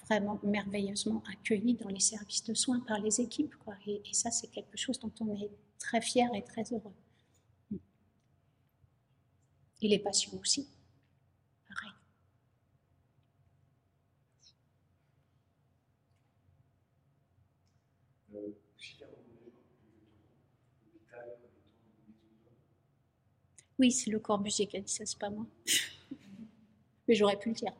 [0.09, 3.55] vraiment merveilleusement accueillis dans les services de soins par les équipes.
[3.57, 3.75] Quoi.
[3.87, 6.95] Et, ça, c'est quelque chose dont on est très fier et très heureux.
[9.81, 10.69] Et les patients aussi,
[11.69, 11.93] pareil.
[23.79, 25.47] Oui, c'est le Corbusier qui a ça, c'est pas moi.
[27.07, 27.73] Mais j'aurais pu le dire.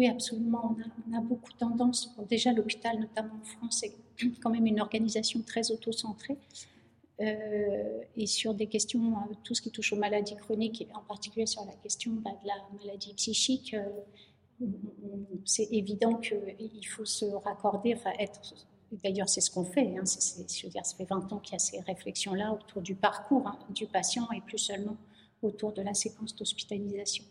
[0.00, 0.74] Oui, absolument.
[1.10, 2.16] On a, beaucoup tendance.
[2.26, 3.94] déjà, l'hôpital, notamment en France, c'est
[4.40, 6.38] quand même une organisation très auto-centrée.
[7.20, 11.02] Euh, et sur des questions, euh, tout ce qui touche aux maladies chroniques, et en
[11.02, 14.66] particulier sur la question bah, de la maladie psychique, euh,
[15.44, 18.54] c'est évident qu'il faut se raccorder, être.
[19.04, 19.98] D'ailleurs, c'est ce qu'on fait.
[19.98, 22.94] Hein, je veux dire, ça fait 20 ans qu'il y a ces réflexions-là autour du
[22.94, 24.96] parcours hein, du patient et plus seulement
[25.42, 27.24] autour de la séquence d'hospitalisation.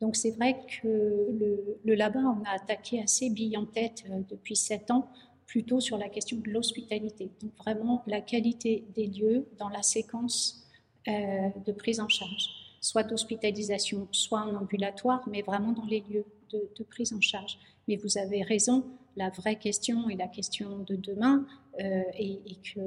[0.00, 4.56] Donc c'est vrai que le, le, on a attaqué assez bille en tête euh, depuis
[4.56, 5.10] sept ans,
[5.46, 7.30] plutôt sur la question de l'hospitalité.
[7.42, 10.68] Donc vraiment la qualité des lieux dans la séquence
[11.08, 12.50] euh, de prise en charge,
[12.80, 17.58] soit d'hospitalisation, soit en ambulatoire, mais vraiment dans les lieux de, prise en charge.
[17.88, 18.84] Mais vous avez raison,
[19.16, 21.46] la vraie question et la question de demain,
[21.80, 22.80] euh, et, que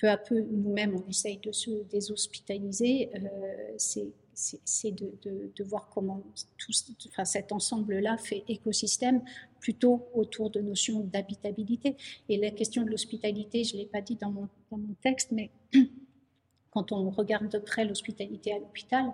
[0.00, 3.28] peu à peu, nous-mêmes, on essaye de se déshospitaliser, euh,
[3.76, 4.08] c'est
[4.38, 6.22] c'est de, voir comment
[6.58, 6.72] tout
[7.08, 9.22] enfin, cet ensemble-là fait écosystème
[9.58, 11.96] plutôt autour de notions d'habitabilité.
[12.28, 15.32] Et la question de l'hospitalité, je ne l'ai pas dit dans mon, dans mon, texte,
[15.32, 15.50] mais
[16.70, 19.12] quand on regarde de près l'hospitalité à l'hôpital,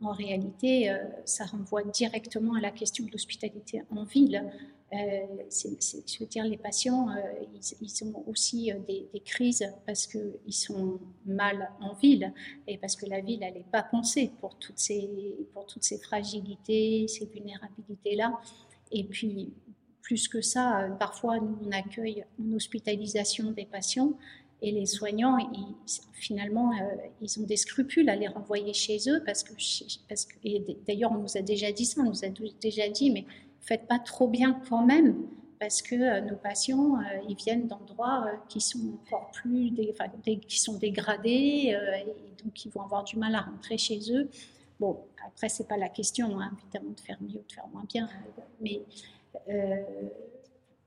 [0.00, 4.50] en réalité, euh, ça renvoie directement à la question de l'hospitalité en ville.
[4.92, 7.44] Euh, je veux dire, les patients, euh,
[7.80, 12.32] ils, ont aussi des, crises parce qu'ils sont mal en ville
[12.66, 15.08] et parce que la ville, elle n'est pas pensée pour toutes ces,
[16.02, 18.38] fragilités, ces vulnérabilités-là.
[18.90, 19.54] Et puis,
[20.02, 24.12] plus que ça, parfois, nous, on accueille en hospitalisation des patients
[24.62, 25.38] et les soignants,
[26.12, 26.84] finalement, euh,
[27.20, 29.52] ils ont des scrupules à les renvoyer chez eux parce que
[30.86, 32.28] d'ailleurs, on nous a déjà dit ça, on nous a
[32.60, 33.24] déjà dit, mais
[33.62, 35.16] faites pas trop bien quand même
[35.58, 39.72] parce que euh, nos patients, euh, ils viennent d'endroits qui sont encore plus,
[40.48, 44.28] qui sont dégradés et donc ils vont avoir du mal à rentrer chez eux.
[44.80, 47.84] Bon, après, c'est pas la question, hein, évidemment, de faire mieux ou de faire moins
[47.84, 48.08] bien,
[48.60, 48.82] mais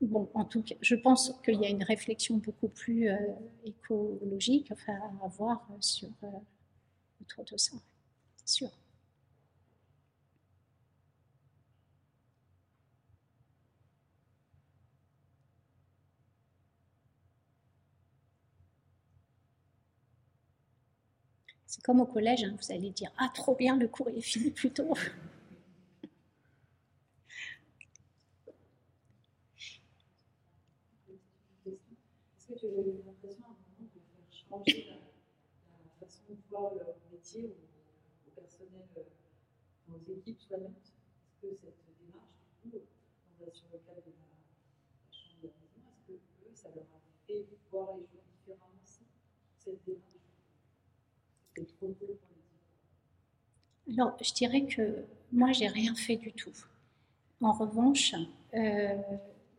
[0.00, 3.16] bon, en tout cas, je pense qu'il y a une réflexion beaucoup plus euh,
[3.64, 6.28] écologique à avoir euh, sur, euh,
[7.20, 7.76] autour de ça,
[8.36, 8.70] c'est sûr.
[21.84, 24.70] Comme au collège, hein, vous allez dire Ah, trop bien, le cours est fini plus
[24.70, 24.94] tôt.
[32.46, 36.94] que j'ai eu l'impression à un moment de faire changer la, façon de voir leur
[37.10, 40.92] métier au, personnel, euh, aux équipes soignantes
[41.42, 42.80] Est-ce que cette démarche, du coup,
[43.52, 48.06] sur le cadre de la, chambre d'apaisement, est-ce que ça leur a fait voir les
[48.06, 49.02] choses différemment aussi,
[49.58, 51.44] cette démarche c'était trop tôt pour le dire
[53.88, 56.52] Alors, je dirais que moi, j'ai rien fait du tout.
[57.40, 58.14] En revanche,
[58.54, 58.96] euh,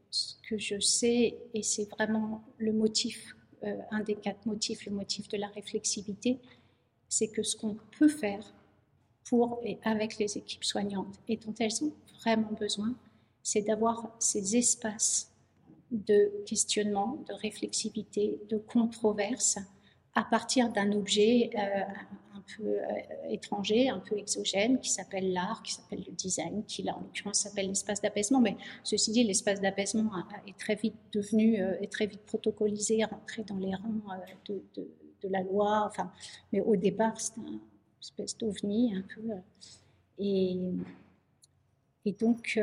[0.09, 4.91] ce que je sais, et c'est vraiment le motif, euh, un des quatre motifs, le
[4.91, 6.39] motif de la réflexivité,
[7.09, 8.53] c'est que ce qu'on peut faire
[9.25, 12.95] pour et avec les équipes soignantes et dont elles ont vraiment besoin,
[13.43, 15.31] c'est d'avoir ces espaces
[15.91, 19.57] de questionnement, de réflexivité, de controverse
[20.17, 21.83] à partir d'un objet euh,
[22.33, 26.81] un peu euh, étranger, un peu exogène, qui s'appelle l'art, qui s'appelle le design, qui
[26.81, 28.41] là en l'occurrence s'appelle l'espace d'apaisement.
[28.41, 30.09] Mais ceci dit, l'espace d'apaisement
[30.47, 33.93] est très vite devenu, euh, est très vite protocolisé, rentré dans les rangs
[34.47, 35.83] de, la loi.
[35.85, 36.11] Enfin,
[36.51, 37.59] mais au départ, c'était une
[38.01, 39.33] espèce d'ovni un peu.
[40.17, 40.57] Et,
[42.19, 42.57] donc,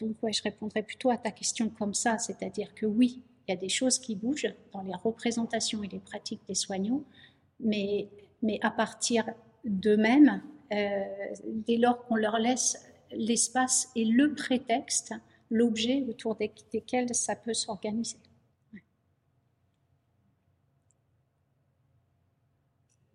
[0.00, 3.60] donc je répondrais plutôt à ta question comme ça, c'est-à-dire que oui, il y a
[3.60, 7.02] des choses qui bougent dans les représentations et les pratiques des soignants,
[7.58, 8.08] mais,
[8.62, 9.24] à partir
[9.64, 10.40] d'eux-mêmes,
[10.72, 11.02] euh,
[11.44, 12.78] dès lors qu'on leur laisse
[13.10, 15.14] l'espace et le prétexte,
[15.50, 18.18] l'objet autour desquels ça peut s'organiser.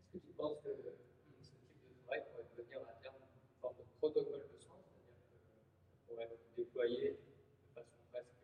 [0.04, 3.78] Est-ce que tu penses que ce type de travail pourrait devenir à terme une forme
[3.78, 4.76] de protocole de façon
[8.16, 8.38] presque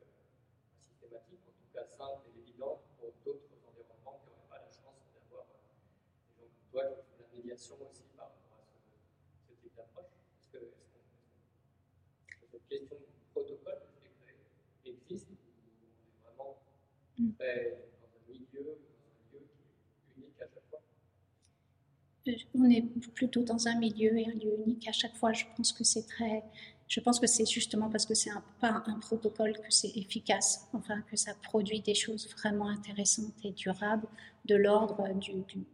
[0.79, 4.99] systématique, en tout cas simple et évidente pour d'autres environnements qui n'auraient pas la chance
[5.15, 5.71] d'avoir des gens
[6.39, 6.83] comme toi
[7.31, 10.05] qui de aussi par rapport à ce, ce type d'approche.
[10.33, 13.81] Est-ce que, est que, cette question du protocole
[14.83, 16.57] existe ou on est vraiment
[17.19, 17.31] mm.
[17.37, 18.71] très dans un milieu, dans
[19.01, 19.45] un lieu
[20.09, 20.81] qui est unique à chaque fois?
[22.55, 22.81] On est
[23.13, 25.31] plutôt dans un milieu et un lieu unique à chaque fois.
[25.33, 26.43] Je pense que c'est très
[26.87, 30.67] je pense que c'est justement parce que c'est un, pas un protocole que c'est efficace,
[30.73, 34.07] enfin que ça produit des choses vraiment intéressantes et durables
[34.43, 35.65] de l'ordre du, du,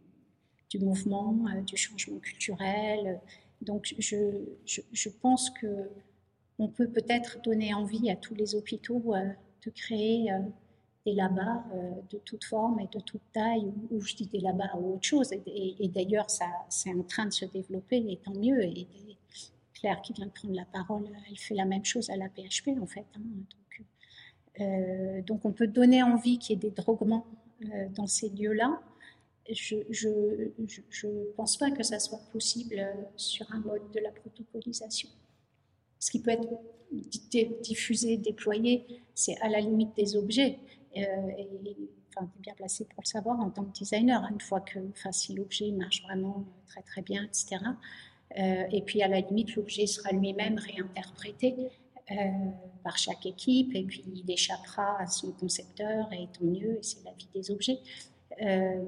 [0.76, 3.20] mouvement, euh, du changement culturel.
[3.62, 4.16] Donc je,
[4.66, 5.88] je, pense que
[6.58, 9.28] on peut peut-être donner envie à tous les hôpitaux euh,
[9.64, 10.38] de créer euh,
[11.06, 11.64] des labas
[12.10, 15.32] de toute forme et de toute taille, ou, je dis des labas ou autre chose.
[15.46, 18.60] Et, d'ailleurs, ça, c'est en train de se développer, et tant mieux.
[19.72, 22.70] Claire qui vient de prendre la parole, elle fait la même chose à la PHP
[22.80, 23.06] en fait.
[23.14, 23.22] Hein.
[24.58, 27.24] donc, donc, on peut donner envie qu'il y ait des droguements
[27.94, 28.82] dans ces lieux-là.
[29.50, 35.08] Je ne pense pas que ça soit possible euh, sur un mode de la protocolisation.
[35.98, 36.48] Ce qui peut être
[37.62, 40.58] diffusé, déployé, c'est à la limite des objets.
[40.94, 41.06] et,
[42.14, 44.26] enfin, tu es bien placé pour le savoir en tant que designer.
[44.30, 47.58] Une fois que, enfin, si l'objet marche vraiment très très bien, etc.,
[48.36, 51.54] euh, et puis à la limite, l'objet sera lui-même réinterprété
[52.10, 52.14] euh,
[52.84, 57.02] par chaque équipe et puis il échappera à son concepteur et tant mieux, et c'est
[57.04, 57.78] la vie des objets.
[58.42, 58.84] Euh,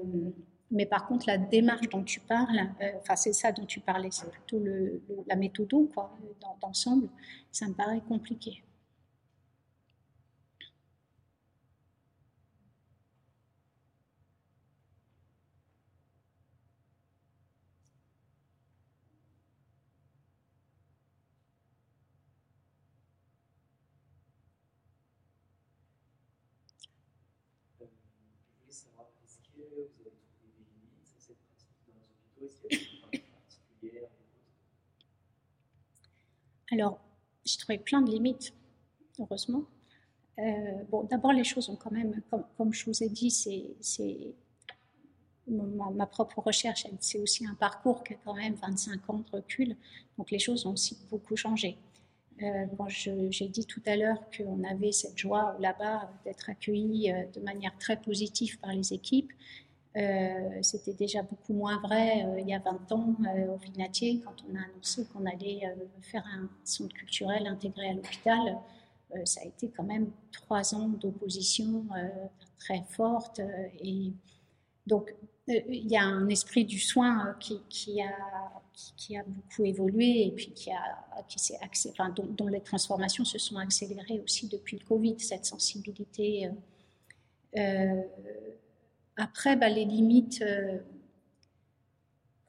[0.71, 2.71] mais par contre, la démarche dont tu parles,
[3.01, 5.69] enfin c'est ça dont tu parlais, c'est plutôt le, la méthode
[6.61, 7.09] d'ensemble,
[7.51, 8.63] ça me paraît compliqué.
[36.71, 37.01] Alors,
[37.45, 38.53] j'ai trouvé plein de limites,
[39.19, 39.65] heureusement.
[40.39, 42.21] Euh, bon, d'abord, les choses ont quand même,
[42.57, 44.35] comme, je vous ai dit, c'est
[45.49, 49.77] ma, propre recherche, c'est aussi un parcours qui a quand même 25 ans de recul,
[50.17, 51.77] donc les choses ont aussi beaucoup changé.
[52.43, 57.27] Euh, quand j'ai dit tout à l'heure qu'on avait cette joie là-bas d'être accueillis euh,
[57.35, 59.31] de manière très positive par les équipes,
[59.97, 64.21] euh, c'était déjà beaucoup moins vrai euh, il y a 20 ans euh, au Vinatier,
[64.25, 65.63] quand on a annoncé qu'on allait
[66.01, 68.59] faire un centre culturel intégré à l'hôpital.
[69.25, 71.87] ça a été quand même trois ans d'opposition
[72.59, 73.41] très forte.
[73.81, 74.13] et
[74.87, 75.13] donc,
[75.49, 78.63] il y a un esprit du soin qui, a,
[78.97, 83.57] qui, a beaucoup évolué et puis qui, a, qui enfin, dont, les transformations se sont
[83.57, 86.49] accélérées aussi depuis le Covid, cette sensibilité.
[89.21, 90.79] Après, bah, les limites, euh,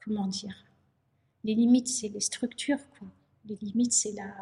[0.02, 0.64] comment dire?
[1.44, 3.08] Les limites, c'est les structures, quoi.
[3.44, 4.34] Les limites, c'est la,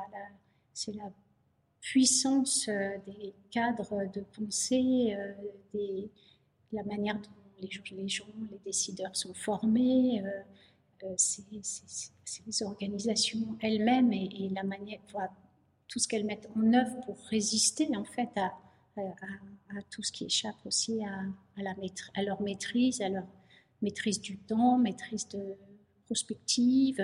[0.94, 1.12] la
[1.80, 5.32] puissance euh, des cadres de pensée, euh,
[5.74, 6.08] des,
[6.72, 7.30] la manière dont
[7.60, 10.22] les, gens, les décideurs sont formés,
[11.16, 15.00] c'est, les organisations elles-mêmes et, la manière,
[15.88, 18.52] tout ce qu'elles mettent en œuvre pour résister en fait à,
[18.96, 21.62] à, tout ce qui échappe aussi à,
[22.22, 23.26] leur maîtrise, à leur,
[23.82, 25.56] maîtrise du temps, maîtrise de
[26.04, 27.00] prospective,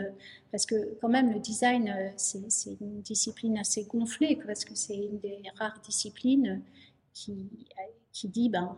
[0.50, 4.96] parce que quand même le design, euh, c'est une discipline assez gonflée, parce que c'est
[4.96, 6.62] une des rares disciplines
[7.12, 7.48] qui,
[8.12, 8.76] qui dit, ben,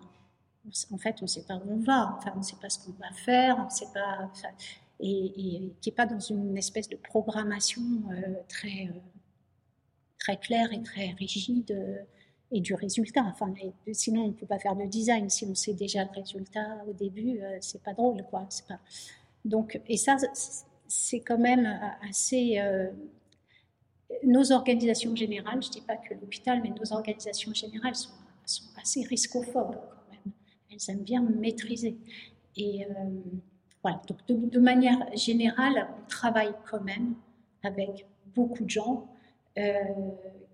[0.90, 2.78] en fait, on ne sait pas où on va, enfin, on ne sait pas ce
[2.78, 4.30] qu'on va faire, on sait pas,
[5.01, 9.01] et, qui n'est pas dans une espèce de programmation euh, très, euh,
[10.18, 11.72] très claire et très rigide
[12.51, 13.23] et du résultat.
[13.25, 13.53] Enfin,
[13.93, 15.29] sinon, on ne peut pas faire de design.
[15.29, 18.49] Si on sait déjà le résultat au début, c'est pas drôle, quoi.
[19.45, 20.16] Donc, et ça,
[20.89, 22.59] c'est quand même assez.
[22.59, 22.91] Euh,
[24.25, 28.11] nos organisations générales, je ne dis pas que l'hôpital, mais nos organisations générales sont,
[28.81, 30.33] assez riscophobes quand même.
[30.73, 31.99] Elles aiment bien maîtriser.
[32.57, 32.89] Et euh,
[33.83, 37.15] voilà, donc de, manière générale, on travaille quand même
[37.62, 39.18] avec beaucoup de gens euh,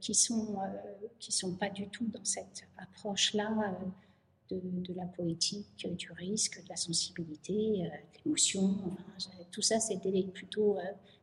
[0.01, 0.57] qui ne sont,
[1.19, 3.77] qui sont pas du tout dans cette approche-là
[4.51, 8.77] de, la poétique, du risque, de la sensibilité, euh, de l'émotion.
[9.51, 10.01] tout ça, c'est
[10.33, 10.83] plutôt euh,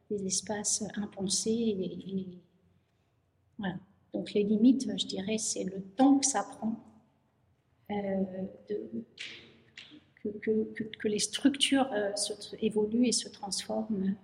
[0.09, 2.27] des espaces impensés.
[4.13, 6.83] Donc les limites, je dirais, c'est le temps que ça prend
[7.91, 8.23] euh,
[10.23, 11.89] que, les structures
[12.59, 14.15] évoluent et se transforment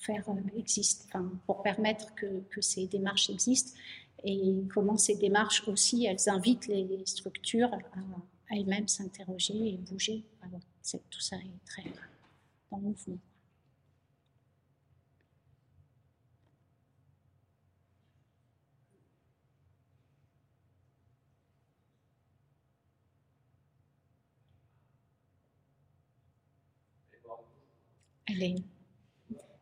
[0.00, 0.24] faire
[0.56, 1.08] existe,
[1.46, 3.78] pour permettre que, ces démarches existent
[4.24, 8.00] et comment ces démarches aussi, elles invitent les structures à,
[8.50, 10.24] elles-mêmes s'interroger et bouger.
[11.10, 11.84] tout ça est très
[12.70, 13.18] dans le mouvement.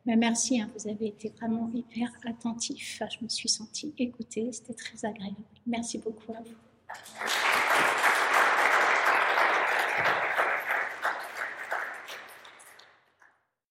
[0.07, 3.01] Allez merci, hein, vous avez été vraiment hyper attentif.
[3.11, 5.35] Je me suis sentie écoutée, c'était très agréable.
[5.67, 7.48] Merci beaucoup à vous.